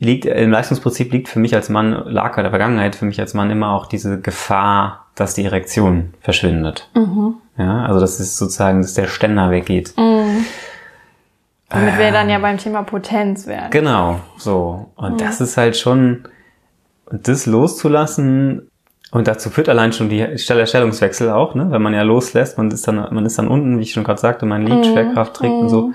liegt, 0.00 0.26
im 0.26 0.50
Leistungsprinzip 0.50 1.12
liegt 1.12 1.28
für 1.28 1.38
mich 1.38 1.54
als 1.54 1.68
Mann, 1.68 1.92
lag 2.06 2.34
bei 2.34 2.42
der 2.42 2.50
Vergangenheit 2.50 2.96
für 2.96 3.04
mich 3.04 3.20
als 3.20 3.32
Mann 3.32 3.48
immer 3.48 3.70
auch 3.70 3.86
diese 3.86 4.20
Gefahr, 4.20 5.06
dass 5.14 5.34
die 5.34 5.44
Erektion 5.44 6.14
verschwindet. 6.20 6.90
Mhm. 6.94 7.36
Ja, 7.56 7.84
also 7.84 8.00
das 8.00 8.18
ist 8.18 8.36
sozusagen, 8.36 8.82
dass 8.82 8.94
der 8.94 9.06
Ständer 9.06 9.52
weggeht. 9.52 9.94
Mhm. 9.96 10.44
Damit 11.68 11.94
ähm, 11.94 11.98
wir 12.00 12.10
dann 12.10 12.28
ja 12.28 12.40
beim 12.40 12.58
Thema 12.58 12.82
Potenz 12.82 13.46
werden. 13.46 13.70
Genau, 13.70 14.18
so. 14.36 14.90
Und 14.96 15.12
mhm. 15.12 15.18
das 15.18 15.40
ist 15.40 15.56
halt 15.56 15.76
schon, 15.76 16.26
das 17.10 17.46
loszulassen, 17.46 18.68
und 19.16 19.26
dazu 19.26 19.48
führt 19.48 19.70
allein 19.70 19.94
schon 19.94 20.10
die 20.10 20.36
Stellungswechsel 20.36 21.30
auch, 21.30 21.54
ne? 21.54 21.68
Wenn 21.70 21.80
man 21.80 21.94
ja 21.94 22.02
loslässt, 22.02 22.58
man 22.58 22.70
ist 22.70 22.86
dann, 22.86 22.96
man 22.96 23.24
ist 23.24 23.38
dann 23.38 23.48
unten, 23.48 23.78
wie 23.78 23.82
ich 23.82 23.92
schon 23.92 24.04
gerade 24.04 24.20
sagte, 24.20 24.44
man 24.44 24.66
liegt, 24.66 24.86
mhm. 24.86 24.92
Schwerkraft 24.92 25.36
trägt 25.36 25.54
mhm. 25.54 25.60
und 25.60 25.68
so. 25.70 25.86
Mhm. 25.86 25.94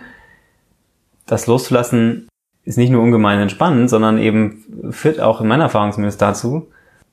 Das 1.28 1.46
loszulassen 1.46 2.28
ist 2.64 2.80
nicht 2.80 2.90
nur 2.90 3.04
ungemein 3.04 3.38
entspannend, 3.38 3.92
sondern 3.92 4.18
eben 4.18 4.90
führt 4.90 5.22
auch 5.22 5.40
in 5.40 5.48
meiner 5.48 5.66
Erfahrung 5.66 5.92
zumindest 5.92 6.20
dazu, 6.20 6.70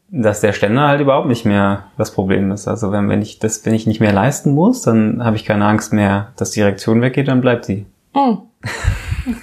dass 0.09 0.41
der 0.41 0.55
Ständer 0.55 0.89
halt 0.89 1.03
überhaupt 1.03 1.29
nicht 1.29 1.45
mehr 1.45 1.89
das 1.99 2.11
Problem 2.11 2.51
ist. 2.53 2.69
Also 2.69 2.91
wenn, 2.91 3.11
wenn 3.11 3.21
ich 3.21 3.39
das, 3.39 3.67
wenn 3.67 3.75
ich 3.75 3.87
nicht 3.87 4.01
mehr 4.01 4.15
leisten 4.15 4.55
muss, 4.55 4.81
dann 4.81 5.23
habe 5.23 5.37
ich 5.37 5.45
keine 5.45 5.67
Angst 5.67 5.93
mehr, 5.93 6.33
dass 6.37 6.53
die 6.53 6.63
Reaktion 6.63 7.03
weggeht, 7.03 7.29
dann 7.29 7.43
bleibt 7.43 7.67
sie. 7.67 7.85
Mhm. 8.15 8.39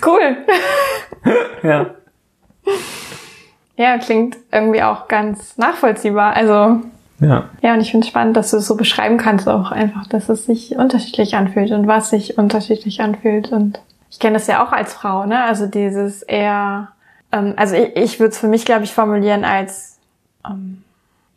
Cool. 0.04 0.38
ja. 1.62 1.92
Ja, 3.78 3.98
klingt 3.98 4.38
irgendwie 4.52 4.84
auch 4.84 5.08
ganz 5.08 5.58
nachvollziehbar. 5.58 6.34
Also 6.34 6.82
ja. 7.20 7.50
Ja, 7.62 7.74
und 7.74 7.82
ich 7.82 7.92
finde 7.92 8.06
es 8.06 8.10
spannend, 8.10 8.36
dass 8.36 8.52
du 8.52 8.58
es 8.58 8.68
so 8.68 8.76
beschreiben 8.76 9.18
kannst 9.18 9.48
auch 9.48 9.72
einfach, 9.72 10.06
dass 10.08 10.30
es 10.30 10.46
sich 10.46 10.76
unterschiedlich 10.76 11.36
anfühlt 11.36 11.72
und 11.72 11.88
was 11.88 12.10
sich 12.10 12.38
unterschiedlich 12.38 13.02
anfühlt. 13.02 13.52
Und 13.52 13.80
ich 14.12 14.20
kenne 14.20 14.34
das 14.34 14.48
ja 14.48 14.66
auch 14.66 14.72
als 14.72 14.94
Frau, 14.94 15.26
ne? 15.26 15.44
Also 15.44 15.68
dieses 15.68 16.24
eher, 16.24 16.90
ähm, 17.32 17.54
also 17.56 17.76
ich, 17.76 17.96
ich 17.96 18.20
würde 18.20 18.32
es 18.32 18.40
für 18.40 18.48
mich, 18.48 18.66
glaube 18.66 18.84
ich, 18.84 18.94
formulieren 18.94 19.46
als 19.46 19.98
ähm, 20.46 20.84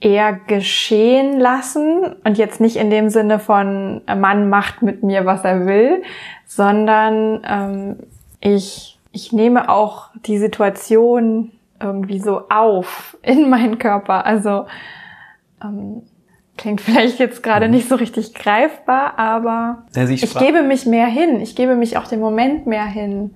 eher 0.00 0.32
geschehen 0.32 1.38
lassen 1.38 2.16
und 2.24 2.38
jetzt 2.38 2.60
nicht 2.60 2.76
in 2.76 2.90
dem 2.90 3.08
Sinne 3.08 3.38
von 3.38 4.00
Mann 4.06 4.48
macht 4.48 4.82
mit 4.82 5.02
mir, 5.02 5.26
was 5.26 5.44
er 5.44 5.66
will, 5.66 6.02
sondern 6.46 7.42
ähm, 7.48 7.96
ich, 8.40 8.98
ich 9.12 9.32
nehme 9.32 9.68
auch 9.68 10.08
die 10.26 10.38
Situation 10.38 11.52
irgendwie 11.80 12.18
so 12.18 12.48
auf 12.48 13.16
in 13.22 13.48
meinen 13.50 13.78
Körper. 13.78 14.26
Also 14.26 14.66
ähm, 15.62 16.02
klingt 16.56 16.80
vielleicht 16.80 17.18
jetzt 17.18 17.42
gerade 17.42 17.66
mhm. 17.66 17.74
nicht 17.74 17.88
so 17.88 17.94
richtig 17.94 18.34
greifbar, 18.34 19.18
aber 19.18 19.84
also 19.96 20.12
ich, 20.12 20.22
ich 20.22 20.34
gebe 20.34 20.62
mich 20.62 20.86
mehr 20.86 21.06
hin. 21.06 21.40
Ich 21.40 21.56
gebe 21.56 21.74
mich 21.74 21.96
auch 21.96 22.06
dem 22.06 22.20
Moment 22.20 22.66
mehr 22.66 22.86
hin. 22.86 23.32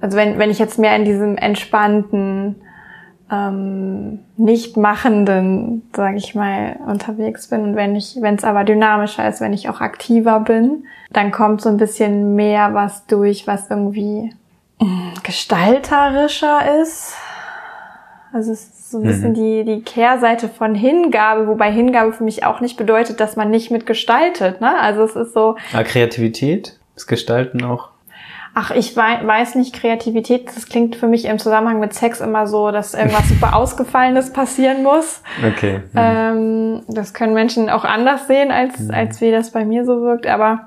Also 0.00 0.16
wenn, 0.16 0.38
wenn 0.38 0.50
ich 0.50 0.58
jetzt 0.58 0.78
mehr 0.78 0.96
in 0.96 1.04
diesem 1.04 1.36
entspannten, 1.36 2.56
ähm, 3.30 4.20
nicht 4.36 4.76
machenden, 4.76 5.82
sage 5.94 6.16
ich 6.16 6.34
mal, 6.34 6.78
unterwegs 6.86 7.48
bin 7.48 7.62
und 7.62 7.76
wenn 7.76 7.94
ich, 7.94 8.16
wenn 8.20 8.34
es 8.34 8.44
aber 8.44 8.64
dynamischer 8.64 9.28
ist, 9.28 9.40
wenn 9.40 9.52
ich 9.52 9.68
auch 9.68 9.80
aktiver 9.80 10.40
bin, 10.40 10.84
dann 11.12 11.30
kommt 11.30 11.60
so 11.60 11.68
ein 11.68 11.76
bisschen 11.76 12.34
mehr 12.34 12.74
was 12.74 13.06
durch, 13.06 13.46
was 13.46 13.70
irgendwie 13.70 14.32
gestalterischer 15.22 16.80
ist. 16.80 17.14
Also 18.32 18.52
es 18.52 18.62
ist 18.62 18.90
so 18.90 18.98
ein 18.98 19.04
bisschen 19.04 19.30
mhm. 19.30 19.34
die, 19.34 19.64
die 19.64 19.82
Kehrseite 19.82 20.48
von 20.48 20.74
Hingabe, 20.74 21.46
wobei 21.46 21.70
Hingabe 21.72 22.12
für 22.12 22.24
mich 22.24 22.44
auch 22.44 22.60
nicht 22.60 22.76
bedeutet, 22.76 23.20
dass 23.20 23.36
man 23.36 23.50
nicht 23.50 23.70
mitgestaltet. 23.70 24.60
Ne? 24.60 24.78
Also 24.80 25.02
es 25.02 25.16
ist 25.16 25.32
so. 25.32 25.56
Ja, 25.72 25.82
Kreativität 25.82 26.78
ist 26.96 27.06
Gestalten 27.06 27.64
auch. 27.64 27.90
Ach, 28.52 28.72
ich 28.72 28.96
weiß 28.96 29.54
nicht, 29.54 29.74
Kreativität, 29.74 30.48
das 30.48 30.66
klingt 30.66 30.96
für 30.96 31.06
mich 31.06 31.24
im 31.26 31.38
Zusammenhang 31.38 31.78
mit 31.78 31.94
Sex 31.94 32.20
immer 32.20 32.48
so, 32.48 32.72
dass 32.72 32.94
irgendwas 32.94 33.28
super 33.28 33.54
Ausgefallenes 33.54 34.32
passieren 34.32 34.82
muss. 34.82 35.22
Okay. 35.46 35.78
Mhm. 35.92 35.96
Ähm, 35.96 36.82
das 36.88 37.14
können 37.14 37.32
Menschen 37.32 37.70
auch 37.70 37.84
anders 37.84 38.26
sehen, 38.26 38.50
als, 38.50 38.78
mhm. 38.80 38.90
als 38.90 39.20
wie 39.20 39.30
das 39.30 39.52
bei 39.52 39.64
mir 39.64 39.84
so 39.84 40.02
wirkt, 40.02 40.26
aber 40.26 40.66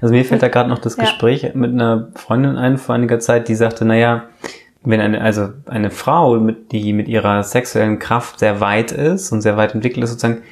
also 0.00 0.14
mir 0.14 0.24
fällt 0.24 0.42
da 0.42 0.48
gerade 0.48 0.68
noch 0.68 0.78
das 0.78 0.96
Gespräch 0.96 1.42
ja. 1.42 1.50
mit 1.54 1.72
einer 1.72 2.08
Freundin 2.14 2.56
ein 2.56 2.78
vor 2.78 2.94
einiger 2.94 3.18
Zeit, 3.20 3.48
die 3.48 3.54
sagte, 3.54 3.84
naja, 3.84 4.24
wenn 4.84 5.00
eine, 5.00 5.20
also 5.20 5.48
eine 5.66 5.90
Frau, 5.90 6.38
mit, 6.38 6.72
die 6.72 6.92
mit 6.92 7.08
ihrer 7.08 7.42
sexuellen 7.42 7.98
Kraft 7.98 8.38
sehr 8.38 8.60
weit 8.60 8.92
ist 8.92 9.32
und 9.32 9.40
sehr 9.40 9.56
weit 9.56 9.74
entwickelt 9.74 10.04
ist, 10.04 10.10
sozusagen, 10.10 10.42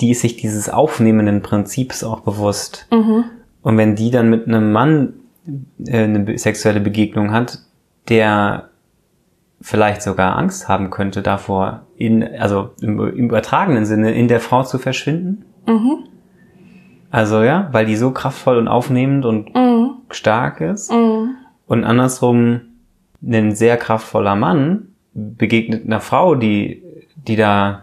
die 0.00 0.10
ist 0.10 0.22
sich 0.22 0.36
dieses 0.36 0.68
aufnehmenden 0.68 1.42
Prinzips 1.42 2.02
auch 2.02 2.20
bewusst. 2.20 2.88
Mhm. 2.90 3.24
Und 3.62 3.76
wenn 3.76 3.94
die 3.94 4.10
dann 4.10 4.30
mit 4.30 4.48
einem 4.48 4.72
Mann 4.72 5.14
äh, 5.86 6.04
eine 6.04 6.38
sexuelle 6.38 6.80
Begegnung 6.80 7.32
hat, 7.32 7.58
der 8.08 8.70
vielleicht 9.60 10.02
sogar 10.02 10.36
Angst 10.36 10.68
haben 10.68 10.90
könnte 10.90 11.22
davor, 11.22 11.82
in, 11.96 12.24
also 12.24 12.70
im, 12.80 12.98
im 12.98 13.26
übertragenen 13.26 13.84
Sinne 13.84 14.12
in 14.12 14.28
der 14.28 14.40
Frau 14.40 14.62
zu 14.62 14.78
verschwinden. 14.78 15.44
Mhm. 15.66 16.04
Also 17.10 17.42
ja, 17.42 17.68
weil 17.72 17.86
die 17.86 17.96
so 17.96 18.12
kraftvoll 18.12 18.56
und 18.56 18.68
aufnehmend 18.68 19.24
und 19.24 19.54
mhm. 19.54 19.90
stark 20.10 20.60
ist. 20.60 20.92
Mhm. 20.92 21.36
Und 21.66 21.84
andersrum, 21.84 22.60
ein 23.22 23.54
sehr 23.54 23.76
kraftvoller 23.76 24.36
Mann 24.36 24.88
begegnet 25.12 25.84
einer 25.84 26.00
Frau, 26.00 26.34
die, 26.34 26.82
die 27.16 27.36
da 27.36 27.82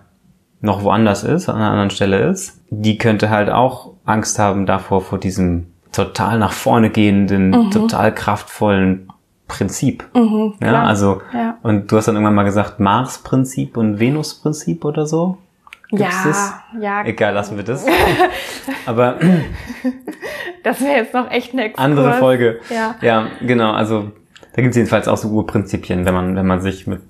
noch 0.61 0.83
woanders 0.83 1.23
ist, 1.23 1.49
an 1.49 1.57
einer 1.57 1.69
anderen 1.69 1.91
Stelle 1.91 2.19
ist, 2.29 2.61
die 2.69 2.97
könnte 2.97 3.29
halt 3.29 3.49
auch 3.49 3.93
Angst 4.05 4.39
haben 4.39 4.65
davor, 4.65 5.01
vor 5.01 5.19
diesem 5.19 5.67
total 5.91 6.39
nach 6.39 6.51
vorne 6.51 6.89
gehenden, 6.89 7.49
mhm. 7.49 7.71
total 7.71 8.13
kraftvollen 8.13 9.09
Prinzip. 9.47 10.05
Mhm, 10.13 10.55
ja, 10.61 10.83
also, 10.83 11.21
ja. 11.33 11.57
und 11.63 11.91
du 11.91 11.97
hast 11.97 12.07
dann 12.07 12.15
irgendwann 12.15 12.35
mal 12.35 12.43
gesagt, 12.43 12.79
Mars-Prinzip 12.79 13.77
und 13.77 13.99
Venus-Prinzip 13.99 14.83
oder 14.83 15.05
so? 15.05 15.37
Gibt's 15.89 16.03
ja, 16.03 16.23
das? 16.25 16.53
ja. 16.79 17.05
Egal, 17.05 17.33
lassen 17.33 17.55
wir 17.55 17.63
das. 17.63 17.85
Aber. 18.85 19.17
das 20.63 20.81
wäre 20.81 20.97
jetzt 20.97 21.13
noch 21.13 21.31
echt 21.31 21.53
eine 21.53 21.65
Exkurs. 21.65 21.85
Andere 21.85 22.13
Folge. 22.13 22.59
Ja. 22.69 22.95
Ja, 23.01 23.27
genau. 23.41 23.71
Also, 23.71 24.11
da 24.53 24.61
gibt 24.61 24.71
es 24.71 24.75
jedenfalls 24.77 25.07
auch 25.07 25.17
so 25.17 25.29
Urprinzipien, 25.29 26.05
wenn 26.05 26.13
man, 26.13 26.35
wenn 26.35 26.45
man 26.45 26.61
sich 26.61 26.87
mit 26.87 27.01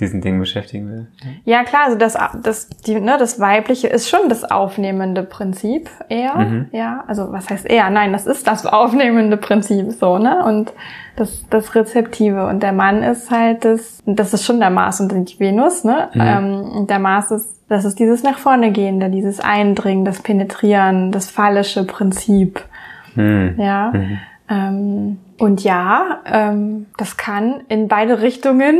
diesen 0.00 0.20
Dingen 0.20 0.38
beschäftigen 0.38 0.88
will. 0.88 1.06
Ja, 1.44 1.64
klar, 1.64 1.86
also 1.86 1.98
das, 1.98 2.16
das, 2.42 2.68
die, 2.86 3.00
ne, 3.00 3.16
das 3.18 3.40
Weibliche 3.40 3.88
ist 3.88 4.08
schon 4.08 4.28
das 4.28 4.44
aufnehmende 4.44 5.22
Prinzip 5.22 5.90
eher. 6.08 6.36
Mhm. 6.36 6.68
Ja, 6.72 7.04
also 7.06 7.32
was 7.32 7.50
heißt 7.50 7.66
eher? 7.66 7.90
Nein, 7.90 8.12
das 8.12 8.26
ist 8.26 8.46
das 8.46 8.66
aufnehmende 8.66 9.36
Prinzip 9.36 9.92
so, 9.92 10.18
ne? 10.18 10.44
Und 10.44 10.72
das, 11.16 11.44
das 11.50 11.74
Rezeptive. 11.74 12.46
Und 12.46 12.62
der 12.62 12.72
Mann 12.72 13.02
ist 13.02 13.30
halt 13.30 13.64
das, 13.64 14.02
das 14.06 14.34
ist 14.34 14.44
schon 14.44 14.60
der 14.60 14.70
Mars 14.70 15.00
und 15.00 15.12
die 15.12 15.40
Venus, 15.40 15.84
ne? 15.84 16.08
Mhm. 16.14 16.20
Ähm, 16.20 16.86
der 16.86 16.98
Mars 16.98 17.30
ist, 17.30 17.57
das 17.68 17.84
ist 17.84 17.98
dieses 17.98 18.22
nach 18.22 18.38
vorne 18.38 18.72
gehende, 18.72 19.10
dieses 19.10 19.40
Eindringen, 19.40 20.04
das 20.04 20.20
Penetrieren, 20.22 21.12
das 21.12 21.30
phallische 21.30 21.84
Prinzip. 21.84 22.64
Mhm. 23.14 23.54
Ja. 23.58 23.92
Mhm. 23.92 24.18
Ähm, 24.50 25.18
und 25.38 25.62
ja, 25.62 26.20
ähm, 26.24 26.86
das 26.96 27.16
kann 27.16 27.60
in 27.68 27.88
beide 27.88 28.22
Richtungen 28.22 28.78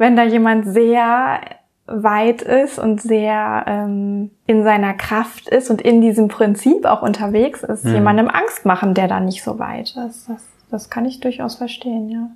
wenn 0.00 0.16
da 0.16 0.24
jemand 0.24 0.66
sehr 0.66 1.40
weit 1.86 2.40
ist 2.40 2.78
und 2.78 3.02
sehr 3.02 3.64
ähm, 3.66 4.30
in 4.46 4.64
seiner 4.64 4.94
Kraft 4.94 5.46
ist 5.46 5.68
und 5.68 5.82
in 5.82 6.00
diesem 6.00 6.28
Prinzip 6.28 6.86
auch 6.86 7.02
unterwegs 7.02 7.62
ist, 7.62 7.84
mhm. 7.84 7.96
jemandem 7.96 8.28
Angst 8.28 8.64
machen, 8.64 8.94
der 8.94 9.08
da 9.08 9.20
nicht 9.20 9.42
so 9.42 9.58
weit 9.58 9.94
ist. 10.08 10.26
Das, 10.26 10.48
das 10.70 10.88
kann 10.88 11.04
ich 11.04 11.20
durchaus 11.20 11.56
verstehen, 11.56 12.08
ja. 12.08 12.30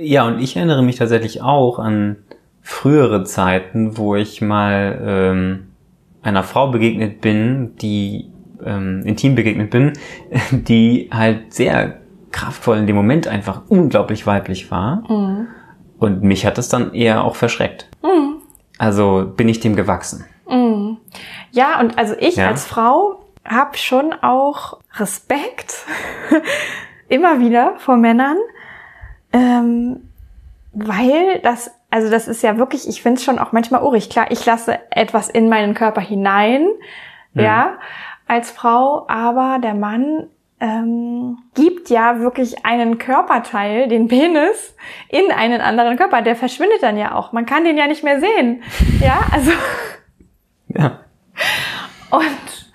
Ja, 0.00 0.26
und 0.26 0.40
ich 0.40 0.56
erinnere 0.56 0.82
mich 0.82 0.96
tatsächlich 0.96 1.42
auch 1.42 1.78
an 1.78 2.16
frühere 2.66 3.22
Zeiten, 3.22 3.96
wo 3.96 4.16
ich 4.16 4.42
mal 4.42 5.00
ähm, 5.06 5.68
einer 6.20 6.42
Frau 6.42 6.66
begegnet 6.66 7.20
bin, 7.20 7.76
die 7.76 8.28
ähm, 8.64 9.02
intim 9.04 9.36
begegnet 9.36 9.70
bin, 9.70 9.92
die 10.50 11.08
halt 11.12 11.54
sehr 11.54 12.00
kraftvoll 12.32 12.78
in 12.78 12.88
dem 12.88 12.96
Moment 12.96 13.28
einfach 13.28 13.62
unglaublich 13.68 14.26
weiblich 14.26 14.68
war. 14.72 15.04
Mhm. 15.08 15.46
Und 16.00 16.24
mich 16.24 16.44
hat 16.44 16.58
es 16.58 16.68
dann 16.68 16.92
eher 16.92 17.22
auch 17.22 17.36
verschreckt. 17.36 17.88
Mhm. 18.02 18.38
Also 18.78 19.32
bin 19.36 19.48
ich 19.48 19.60
dem 19.60 19.76
gewachsen. 19.76 20.24
Mhm. 20.50 20.98
Ja, 21.52 21.78
und 21.78 21.96
also 21.96 22.16
ich 22.18 22.34
ja. 22.34 22.48
als 22.48 22.66
Frau 22.66 23.26
habe 23.44 23.78
schon 23.78 24.12
auch 24.12 24.80
Respekt 24.96 25.86
immer 27.08 27.38
wieder 27.38 27.74
vor 27.78 27.96
Männern, 27.96 28.38
ähm, 29.32 30.00
weil 30.72 31.38
das, 31.44 31.70
also 31.90 32.10
das 32.10 32.28
ist 32.28 32.42
ja 32.42 32.58
wirklich, 32.58 32.88
ich 32.88 33.02
finde 33.02 33.18
es 33.18 33.24
schon 33.24 33.38
auch 33.38 33.52
manchmal 33.52 33.82
urig. 33.82 34.10
Klar, 34.10 34.30
ich 34.30 34.44
lasse 34.44 34.78
etwas 34.90 35.28
in 35.28 35.48
meinen 35.48 35.74
Körper 35.74 36.00
hinein, 36.00 36.66
mhm. 37.32 37.42
ja, 37.42 37.78
als 38.26 38.50
Frau, 38.50 39.06
aber 39.08 39.58
der 39.62 39.74
Mann 39.74 40.28
ähm, 40.58 41.38
gibt 41.54 41.90
ja 41.90 42.20
wirklich 42.20 42.64
einen 42.64 42.98
Körperteil, 42.98 43.88
den 43.88 44.08
Penis, 44.08 44.74
in 45.08 45.30
einen 45.30 45.60
anderen 45.60 45.96
Körper. 45.96 46.22
Der 46.22 46.34
verschwindet 46.34 46.82
dann 46.82 46.96
ja 46.96 47.14
auch. 47.14 47.32
Man 47.32 47.46
kann 47.46 47.64
den 47.64 47.76
ja 47.76 47.86
nicht 47.86 48.04
mehr 48.04 48.20
sehen. 48.20 48.62
Ja, 49.00 49.20
also. 49.30 49.52
Ja. 50.68 51.00
Und 52.10 52.72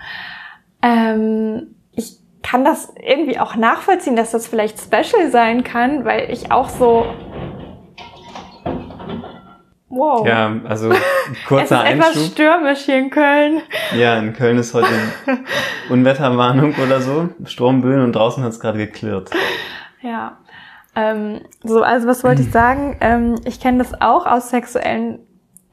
ähm, 0.84 1.76
ich 1.93 2.17
kann 2.43 2.63
das 2.63 2.93
irgendwie 3.02 3.39
auch 3.39 3.56
nachvollziehen, 3.56 4.15
dass 4.15 4.32
das 4.32 4.47
vielleicht 4.47 4.80
special 4.80 5.30
sein 5.32 5.63
kann, 5.63 6.06
weil 6.06 6.32
ich 6.32 6.52
auch 6.52 6.69
so 6.69 7.06
Wow. 9.91 10.25
Ja, 10.25 10.56
also 10.63 10.89
kurzer 11.47 11.63
es 11.63 11.71
ist 11.71 11.77
Einschub. 11.77 12.10
etwas 12.12 12.27
stürmisch 12.27 12.80
hier 12.86 12.97
in 12.97 13.10
Köln. 13.10 13.62
Ja, 13.97 14.17
in 14.17 14.34
Köln 14.34 14.58
ist 14.58 14.73
heute 14.73 14.88
Unwetterwarnung 15.89 16.73
oder 16.82 17.01
so, 17.01 17.30
Sturmböen 17.45 18.01
und 18.01 18.13
draußen 18.13 18.41
hat 18.43 18.54
es 18.54 18.60
gerade 18.60 18.77
geklirrt. 18.77 19.32
Ja. 20.01 20.38
Ähm, 20.95 21.41
so, 21.63 21.82
also 21.82 22.08
was 22.08 22.23
wollte 22.23 22.41
ich 22.41 22.51
sagen? 22.54 22.97
Ähm, 23.01 23.36
ich 23.45 23.60
kenne 23.60 23.80
das 23.80 24.01
auch 24.01 24.25
aus 24.25 24.49
sexuellen 24.49 25.19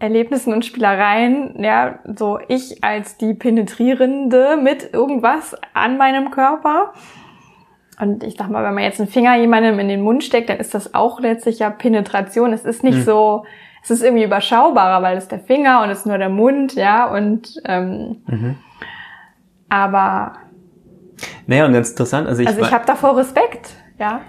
Erlebnissen 0.00 0.52
und 0.52 0.64
Spielereien. 0.64 1.62
Ja, 1.62 2.00
so 2.04 2.40
ich 2.48 2.83
als 2.83 3.18
die 3.18 3.35
Penetrierende 3.35 4.59
mit 4.61 4.92
irgendwas 4.92 5.57
an 5.74 5.96
meinem 5.96 6.33
Körper. 6.33 6.92
Und 8.00 8.24
ich 8.24 8.37
sag 8.37 8.48
mal, 8.48 8.64
wenn 8.64 8.74
man 8.74 8.85
jetzt 8.85 9.00
einen 9.00 9.09
Finger 9.09 9.37
jemandem 9.37 9.78
in 9.78 9.88
den 9.88 10.02
Mund 10.02 10.24
steckt, 10.24 10.50
dann 10.50 10.59
ist 10.59 10.74
das 10.74 10.94
auch 10.94 11.20
letztlich 11.20 11.61
ja 11.61 11.70
Penetration. 11.70 12.52
Es 12.52 12.64
ist 12.64 12.83
nicht 12.83 12.98
hm. 12.98 13.04
so 13.04 13.44
es 13.88 13.98
ist 13.98 14.03
irgendwie 14.03 14.24
überschaubarer, 14.24 15.03
weil 15.03 15.16
es 15.16 15.29
der 15.29 15.40
Finger 15.40 15.83
und 15.83 15.90
es 15.90 16.01
ist 16.01 16.07
nur 16.07 16.18
der 16.18 16.29
Mund, 16.29 16.74
ja, 16.74 17.11
und 17.11 17.61
ähm, 17.64 18.16
mhm. 18.27 18.57
aber 19.68 20.33
naja, 21.46 21.66
und 21.66 21.72
ganz 21.72 21.90
interessant, 21.90 22.29
also 22.29 22.42
ich 22.42 22.48
Also 22.48 22.61
ich 22.61 22.72
habe 22.72 22.85
davor 22.87 23.16
Respekt, 23.16 23.74
ja. 23.98 24.20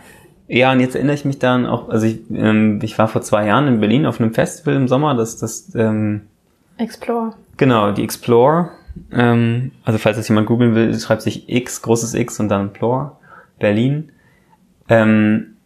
Ja, 0.48 0.72
und 0.72 0.80
jetzt 0.80 0.96
erinnere 0.96 1.16
ich 1.16 1.26
mich 1.26 1.38
dann 1.38 1.66
auch, 1.66 1.90
also 1.90 2.08
ich, 2.08 2.22
ähm, 2.32 2.80
ich 2.82 2.98
war 2.98 3.08
vor 3.08 3.22
zwei 3.22 3.46
Jahren 3.46 3.68
in 3.68 3.80
Berlin 3.80 4.06
auf 4.06 4.20
einem 4.20 4.34
Festival 4.34 4.76
im 4.76 4.88
Sommer, 4.88 5.14
das 5.16 5.38
das 5.38 5.76
ähm, 5.76 6.22
Explore. 6.78 7.34
Genau, 7.58 7.92
die 7.92 8.04
Explore. 8.04 8.70
Ähm, 9.12 9.72
also 9.84 10.00
falls 10.00 10.18
das 10.18 10.28
jemand 10.30 10.48
googeln 10.48 10.74
will, 10.74 10.98
schreibt 10.98 11.22
sich 11.22 11.50
X, 11.50 11.82
großes 11.82 12.14
X 12.14 12.40
und 12.40 12.50
dann 12.50 12.74
Plore, 12.74 13.12
Berlin. 13.60 14.12
Ähm, 14.88 15.58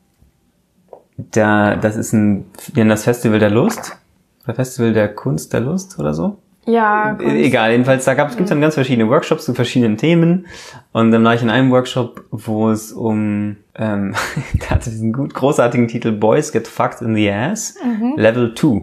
da, 1.18 1.76
das 1.76 1.96
ist 1.96 2.14
ein, 2.14 2.46
wir 2.74 2.86
das 2.86 3.04
Festival 3.04 3.40
der 3.40 3.50
Lust. 3.50 3.98
Oder 4.46 4.56
Festival 4.56 4.94
der 4.94 5.14
Kunst 5.14 5.54
der 5.54 5.62
Lust 5.62 6.00
oder 6.00 6.14
so. 6.14 6.38
Ja. 6.66 7.16
Kunst. 7.16 7.36
Egal, 7.36 7.72
jedenfalls, 7.72 8.06
da 8.06 8.14
gibt's 8.14 8.50
dann 8.50 8.62
ganz 8.62 8.76
verschiedene 8.76 9.10
Workshops 9.10 9.46
zu 9.46 9.54
verschiedenen 9.54 9.98
Themen. 9.98 10.48
Und 10.92 11.12
dann 11.12 11.24
war 11.24 11.34
ich 11.34 11.42
in 11.42 11.50
einem 11.50 11.72
Workshop, 11.72 12.24
wo 12.32 12.70
es 12.70 12.92
um, 12.92 13.58
ähm, 13.76 14.16
der 14.54 14.70
hatte 14.70 14.90
diesen 14.90 15.14
gut 15.14 15.34
großartigen 15.34 15.88
Titel 15.88 16.12
Boys 16.12 16.52
Get 16.52 16.68
Fucked 16.68 17.02
in 17.02 17.16
the 17.16 17.30
Ass, 17.30 17.76
mhm. 17.84 18.14
Level 18.18 18.54
2. 18.56 18.82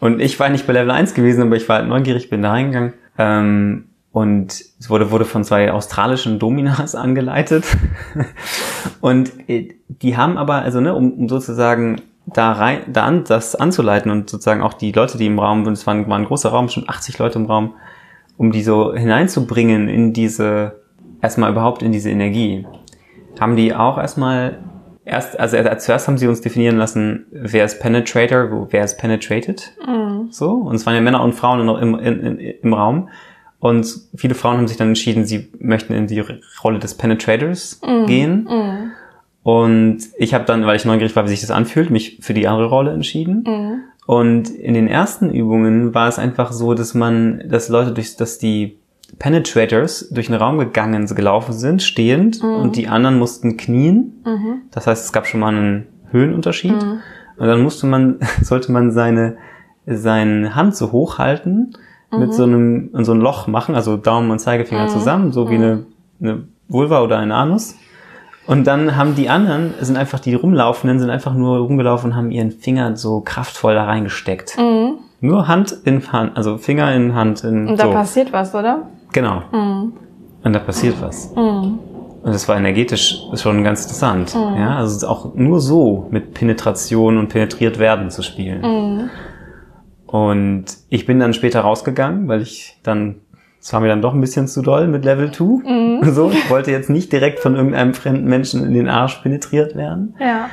Und 0.00 0.20
ich 0.20 0.38
war 0.38 0.48
nicht 0.48 0.66
bei 0.66 0.72
Level 0.72 0.90
1 0.90 1.14
gewesen, 1.14 1.42
aber 1.42 1.56
ich 1.56 1.68
war 1.68 1.78
halt 1.78 1.88
neugierig, 1.88 2.28
bin 2.28 2.42
da 2.42 2.50
reingegangen. 2.50 2.92
Ähm, 3.16 3.86
und 4.14 4.64
es 4.78 4.88
wurde, 4.88 5.10
wurde 5.10 5.24
von 5.24 5.42
zwei 5.42 5.72
australischen 5.72 6.38
Dominas 6.38 6.94
angeleitet. 6.94 7.64
und 9.00 9.32
äh, 9.50 9.74
die 9.88 10.16
haben 10.16 10.38
aber, 10.38 10.62
also 10.62 10.80
ne, 10.80 10.94
um, 10.94 11.12
um 11.14 11.28
sozusagen 11.28 12.00
da 12.24 12.52
rein, 12.52 12.82
da 12.86 13.06
an, 13.06 13.24
das 13.24 13.56
anzuleiten 13.56 14.12
und 14.12 14.30
sozusagen 14.30 14.62
auch 14.62 14.74
die 14.74 14.92
Leute, 14.92 15.18
die 15.18 15.26
im 15.26 15.40
Raum, 15.40 15.66
und 15.66 15.72
es 15.72 15.84
war 15.88 15.94
ein, 15.94 16.08
war 16.08 16.16
ein 16.16 16.26
großer 16.26 16.50
Raum, 16.50 16.68
schon 16.68 16.88
80 16.88 17.18
Leute 17.18 17.40
im 17.40 17.46
Raum, 17.46 17.74
um 18.36 18.52
die 18.52 18.62
so 18.62 18.94
hineinzubringen 18.94 19.88
in 19.88 20.12
diese, 20.12 20.80
erstmal 21.20 21.50
überhaupt 21.50 21.82
in 21.82 21.90
diese 21.90 22.10
Energie, 22.10 22.68
haben 23.40 23.56
die 23.56 23.74
auch 23.74 23.98
erstmal 23.98 24.60
erst, 25.04 25.40
also 25.40 25.56
zuerst 25.78 26.06
haben 26.06 26.18
sie 26.18 26.28
uns 26.28 26.40
definieren 26.40 26.76
lassen, 26.76 27.26
wer 27.32 27.64
ist 27.64 27.80
Penetrator, 27.80 28.68
wer 28.70 28.84
ist 28.84 28.96
Penetrated, 28.96 29.72
mhm. 29.84 30.28
so, 30.30 30.52
und 30.52 30.76
es 30.76 30.86
waren 30.86 30.94
ja 30.94 31.00
Männer 31.00 31.20
und 31.20 31.32
Frauen 31.32 31.68
im, 31.68 31.98
im, 31.98 32.20
im, 32.20 32.38
im 32.38 32.72
Raum 32.74 33.08
und 33.64 33.86
viele 34.14 34.34
Frauen 34.34 34.58
haben 34.58 34.68
sich 34.68 34.76
dann 34.76 34.88
entschieden, 34.88 35.24
sie 35.24 35.48
möchten 35.58 35.94
in 35.94 36.06
die 36.06 36.22
Rolle 36.62 36.78
des 36.78 36.96
Penetrators 36.96 37.80
mm. 37.82 38.04
gehen. 38.04 38.44
Mm. 38.44 38.90
Und 39.42 40.00
ich 40.18 40.34
habe 40.34 40.44
dann, 40.44 40.66
weil 40.66 40.76
ich 40.76 40.84
neugierig 40.84 41.16
war, 41.16 41.24
wie 41.24 41.30
sich 41.30 41.40
das 41.40 41.50
anfühlt, 41.50 41.88
mich 41.88 42.18
für 42.20 42.34
die 42.34 42.46
andere 42.46 42.68
Rolle 42.68 42.92
entschieden. 42.92 43.42
Mm. 43.46 43.84
Und 44.04 44.50
in 44.50 44.74
den 44.74 44.86
ersten 44.86 45.30
Übungen 45.30 45.94
war 45.94 46.08
es 46.08 46.18
einfach 46.18 46.52
so, 46.52 46.74
dass 46.74 46.92
man, 46.92 47.42
dass 47.48 47.70
Leute 47.70 47.92
durch, 47.92 48.16
dass 48.16 48.36
die 48.36 48.76
Penetrators 49.18 50.10
durch 50.10 50.26
den 50.26 50.34
Raum 50.34 50.58
gegangen, 50.58 51.06
gelaufen 51.06 51.54
sind, 51.54 51.82
stehend, 51.82 52.42
mm. 52.42 52.46
und 52.46 52.76
die 52.76 52.88
anderen 52.88 53.18
mussten 53.18 53.56
knien. 53.56 54.20
-hmm. 54.26 54.56
Das 54.72 54.86
heißt, 54.86 55.06
es 55.06 55.12
gab 55.14 55.26
schon 55.26 55.40
mal 55.40 55.56
einen 55.56 55.86
Höhenunterschied. 56.10 56.82
Mm. 56.82 56.98
Und 57.38 57.46
dann 57.46 57.62
musste 57.62 57.86
man, 57.86 58.18
sollte 58.42 58.70
man 58.72 58.90
seine, 58.90 59.38
seine 59.86 60.54
Hand 60.54 60.76
so 60.76 60.92
hoch 60.92 61.16
halten, 61.16 61.72
mhm. 62.14 62.20
mit 62.20 62.34
so 62.34 62.44
einem, 62.44 62.90
in 62.94 63.04
so 63.04 63.12
ein 63.12 63.20
Loch 63.20 63.46
machen, 63.46 63.74
also 63.74 63.96
Daumen 63.96 64.30
und 64.30 64.38
Zeigefinger 64.38 64.84
mhm. 64.84 64.88
zusammen, 64.88 65.32
so 65.32 65.50
wie 65.50 65.58
mhm. 65.58 65.62
eine, 65.62 65.86
eine 66.20 66.42
Vulva 66.68 67.02
oder 67.02 67.18
ein 67.18 67.32
Anus. 67.32 67.76
Und 68.46 68.66
dann 68.66 68.96
haben 68.96 69.14
die 69.14 69.30
anderen, 69.30 69.72
sind 69.80 69.96
einfach 69.96 70.20
die 70.20 70.34
rumlaufenden, 70.34 70.98
sind 70.98 71.10
einfach 71.10 71.34
nur 71.34 71.58
rumgelaufen 71.58 72.10
und 72.10 72.16
haben 72.16 72.30
ihren 72.30 72.50
Finger 72.50 72.96
so 72.96 73.20
kraftvoll 73.20 73.74
da 73.74 73.84
reingesteckt. 73.84 74.58
Mhm. 74.58 74.98
Nur 75.20 75.48
Hand 75.48 75.72
in 75.84 76.12
Hand, 76.12 76.36
also 76.36 76.58
Finger 76.58 76.94
in 76.94 77.14
Hand. 77.14 77.44
In, 77.44 77.68
und 77.68 77.80
da 77.80 77.86
so. 77.86 77.92
passiert 77.92 78.32
was, 78.32 78.54
oder? 78.54 78.82
Genau. 79.12 79.42
Mhm. 79.52 79.94
Und 80.42 80.52
da 80.52 80.58
passiert 80.58 80.96
was. 81.00 81.34
Mhm. 81.34 81.78
Und 82.22 82.32
das 82.32 82.46
war 82.48 82.56
energetisch 82.56 83.20
schon 83.34 83.64
ganz 83.64 83.82
interessant. 83.82 84.34
Mhm. 84.34 84.56
Ja, 84.58 84.76
also 84.76 85.06
auch 85.08 85.34
nur 85.34 85.60
so 85.60 86.08
mit 86.10 86.34
Penetration 86.34 87.16
und 87.16 87.28
penetriert 87.28 87.78
werden 87.78 88.10
zu 88.10 88.22
spielen. 88.22 89.10
Und 90.14 90.66
ich 90.90 91.06
bin 91.06 91.18
dann 91.18 91.34
später 91.34 91.62
rausgegangen, 91.62 92.28
weil 92.28 92.40
ich 92.40 92.78
dann 92.84 93.16
das 93.58 93.72
war 93.72 93.80
mir 93.80 93.88
dann 93.88 94.00
doch 94.00 94.14
ein 94.14 94.20
bisschen 94.20 94.46
zu 94.46 94.62
doll 94.62 94.86
mit 94.86 95.04
Level 95.04 95.32
2. 95.32 95.44
Mhm. 95.44 96.04
So, 96.04 96.30
ich 96.30 96.48
wollte 96.50 96.70
jetzt 96.70 96.88
nicht 96.88 97.12
direkt 97.12 97.40
von 97.40 97.56
irgendeinem 97.56 97.94
fremden 97.94 98.28
Menschen 98.28 98.64
in 98.64 98.74
den 98.74 98.88
Arsch 98.88 99.16
penetriert 99.16 99.74
werden. 99.74 100.14
Ja. 100.20 100.50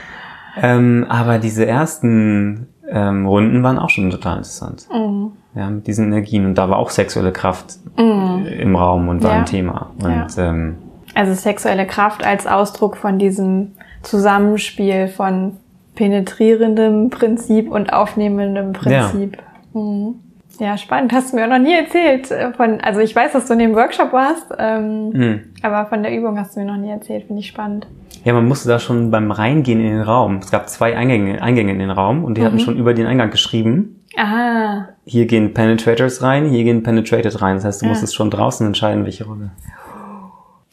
Ähm, 0.59 1.05
aber 1.09 1.37
diese 1.37 1.67
ersten 1.67 2.69
ähm, 2.89 3.27
Runden 3.27 3.61
waren 3.61 3.77
auch 3.77 3.91
schon 3.91 4.09
total 4.09 4.37
interessant. 4.37 4.87
Mhm. 4.91 5.33
Ja, 5.53 5.69
mit 5.69 5.85
diesen 5.85 6.07
Energien. 6.07 6.47
Und 6.47 6.55
da 6.55 6.67
war 6.67 6.77
auch 6.77 6.89
sexuelle 6.89 7.31
Kraft 7.31 7.75
mhm. 7.99 8.47
im 8.47 8.75
Raum 8.75 9.09
und 9.09 9.21
war 9.21 9.31
ja. 9.31 9.37
ein 9.39 9.45
Thema. 9.45 9.91
Und, 10.01 10.37
ja. 10.37 10.49
ähm, 10.49 10.77
also 11.13 11.35
sexuelle 11.35 11.85
Kraft 11.85 12.25
als 12.25 12.47
Ausdruck 12.47 12.97
von 12.97 13.19
diesem 13.19 13.73
Zusammenspiel 14.01 15.07
von 15.07 15.57
penetrierendem 15.93 17.11
Prinzip 17.11 17.69
und 17.69 17.93
aufnehmendem 17.93 18.73
Prinzip. 18.73 19.37
Ja. 19.37 19.50
Mhm. 19.73 20.15
Ja, 20.59 20.77
spannend. 20.77 21.13
Hast 21.13 21.31
du 21.31 21.37
mir 21.37 21.45
auch 21.45 21.49
noch 21.49 21.59
nie 21.59 21.73
erzählt. 21.73 22.29
Äh, 22.29 22.51
von, 22.53 22.81
also 22.81 22.99
ich 22.99 23.15
weiß, 23.15 23.33
dass 23.33 23.47
du 23.47 23.53
in 23.53 23.59
dem 23.59 23.75
Workshop 23.75 24.11
warst, 24.11 24.47
ähm, 24.57 25.09
mhm. 25.09 25.41
aber 25.61 25.85
von 25.87 26.03
der 26.03 26.15
Übung 26.15 26.37
hast 26.37 26.55
du 26.55 26.59
mir 26.59 26.65
noch 26.65 26.77
nie 26.77 26.89
erzählt. 26.89 27.25
Finde 27.25 27.39
ich 27.39 27.47
spannend. 27.47 27.87
Ja, 28.23 28.33
man 28.33 28.47
musste 28.47 28.69
da 28.69 28.77
schon 28.77 29.09
beim 29.09 29.31
Reingehen 29.31 29.79
in 29.79 29.91
den 29.91 30.01
Raum. 30.01 30.37
Es 30.37 30.51
gab 30.51 30.69
zwei 30.69 30.95
Eingänge, 30.95 31.41
Eingänge 31.41 31.71
in 31.71 31.79
den 31.79 31.89
Raum 31.89 32.23
und 32.23 32.35
die 32.35 32.41
mhm. 32.41 32.45
hatten 32.45 32.59
schon 32.59 32.77
über 32.77 32.93
den 32.93 33.07
Eingang 33.07 33.31
geschrieben. 33.31 34.03
Aha. 34.17 34.89
Hier 35.05 35.25
gehen 35.25 35.53
Penetrators 35.53 36.21
rein, 36.21 36.45
hier 36.45 36.63
gehen 36.63 36.83
Penetrated 36.83 37.41
rein. 37.41 37.55
Das 37.55 37.65
heißt, 37.65 37.81
du 37.81 37.85
ja. 37.85 37.89
musstest 37.89 38.13
schon 38.13 38.29
draußen 38.29 38.67
entscheiden, 38.67 39.05
welche 39.05 39.25
Rolle. 39.25 39.51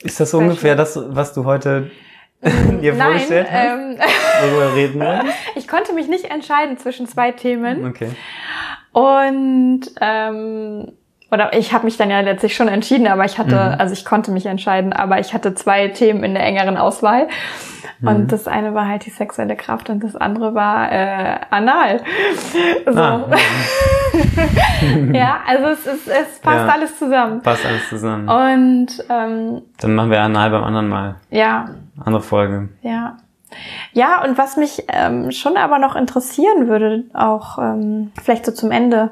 Ist 0.03 0.21
das 0.21 0.31
so 0.31 0.39
ungefähr 0.39 0.77
das, 0.77 0.99
was 1.09 1.33
du 1.33 1.45
heute 1.45 1.91
dir 2.43 2.95
Nein, 2.95 3.01
vorgestellt 3.01 3.49
hast? 3.51 3.67
Ähm, 3.67 3.97
worüber 4.43 4.75
reden 4.75 5.01
wir? 5.01 5.25
Ich 5.57 5.67
konnte 5.67 5.93
mich 5.93 6.09
nicht 6.09 6.31
entscheiden 6.31 6.79
zwischen 6.79 7.07
zwei 7.07 7.33
Themen. 7.33 7.87
Okay. 7.87 8.11
Und 8.93 9.83
ähm, 10.01 10.93
oder 11.31 11.53
ich 11.53 11.75
habe 11.75 11.85
mich 11.85 11.99
dann 11.99 12.11
ja 12.11 12.21
letztlich 12.21 12.57
schon 12.57 12.69
entschieden, 12.69 13.07
aber 13.07 13.25
ich 13.27 13.39
hatte, 13.39 13.55
mhm. 13.55 13.81
also 13.81 13.93
ich 13.93 14.05
konnte 14.05 14.31
mich 14.31 14.47
entscheiden, 14.47 14.95
aber 14.95 15.21
ich 15.21 15.35
hatte 15.35 15.55
zwei 15.55 15.89
Themen 15.89 16.25
in 16.25 16.33
der 16.33 16.43
engeren 16.43 16.79
Auswahl. 16.79 17.29
Mhm. 18.01 18.09
Und 18.09 18.33
das 18.33 18.49
eine 18.49 18.73
war 18.73 18.87
halt 18.87 19.05
die 19.05 19.11
sexuelle 19.11 19.55
Kraft 19.55 19.91
und 19.91 20.03
das 20.03 20.17
andere 20.17 20.55
war 20.55 20.91
äh, 20.91 21.39
anal. 21.51 22.01
So. 22.87 22.99
Ah, 22.99 23.29
ja. 24.91 25.13
ja, 25.13 25.41
also 25.47 25.67
es, 25.67 25.87
ist, 25.87 26.09
es 26.09 26.39
passt 26.41 26.67
ja, 26.67 26.69
alles 26.69 26.99
zusammen. 26.99 27.43
Passt 27.43 27.67
alles 27.67 27.89
zusammen. 27.91 28.29
Und 28.29 29.05
ähm, 29.11 29.63
dann 29.81 29.95
machen 29.95 30.11
wir 30.11 30.23
anal 30.23 30.51
beim 30.51 30.65
anderen 30.65 30.89
Mal. 30.89 31.17
Ja. 31.29 31.69
Andere 32.03 32.23
Folge. 32.23 32.71
Ja. 32.81 33.19
Ja, 33.93 34.23
und 34.25 34.39
was 34.39 34.57
mich 34.57 34.85
ähm, 34.89 35.31
schon 35.31 35.57
aber 35.57 35.79
noch 35.79 35.97
interessieren 35.97 36.69
würde, 36.69 37.05
auch 37.15 37.59
ähm, 37.59 38.13
vielleicht 38.23 38.47
so 38.47 38.53
zum 38.53 38.71
Ende, 38.71 39.11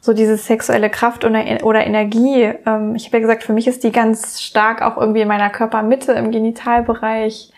so 0.00 0.12
diese 0.12 0.36
sexuelle 0.36 0.90
Kraft 0.90 1.24
oder, 1.24 1.42
oder 1.62 1.86
Energie. 1.86 2.52
Ähm, 2.66 2.94
ich 2.94 3.06
habe 3.06 3.16
ja 3.16 3.22
gesagt, 3.22 3.42
für 3.42 3.52
mich 3.52 3.66
ist 3.66 3.84
die 3.84 3.92
ganz 3.92 4.40
stark 4.40 4.82
auch 4.82 4.96
irgendwie 4.96 5.22
in 5.22 5.28
meiner 5.28 5.50
Körpermitte, 5.50 6.12
im 6.12 6.30
Genitalbereich, 6.30 7.52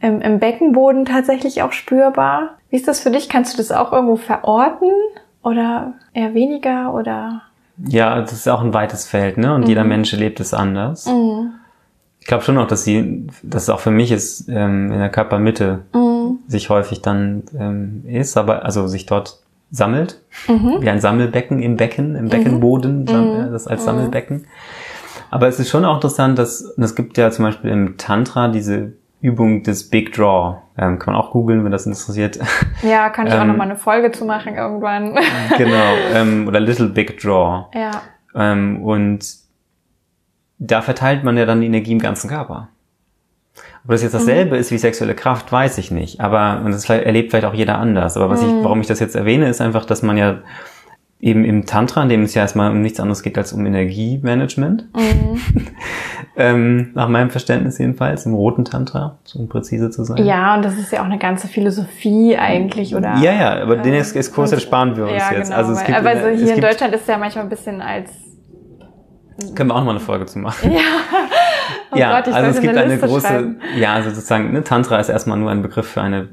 im, 0.00 0.20
im 0.20 0.38
Beckenboden 0.38 1.04
tatsächlich 1.04 1.62
auch 1.62 1.72
spürbar. 1.72 2.56
Wie 2.70 2.76
ist 2.76 2.88
das 2.88 3.00
für 3.00 3.10
dich? 3.10 3.28
Kannst 3.28 3.54
du 3.54 3.58
das 3.58 3.72
auch 3.72 3.92
irgendwo 3.92 4.16
verorten 4.16 4.90
oder 5.42 5.94
eher 6.14 6.34
weniger 6.34 6.94
oder? 6.94 7.42
Ja, 7.86 8.20
das 8.20 8.32
ist 8.32 8.48
auch 8.48 8.62
ein 8.62 8.74
weites 8.74 9.06
Feld, 9.06 9.38
ne? 9.38 9.54
Und 9.54 9.62
mhm. 9.62 9.68
jeder 9.68 9.84
Mensch 9.84 10.10
lebt 10.12 10.40
es 10.40 10.52
anders. 10.52 11.06
Mhm 11.06 11.57
glaube 12.28 12.44
schon 12.44 12.58
auch, 12.58 12.68
dass 12.68 12.84
sie, 12.84 13.26
dass 13.42 13.64
es 13.64 13.70
auch 13.70 13.80
für 13.80 13.90
mich 13.90 14.12
ist, 14.12 14.48
ähm, 14.48 14.92
in 14.92 14.98
der 15.00 15.08
Körpermitte 15.08 15.80
mhm. 15.92 16.38
sich 16.46 16.70
häufig 16.70 17.02
dann 17.02 17.42
ähm, 17.58 18.04
ist, 18.06 18.36
aber 18.36 18.64
also 18.64 18.86
sich 18.86 19.06
dort 19.06 19.40
sammelt, 19.70 20.22
mhm. 20.46 20.76
wie 20.80 20.88
ein 20.88 21.00
Sammelbecken 21.00 21.60
im 21.60 21.76
Becken, 21.76 22.14
im 22.14 22.28
Beckenboden, 22.28 23.00
mhm. 23.00 23.50
das 23.50 23.66
als 23.66 23.82
mhm. 23.82 23.86
Sammelbecken. 23.86 24.46
Aber 25.30 25.48
es 25.48 25.58
ist 25.58 25.68
schon 25.68 25.84
auch 25.84 25.96
interessant, 25.96 26.38
dass 26.38 26.62
und 26.62 26.82
es 26.82 26.94
gibt 26.94 27.18
ja 27.18 27.30
zum 27.30 27.44
Beispiel 27.44 27.70
im 27.70 27.96
Tantra 27.98 28.48
diese 28.48 28.92
Übung 29.20 29.62
des 29.62 29.90
Big 29.90 30.12
Draw. 30.12 30.58
Ähm, 30.78 30.98
kann 30.98 31.14
man 31.14 31.22
auch 31.22 31.32
googeln, 31.32 31.64
wenn 31.64 31.72
das 31.72 31.86
interessiert. 31.86 32.38
Ja, 32.82 33.10
kann 33.10 33.26
ich 33.26 33.34
ähm, 33.34 33.40
auch 33.40 33.44
nochmal 33.46 33.66
eine 33.66 33.76
Folge 33.76 34.12
zu 34.12 34.24
machen 34.24 34.54
irgendwann. 34.54 35.18
genau, 35.58 35.94
ähm, 36.14 36.46
oder 36.46 36.60
Little 36.60 36.88
Big 36.88 37.20
Draw. 37.20 37.66
Ja. 37.74 37.90
Ähm, 38.34 38.82
und 38.82 39.47
da 40.58 40.82
verteilt 40.82 41.24
man 41.24 41.36
ja 41.36 41.46
dann 41.46 41.60
die 41.60 41.66
Energie 41.66 41.92
im 41.92 41.98
ganzen 41.98 42.28
Körper. 42.28 42.68
Ob 43.84 43.90
das 43.90 44.02
jetzt 44.02 44.14
dasselbe 44.14 44.54
mhm. 44.54 44.60
ist 44.60 44.70
wie 44.70 44.78
sexuelle 44.78 45.14
Kraft, 45.14 45.50
weiß 45.50 45.78
ich 45.78 45.90
nicht. 45.90 46.20
Aber 46.20 46.62
und 46.64 46.72
das 46.72 46.88
erlebt 46.88 47.30
vielleicht 47.30 47.46
auch 47.46 47.54
jeder 47.54 47.78
anders. 47.78 48.16
Aber 48.16 48.28
was 48.28 48.42
mhm. 48.42 48.58
ich, 48.58 48.64
warum 48.64 48.80
ich 48.80 48.86
das 48.86 49.00
jetzt 49.00 49.16
erwähne, 49.16 49.48
ist 49.48 49.60
einfach, 49.60 49.84
dass 49.84 50.02
man 50.02 50.16
ja 50.16 50.38
eben 51.20 51.44
im 51.44 51.66
Tantra, 51.66 52.02
in 52.02 52.08
dem 52.08 52.22
es 52.22 52.34
ja 52.34 52.42
erstmal 52.42 52.70
um 52.70 52.80
nichts 52.80 53.00
anderes 53.00 53.22
geht 53.22 53.36
als 53.36 53.52
um 53.52 53.66
Energiemanagement, 53.66 54.84
mhm. 54.94 55.40
ähm, 56.36 56.90
nach 56.94 57.08
meinem 57.08 57.30
Verständnis 57.30 57.78
jedenfalls, 57.78 58.24
im 58.24 58.34
roten 58.34 58.64
Tantra, 58.64 59.18
um 59.34 59.48
präzise 59.48 59.90
zu 59.90 60.04
sein. 60.04 60.24
Ja, 60.24 60.54
und 60.54 60.64
das 60.64 60.78
ist 60.78 60.92
ja 60.92 61.00
auch 61.00 61.06
eine 61.06 61.18
ganze 61.18 61.48
Philosophie 61.48 62.36
eigentlich, 62.36 62.94
oder? 62.94 63.16
Ja, 63.16 63.32
ja, 63.32 63.62
aber 63.62 63.78
äh, 63.78 63.82
den 63.82 63.94
Exkurs 63.94 64.62
sparen 64.62 64.96
wir 64.96 65.04
uns 65.04 65.12
ja, 65.12 65.32
jetzt. 65.32 65.48
Genau, 65.48 65.56
also 65.56 65.72
es 65.72 65.84
gibt, 65.84 65.98
aber 65.98 66.20
so 66.20 66.28
hier 66.28 66.54
in 66.54 66.60
Deutschland 66.60 66.94
ist 66.94 67.08
ja 67.08 67.18
manchmal 67.18 67.44
ein 67.44 67.50
bisschen 67.50 67.80
als 67.80 68.27
können 69.54 69.70
wir 69.70 69.74
auch 69.74 69.78
noch 69.78 69.86
mal 69.86 69.90
eine 69.92 70.00
Folge 70.00 70.26
zu 70.26 70.38
machen. 70.38 70.72
Ja. 70.72 70.80
Oh 71.90 71.96
ja, 71.96 72.20
Gott, 72.20 72.32
also 72.34 72.50
es 72.50 72.60
gibt 72.60 72.76
eine, 72.76 72.92
eine 72.92 72.98
große, 72.98 73.26
schreiben. 73.26 73.60
ja, 73.78 73.94
also 73.94 74.10
sozusagen, 74.10 74.52
ne, 74.52 74.62
Tantra 74.62 74.98
ist 74.98 75.08
erstmal 75.08 75.38
nur 75.38 75.50
ein 75.50 75.62
Begriff 75.62 75.86
für 75.86 76.02
eine 76.02 76.28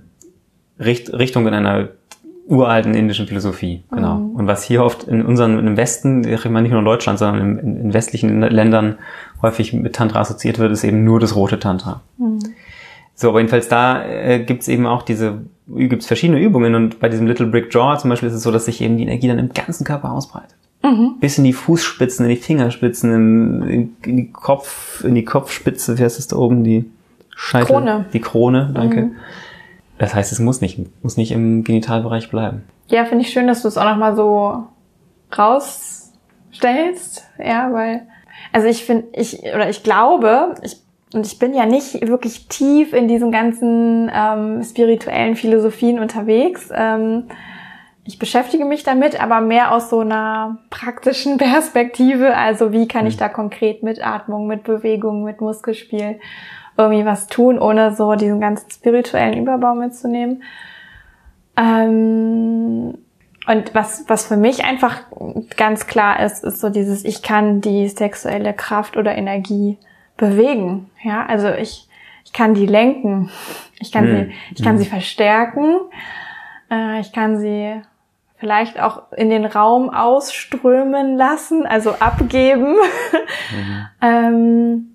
Richt 0.80 1.14
Richtung 1.14 1.48
in 1.48 1.54
einer 1.54 1.90
uralten 2.48 2.94
indischen 2.94 3.26
Philosophie, 3.26 3.84
genau. 3.90 4.16
Mhm. 4.16 4.36
Und 4.36 4.48
was 4.48 4.64
hier 4.64 4.84
oft 4.84 5.04
in 5.06 5.26
unseren, 5.26 5.66
im 5.66 5.78
Westen, 5.78 6.28
ich 6.28 6.44
meine 6.46 6.64
nicht 6.64 6.72
nur 6.72 6.80
in 6.80 6.86
Deutschland, 6.86 7.20
sondern 7.20 7.58
in, 7.60 7.78
in 7.78 7.94
westlichen 7.94 8.42
Ländern 8.42 8.98
häufig 9.42 9.74
mit 9.74 9.96
Tantra 9.96 10.20
assoziiert 10.20 10.60
wird, 10.60 10.72
ist 10.72 10.84
eben 10.84 11.04
nur 11.04 11.20
das 11.20 11.36
rote 11.36 11.60
Tantra. 11.60 12.02
Mhm. 12.18 12.40
So, 13.16 13.30
aber 13.30 13.40
jedenfalls 13.40 13.70
da 13.70 14.04
äh, 14.06 14.44
gibt's 14.44 14.68
eben 14.68 14.86
auch 14.86 15.04
diese, 15.04 15.42
gibt's 15.68 16.06
verschiedene 16.06 16.40
Übungen 16.40 16.76
und 16.76 17.00
bei 17.00 17.08
diesem 17.08 17.28
Little 17.28 17.48
Brick 17.48 17.72
Draw 17.72 17.98
zum 17.98 18.10
Beispiel 18.10 18.28
ist 18.28 18.36
es 18.36 18.44
so, 18.44 18.52
dass 18.52 18.66
sich 18.66 18.82
eben 18.82 18.98
die 18.98 19.04
Energie 19.04 19.30
dann 19.30 19.40
im 19.40 19.54
ganzen 19.54 19.86
Körper 19.86 20.12
ausbreitet. 20.12 20.58
Mhm. 20.86 21.16
Bis 21.20 21.38
in 21.40 21.44
die 21.44 21.54
Fußspitzen, 21.54 22.26
in 22.26 22.30
die 22.30 22.38
Fingerspitzen, 22.42 23.14
in, 23.14 23.96
in, 24.04 24.16
die 24.18 24.32
Kopf, 24.32 25.04
in 25.04 25.16
die 25.16 25.26
Kopfspitze, 25.26 25.98
wie 25.98 26.04
heißt 26.04 26.20
es 26.20 26.28
da 26.28 26.36
oben, 26.36 26.64
die 26.64 26.86
Scheitel? 27.36 27.66
Krone. 27.66 28.06
Die 28.14 28.22
Krone, 28.22 28.72
danke. 28.74 29.02
Mhm. 29.02 29.16
Das 29.98 30.14
heißt, 30.14 30.32
es 30.32 30.40
muss 30.40 30.62
nicht, 30.62 30.80
muss 31.04 31.18
nicht 31.18 31.32
im 31.32 31.64
Genitalbereich 31.64 32.30
bleiben. 32.30 32.64
Ja, 32.88 33.06
finde 33.06 33.24
ich 33.24 33.32
schön, 33.32 33.48
dass 33.48 33.64
du 33.64 33.68
es 33.68 33.78
auch 33.78 33.86
nochmal 33.86 34.16
so 34.16 34.68
rausstellst. 35.36 37.24
Ja, 37.44 37.74
weil, 37.74 38.04
also 38.52 38.68
ich 38.68 38.86
finde, 38.86 39.08
ich, 39.14 39.42
oder 39.42 39.70
ich 39.70 39.82
glaube, 39.82 40.54
ich, 40.62 40.78
und 41.14 41.26
ich 41.26 41.40
bin 41.40 41.56
ja 41.56 41.66
nicht 41.66 42.08
wirklich 42.08 42.48
tief 42.48 42.94
in 42.94 43.08
diesen 43.08 43.32
ganzen 43.32 44.12
ähm, 44.14 44.62
spirituellen 44.64 45.36
Philosophien 45.36 45.98
unterwegs. 45.98 46.70
Ähm, 46.72 47.24
ich 48.08 48.20
beschäftige 48.20 48.66
mich 48.66 48.84
damit, 48.84 49.20
aber 49.20 49.42
mehr 49.42 49.72
aus 49.72 49.90
so 49.90 50.00
einer 50.00 50.60
praktischen 50.70 51.38
Perspektive. 51.40 52.38
Also 52.38 52.72
wie 52.72 52.88
kann 52.88 53.08
ich 53.08 53.16
mhm. 53.16 53.20
da 53.20 53.30
konkret 53.30 53.84
mit 53.84 54.06
Atmung, 54.06 54.48
mit 54.48 54.64
Bewegung, 54.64 55.24
mit 55.24 55.42
Muskelspiel 55.42 56.20
irgendwie 56.78 57.06
was 57.06 57.28
tun, 57.28 57.58
ohne 57.58 57.96
so 57.96 58.16
diesen 58.16 58.42
ganzen 58.42 58.70
spirituellen 58.70 59.38
Überbau 59.38 59.76
mitzunehmen. 59.76 60.44
Ähm, 61.58 62.98
und 63.48 63.74
was, 63.74 64.06
was 64.08 64.28
für 64.28 64.38
mich 64.38 64.66
einfach 64.66 65.02
ganz 65.56 65.88
klar 65.88 66.20
ist, 66.20 66.44
ist 66.44 66.60
so 66.60 66.70
dieses, 66.70 67.06
ich 67.06 67.22
kann 67.22 67.62
die 67.62 67.88
sexuelle 67.88 68.54
Kraft 68.54 68.98
oder 68.98 69.16
Energie 69.16 69.78
bewegen. 70.18 70.90
Ja, 71.02 71.26
also 71.26 71.50
ich, 71.50 71.88
ich 72.24 72.34
kann 72.34 72.54
die 72.54 72.66
lenken. 72.66 73.30
Ich 73.80 73.92
kann 73.92 74.06
mhm. 74.06 74.18
sie, 74.18 74.34
ich 74.56 74.64
kann 74.64 74.76
mhm. 74.76 74.80
sie 74.80 74.86
verstärken. 74.86 75.78
Äh, 76.70 77.00
ich 77.00 77.14
kann 77.14 77.40
sie 77.40 77.82
vielleicht 78.46 78.80
auch 78.80 79.12
in 79.12 79.32
den 79.32 79.44
Raum 79.44 79.90
ausströmen 79.90 81.18
lassen, 81.18 81.66
also 81.66 81.96
abgeben. 82.00 82.76
Mhm. 82.76 83.88
ähm, 84.04 84.92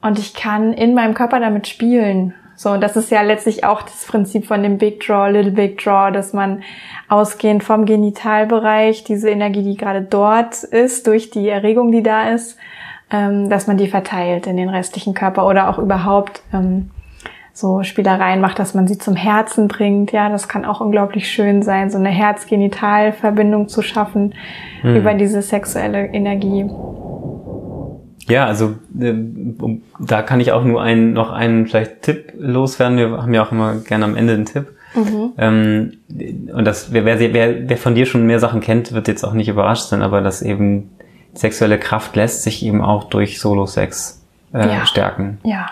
und 0.00 0.18
ich 0.18 0.32
kann 0.32 0.72
in 0.72 0.94
meinem 0.94 1.12
Körper 1.12 1.40
damit 1.40 1.68
spielen. 1.68 2.32
So, 2.56 2.70
und 2.70 2.80
das 2.80 2.96
ist 2.96 3.10
ja 3.10 3.20
letztlich 3.20 3.64
auch 3.64 3.82
das 3.82 4.06
Prinzip 4.06 4.46
von 4.46 4.62
dem 4.62 4.78
Big 4.78 5.04
Draw, 5.04 5.30
Little 5.30 5.52
Big 5.52 5.76
Draw, 5.76 6.10
dass 6.10 6.32
man 6.32 6.62
ausgehend 7.10 7.62
vom 7.62 7.84
Genitalbereich 7.84 9.04
diese 9.04 9.28
Energie, 9.28 9.62
die 9.62 9.76
gerade 9.76 10.00
dort 10.00 10.62
ist, 10.62 11.06
durch 11.06 11.28
die 11.28 11.50
Erregung, 11.50 11.92
die 11.92 12.02
da 12.02 12.30
ist, 12.30 12.56
ähm, 13.10 13.50
dass 13.50 13.66
man 13.66 13.76
die 13.76 13.88
verteilt 13.88 14.46
in 14.46 14.56
den 14.56 14.70
restlichen 14.70 15.12
Körper 15.12 15.46
oder 15.46 15.68
auch 15.68 15.78
überhaupt 15.78 16.40
ähm, 16.54 16.90
so 17.60 17.82
Spielereien 17.82 18.40
macht, 18.40 18.58
dass 18.58 18.74
man 18.74 18.88
sie 18.88 18.98
zum 18.98 19.16
Herzen 19.16 19.68
bringt. 19.68 20.12
Ja, 20.12 20.28
das 20.28 20.48
kann 20.48 20.64
auch 20.64 20.80
unglaublich 20.80 21.30
schön 21.30 21.62
sein, 21.62 21.90
so 21.90 21.98
eine 21.98 22.08
Herz-Genital-Verbindung 22.08 23.68
zu 23.68 23.82
schaffen 23.82 24.34
hm. 24.80 24.96
über 24.96 25.14
diese 25.14 25.42
sexuelle 25.42 26.06
Energie. 26.06 26.70
Ja, 28.28 28.46
also 28.46 28.76
äh, 28.98 29.14
da 29.98 30.22
kann 30.22 30.40
ich 30.40 30.52
auch 30.52 30.64
nur 30.64 30.82
einen, 30.82 31.12
noch 31.12 31.32
einen 31.32 31.66
vielleicht 31.66 32.02
Tipp 32.02 32.32
loswerden. 32.38 32.96
Wir 32.96 33.10
haben 33.10 33.34
ja 33.34 33.42
auch 33.44 33.52
immer 33.52 33.76
gerne 33.76 34.04
am 34.04 34.16
Ende 34.16 34.34
einen 34.34 34.46
Tipp. 34.46 34.68
Mhm. 34.94 35.32
Ähm, 35.38 35.92
und 36.52 36.64
das, 36.64 36.92
wer, 36.92 37.04
wer, 37.04 37.68
wer, 37.68 37.76
von 37.76 37.94
dir 37.94 38.06
schon 38.06 38.26
mehr 38.26 38.40
Sachen 38.40 38.60
kennt, 38.60 38.92
wird 38.92 39.08
jetzt 39.08 39.24
auch 39.24 39.32
nicht 39.32 39.48
überrascht 39.48 39.84
sein, 39.84 40.02
aber 40.02 40.20
dass 40.20 40.42
eben 40.42 40.90
sexuelle 41.34 41.78
Kraft 41.78 42.16
lässt 42.16 42.42
sich 42.42 42.64
eben 42.64 42.82
auch 42.82 43.04
durch 43.04 43.40
Solo-Sex 43.40 44.22
äh, 44.52 44.66
ja. 44.66 44.86
stärken 44.86 45.38
ja. 45.44 45.66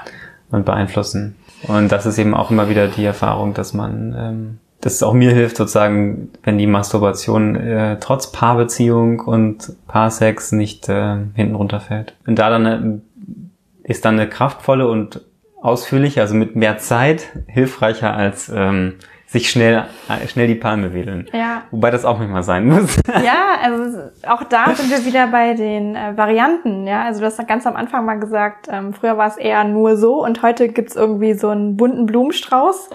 und 0.51 0.65
beeinflussen. 0.65 1.37
Und 1.63 1.91
das 1.91 2.07
ist 2.07 2.19
eben 2.19 2.35
auch 2.35 2.51
immer 2.51 2.69
wieder 2.69 2.89
die 2.89 3.05
Erfahrung, 3.05 3.55
dass 3.55 3.75
man 3.75 4.15
ähm, 4.17 4.59
dass 4.81 4.95
es 4.95 5.03
auch 5.03 5.13
mir 5.13 5.33
hilft, 5.33 5.57
sozusagen, 5.57 6.31
wenn 6.45 6.59
die 6.59 6.67
Masturbation 6.67 7.57
äh, 7.57 7.99
trotz 7.99 8.31
Paarbeziehung 8.31 9.21
und 9.21 9.73
Paarsex 9.89 10.53
nicht 10.53 10.89
äh, 10.89 11.17
hinten 11.35 11.57
runterfällt. 11.57 12.15
Und 12.27 12.39
da 12.39 12.49
dann 12.49 12.67
äh, 12.67 13.91
ist 13.91 14.05
dann 14.05 14.15
eine 14.15 14.29
kraftvolle 14.29 14.89
und 14.89 15.23
ausführliche, 15.61 16.21
also 16.21 16.35
mit 16.35 16.55
mehr 16.55 16.79
Zeit, 16.79 17.27
hilfreicher 17.49 18.15
als 18.15 18.53
ähm, 18.55 18.95
sich 19.29 19.51
schnell 19.51 19.85
schnell 20.27 20.47
die 20.47 20.55
Palme 20.55 20.95
wedeln. 20.95 21.29
Ja. 21.33 21.63
Wobei 21.71 21.91
das 21.91 22.05
auch 22.07 22.19
manchmal 22.19 22.43
sein 22.43 22.67
muss. 22.67 22.97
Ja, 23.23 23.57
also 23.63 24.11
auch 24.27 24.45
da 24.45 24.75
sind 24.75 24.91
wir 24.91 25.05
wieder 25.05 25.27
bei 25.27 25.55
den 25.55 25.97
äh, 25.97 26.17
Varianten. 26.17 26.87
Ja, 26.87 27.05
also 27.05 27.21
du 27.21 27.27
hast 27.27 27.47
ganz 27.47 27.67
am 27.67 27.77
Anfang 27.77 28.05
mal 28.07 28.19
gesagt, 28.19 28.69
ähm, 28.71 28.95
früher 28.95 29.19
war 29.19 29.27
es 29.27 29.37
eher 29.37 29.65
nur 29.65 29.97
so 29.97 30.25
und 30.25 30.43
heute 30.43 30.69
gibt's 30.69 30.97
irgendwie 30.97 31.35
so 31.35 31.49
einen 31.49 31.77
bunten 31.77 32.07
Blumenstrauß. 32.07 32.91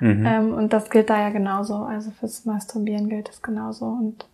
Mhm. 0.00 0.26
Ähm, 0.26 0.54
und 0.54 0.72
das 0.72 0.90
gilt 0.90 1.10
da 1.10 1.20
ja 1.20 1.28
genauso. 1.28 1.76
Also 1.76 2.10
fürs 2.10 2.44
Masturbieren 2.44 3.08
gilt 3.08 3.28
es 3.28 3.40
genauso. 3.40 3.84
Und 3.86 4.26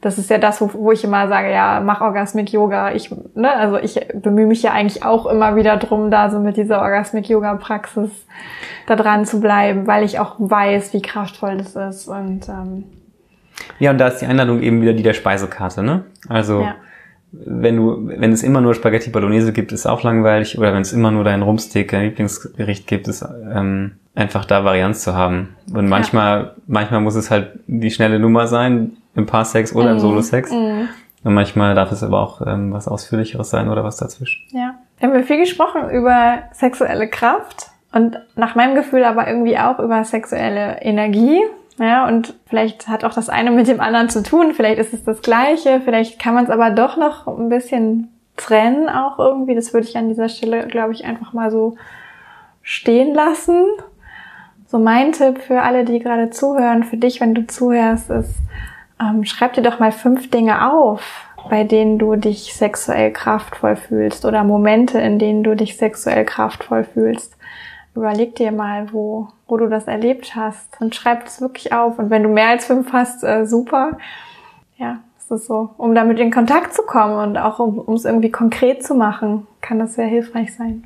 das 0.00 0.16
ist 0.16 0.30
ja 0.30 0.38
das, 0.38 0.60
wo, 0.60 0.70
wo 0.74 0.92
ich 0.92 1.02
immer 1.02 1.26
sage, 1.28 1.50
ja, 1.50 1.80
mach 1.84 2.00
Orgasmic 2.00 2.52
Yoga. 2.52 2.92
Ich, 2.92 3.10
ne, 3.34 3.52
also 3.52 3.78
ich 3.78 4.00
bemühe 4.14 4.46
mich 4.46 4.62
ja 4.62 4.72
eigentlich 4.72 5.04
auch 5.04 5.26
immer 5.26 5.56
wieder 5.56 5.76
drum, 5.76 6.10
da 6.10 6.30
so 6.30 6.38
mit 6.38 6.56
dieser 6.56 6.80
Orgasmic 6.80 7.28
Yoga 7.28 7.56
Praxis 7.56 8.10
da 8.86 8.94
dran 8.94 9.26
zu 9.26 9.40
bleiben, 9.40 9.86
weil 9.86 10.04
ich 10.04 10.20
auch 10.20 10.36
weiß, 10.38 10.92
wie 10.92 11.02
kraftvoll 11.02 11.56
das 11.56 11.74
ist. 11.74 12.06
Und 12.06 12.48
ähm, 12.48 12.84
ja, 13.80 13.90
und 13.90 13.98
da 13.98 14.08
ist 14.08 14.18
die 14.18 14.26
Einladung 14.26 14.62
eben 14.62 14.80
wieder 14.82 14.92
die 14.92 15.02
der 15.02 15.14
Speisekarte, 15.14 15.82
ne? 15.82 16.04
Also 16.28 16.62
ja. 16.62 16.76
wenn 17.32 17.76
du, 17.76 18.06
wenn 18.06 18.30
es 18.30 18.44
immer 18.44 18.60
nur 18.60 18.74
Spaghetti 18.74 19.10
Bolognese 19.10 19.52
gibt, 19.52 19.72
ist 19.72 19.86
auch 19.86 20.04
langweilig. 20.04 20.58
Oder 20.58 20.72
wenn 20.72 20.82
es 20.82 20.92
immer 20.92 21.10
nur 21.10 21.24
dein 21.24 21.42
Rumsteak, 21.42 21.90
dein 21.90 22.04
Lieblingsgericht 22.04 22.86
gibt, 22.86 23.08
ist 23.08 23.24
ähm, 23.52 23.96
einfach 24.14 24.44
da 24.44 24.64
Varianz 24.64 25.02
zu 25.02 25.14
haben. 25.14 25.56
Und 25.72 25.88
manchmal, 25.88 26.40
ja. 26.40 26.52
manchmal 26.68 27.00
muss 27.00 27.16
es 27.16 27.32
halt 27.32 27.58
die 27.66 27.90
schnelle 27.90 28.20
Nummer 28.20 28.46
sein, 28.46 28.96
im 29.18 29.26
Paarsex 29.26 29.74
oder 29.74 29.90
mm. 29.90 29.92
im 29.92 29.98
Solo-Sex. 29.98 30.50
Mm. 30.50 30.88
Und 31.24 31.34
manchmal 31.34 31.74
darf 31.74 31.92
es 31.92 32.02
aber 32.02 32.20
auch 32.20 32.40
ähm, 32.46 32.72
was 32.72 32.88
Ausführlicheres 32.88 33.50
sein 33.50 33.68
oder 33.68 33.84
was 33.84 33.96
dazwischen. 33.96 34.46
Ja. 34.50 34.76
Wir 34.98 35.10
haben 35.10 35.24
viel 35.24 35.38
gesprochen 35.38 35.90
über 35.90 36.38
sexuelle 36.52 37.08
Kraft 37.08 37.66
und 37.92 38.18
nach 38.36 38.54
meinem 38.54 38.74
Gefühl 38.74 39.04
aber 39.04 39.28
irgendwie 39.28 39.58
auch 39.58 39.78
über 39.78 40.04
sexuelle 40.04 40.80
Energie. 40.80 41.40
Ja, 41.78 42.08
und 42.08 42.34
vielleicht 42.46 42.88
hat 42.88 43.04
auch 43.04 43.14
das 43.14 43.28
eine 43.28 43.52
mit 43.52 43.68
dem 43.68 43.80
anderen 43.80 44.08
zu 44.08 44.22
tun, 44.24 44.52
vielleicht 44.52 44.80
ist 44.80 44.92
es 44.92 45.04
das 45.04 45.22
Gleiche, 45.22 45.80
vielleicht 45.84 46.18
kann 46.18 46.34
man 46.34 46.44
es 46.44 46.50
aber 46.50 46.70
doch 46.70 46.96
noch 46.96 47.28
ein 47.28 47.48
bisschen 47.48 48.08
trennen 48.36 48.88
auch 48.88 49.18
irgendwie. 49.18 49.54
Das 49.54 49.72
würde 49.72 49.86
ich 49.86 49.96
an 49.96 50.08
dieser 50.08 50.28
Stelle, 50.28 50.66
glaube 50.66 50.92
ich, 50.92 51.04
einfach 51.04 51.32
mal 51.32 51.50
so 51.50 51.76
stehen 52.62 53.14
lassen. 53.14 53.64
So 54.66 54.78
mein 54.78 55.12
Tipp 55.12 55.38
für 55.38 55.62
alle, 55.62 55.84
die 55.84 55.98
gerade 55.98 56.30
zuhören, 56.30 56.84
für 56.84 56.96
dich, 56.96 57.20
wenn 57.20 57.34
du 57.34 57.46
zuhörst, 57.46 58.10
ist, 58.10 58.34
ähm, 59.00 59.24
schreib 59.24 59.54
dir 59.54 59.62
doch 59.62 59.78
mal 59.78 59.92
fünf 59.92 60.30
Dinge 60.30 60.70
auf, 60.72 61.24
bei 61.48 61.64
denen 61.64 61.98
du 61.98 62.16
dich 62.16 62.54
sexuell 62.54 63.12
kraftvoll 63.12 63.76
fühlst 63.76 64.24
oder 64.24 64.44
Momente, 64.44 64.98
in 64.98 65.18
denen 65.18 65.42
du 65.42 65.54
dich 65.56 65.76
sexuell 65.76 66.24
kraftvoll 66.24 66.84
fühlst. 66.84 67.36
Überleg 67.94 68.36
dir 68.36 68.52
mal, 68.52 68.92
wo, 68.92 69.28
wo 69.46 69.56
du 69.56 69.68
das 69.68 69.88
erlebt 69.88 70.36
hast 70.36 70.80
und 70.80 70.94
schreib 70.94 71.26
es 71.26 71.40
wirklich 71.40 71.72
auf. 71.72 71.98
Und 71.98 72.10
wenn 72.10 72.22
du 72.22 72.28
mehr 72.28 72.48
als 72.48 72.66
fünf 72.66 72.92
hast, 72.92 73.24
äh, 73.24 73.44
super. 73.44 73.98
Ja, 74.76 74.98
es 75.18 75.30
ist 75.30 75.46
so, 75.46 75.70
um 75.78 75.94
damit 75.94 76.18
in 76.18 76.30
Kontakt 76.30 76.74
zu 76.74 76.82
kommen 76.82 77.18
und 77.18 77.38
auch 77.38 77.58
um 77.58 77.94
es 77.94 78.04
irgendwie 78.04 78.30
konkret 78.30 78.84
zu 78.84 78.94
machen, 78.94 79.46
kann 79.60 79.78
das 79.78 79.94
sehr 79.94 80.06
hilfreich 80.06 80.54
sein. 80.54 80.84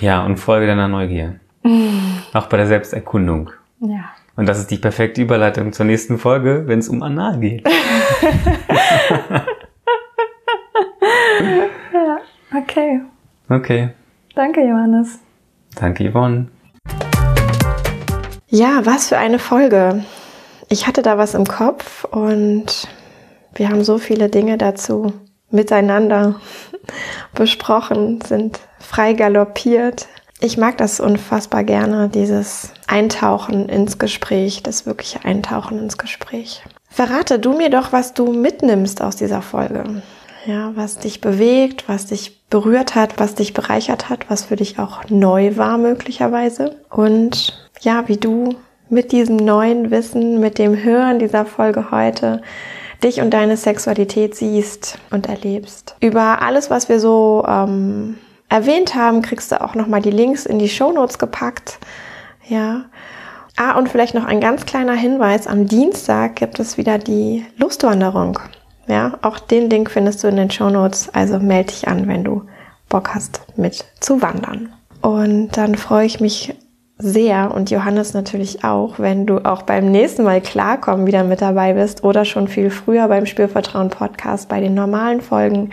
Ja, 0.00 0.24
und 0.24 0.38
folge 0.38 0.66
deiner 0.66 0.88
Neugier. 0.88 1.40
Auch 2.32 2.46
bei 2.46 2.56
der 2.56 2.66
Selbsterkundung. 2.66 3.50
Ja. 3.80 4.10
Und 4.36 4.46
das 4.48 4.58
ist 4.58 4.70
die 4.70 4.78
perfekte 4.78 5.20
Überleitung 5.22 5.72
zur 5.72 5.86
nächsten 5.86 6.18
Folge, 6.18 6.64
wenn 6.66 6.78
es 6.78 6.88
um 6.88 7.02
Anal 7.02 7.38
geht. 7.38 7.66
ja, 11.92 12.18
okay. 12.56 13.00
Okay. 13.48 13.90
Danke, 14.34 14.62
Johannes. 14.62 15.20
Danke, 15.76 16.10
Yvonne. 16.10 16.48
Ja, 18.48 18.80
was 18.84 19.08
für 19.08 19.18
eine 19.18 19.38
Folge. 19.38 20.04
Ich 20.68 20.86
hatte 20.86 21.02
da 21.02 21.18
was 21.18 21.34
im 21.34 21.44
Kopf 21.44 22.04
und 22.04 22.88
wir 23.54 23.68
haben 23.68 23.84
so 23.84 23.98
viele 23.98 24.28
Dinge 24.28 24.58
dazu 24.58 25.12
miteinander 25.50 26.40
besprochen, 27.34 28.20
sind 28.22 28.60
frei 28.78 29.12
galoppiert, 29.12 30.08
ich 30.40 30.56
mag 30.58 30.76
das 30.78 31.00
unfassbar 31.00 31.64
gerne, 31.64 32.08
dieses 32.08 32.72
Eintauchen 32.86 33.68
ins 33.68 33.98
Gespräch, 33.98 34.62
das 34.62 34.86
wirkliche 34.86 35.24
Eintauchen 35.24 35.78
ins 35.78 35.98
Gespräch. 35.98 36.62
Verrate 36.88 37.38
du 37.38 37.56
mir 37.56 37.70
doch, 37.70 37.92
was 37.92 38.14
du 38.14 38.32
mitnimmst 38.32 39.02
aus 39.02 39.16
dieser 39.16 39.42
Folge. 39.42 40.02
Ja, 40.46 40.72
was 40.74 40.98
dich 40.98 41.20
bewegt, 41.20 41.88
was 41.88 42.06
dich 42.06 42.46
berührt 42.50 42.94
hat, 42.94 43.18
was 43.18 43.34
dich 43.34 43.54
bereichert 43.54 44.10
hat, 44.10 44.28
was 44.28 44.44
für 44.44 44.56
dich 44.56 44.78
auch 44.78 45.08
neu 45.08 45.56
war 45.56 45.78
möglicherweise. 45.78 46.76
Und 46.90 47.58
ja, 47.80 48.06
wie 48.08 48.18
du 48.18 48.54
mit 48.88 49.12
diesem 49.12 49.36
neuen 49.36 49.90
Wissen, 49.90 50.40
mit 50.40 50.58
dem 50.58 50.82
Hören 50.82 51.18
dieser 51.18 51.46
Folge 51.46 51.90
heute 51.90 52.42
dich 53.02 53.20
und 53.20 53.30
deine 53.30 53.56
Sexualität 53.56 54.34
siehst 54.34 54.98
und 55.10 55.28
erlebst. 55.28 55.96
Über 56.00 56.42
alles, 56.42 56.70
was 56.70 56.88
wir 56.88 57.00
so 57.00 57.44
ähm, 57.46 58.18
erwähnt 58.48 58.94
haben, 58.94 59.22
kriegst 59.22 59.52
du 59.52 59.60
auch 59.60 59.74
nochmal 59.74 60.02
die 60.02 60.10
Links 60.10 60.46
in 60.46 60.58
die 60.58 60.68
Show 60.68 60.92
Notes 60.92 61.18
gepackt. 61.18 61.78
Ja. 62.46 62.84
Ah, 63.56 63.78
und 63.78 63.88
vielleicht 63.88 64.14
noch 64.14 64.24
ein 64.24 64.40
ganz 64.40 64.66
kleiner 64.66 64.94
Hinweis. 64.94 65.46
Am 65.46 65.66
Dienstag 65.66 66.36
gibt 66.36 66.58
es 66.58 66.76
wieder 66.76 66.98
die 66.98 67.46
Lustwanderung. 67.56 68.38
Ja, 68.86 69.18
auch 69.22 69.38
den 69.38 69.70
Link 69.70 69.90
findest 69.90 70.22
du 70.22 70.28
in 70.28 70.36
den 70.36 70.50
Show 70.50 70.70
Notes. 70.70 71.08
Also 71.14 71.38
melde 71.38 71.72
dich 71.72 71.88
an, 71.88 72.08
wenn 72.08 72.24
du 72.24 72.42
Bock 72.88 73.14
hast, 73.14 73.42
mit 73.56 73.84
zu 74.00 74.22
wandern. 74.22 74.72
Und 75.00 75.56
dann 75.56 75.74
freue 75.74 76.06
ich 76.06 76.20
mich 76.20 76.54
sehr 76.98 77.52
und 77.52 77.70
Johannes 77.70 78.14
natürlich 78.14 78.64
auch, 78.64 78.98
wenn 78.98 79.26
du 79.26 79.44
auch 79.44 79.62
beim 79.62 79.90
nächsten 79.90 80.22
Mal 80.22 80.40
klarkommen 80.40 81.06
wieder 81.06 81.24
mit 81.24 81.42
dabei 81.42 81.72
bist 81.72 82.04
oder 82.04 82.24
schon 82.24 82.46
viel 82.46 82.70
früher 82.70 83.08
beim 83.08 83.26
Spürvertrauen 83.26 83.90
Podcast 83.90 84.48
bei 84.48 84.60
den 84.60 84.74
normalen 84.74 85.20
Folgen 85.20 85.70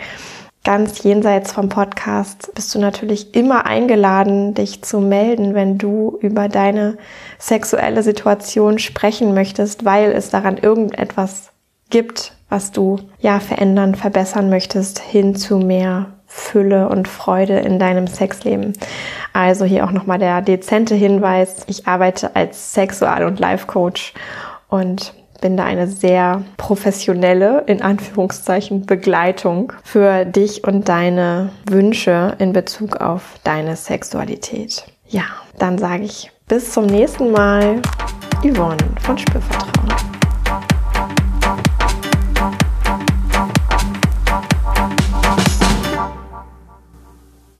ganz 0.64 1.02
jenseits 1.02 1.52
vom 1.52 1.68
Podcast 1.68 2.52
bist 2.54 2.74
du 2.74 2.78
natürlich 2.78 3.34
immer 3.34 3.66
eingeladen, 3.66 4.54
dich 4.54 4.82
zu 4.82 5.00
melden, 5.00 5.54
wenn 5.54 5.78
du 5.78 6.18
über 6.20 6.48
deine 6.48 6.98
sexuelle 7.38 8.02
Situation 8.02 8.78
sprechen 8.78 9.34
möchtest, 9.34 9.84
weil 9.84 10.12
es 10.12 10.30
daran 10.30 10.56
irgendetwas 10.56 11.50
gibt, 11.90 12.36
was 12.48 12.70
du 12.70 13.00
ja 13.20 13.40
verändern, 13.40 13.94
verbessern 13.94 14.50
möchtest, 14.50 14.98
hin 15.00 15.34
zu 15.34 15.58
mehr 15.58 16.12
Fülle 16.26 16.88
und 16.88 17.08
Freude 17.08 17.58
in 17.58 17.78
deinem 17.78 18.06
Sexleben. 18.06 18.72
Also 19.32 19.64
hier 19.64 19.84
auch 19.84 19.90
nochmal 19.90 20.18
der 20.18 20.40
dezente 20.40 20.94
Hinweis. 20.94 21.64
Ich 21.66 21.86
arbeite 21.86 22.34
als 22.34 22.72
Sexual- 22.72 23.24
und 23.24 23.38
Life-Coach 23.38 24.14
und 24.68 25.12
bin 25.42 25.58
da 25.58 25.64
eine 25.64 25.88
sehr 25.88 26.42
professionelle, 26.56 27.64
in 27.66 27.82
Anführungszeichen, 27.82 28.86
Begleitung 28.86 29.74
für 29.84 30.24
dich 30.24 30.64
und 30.64 30.88
deine 30.88 31.50
Wünsche 31.68 32.34
in 32.38 32.54
Bezug 32.54 32.96
auf 32.96 33.34
deine 33.44 33.76
Sexualität. 33.76 34.84
Ja, 35.08 35.24
dann 35.58 35.76
sage 35.76 36.04
ich 36.04 36.30
bis 36.48 36.72
zum 36.72 36.86
nächsten 36.86 37.30
Mal. 37.32 37.82
Yvonne 38.42 38.78
von 39.02 39.18
Spürvertrauen. 39.18 40.21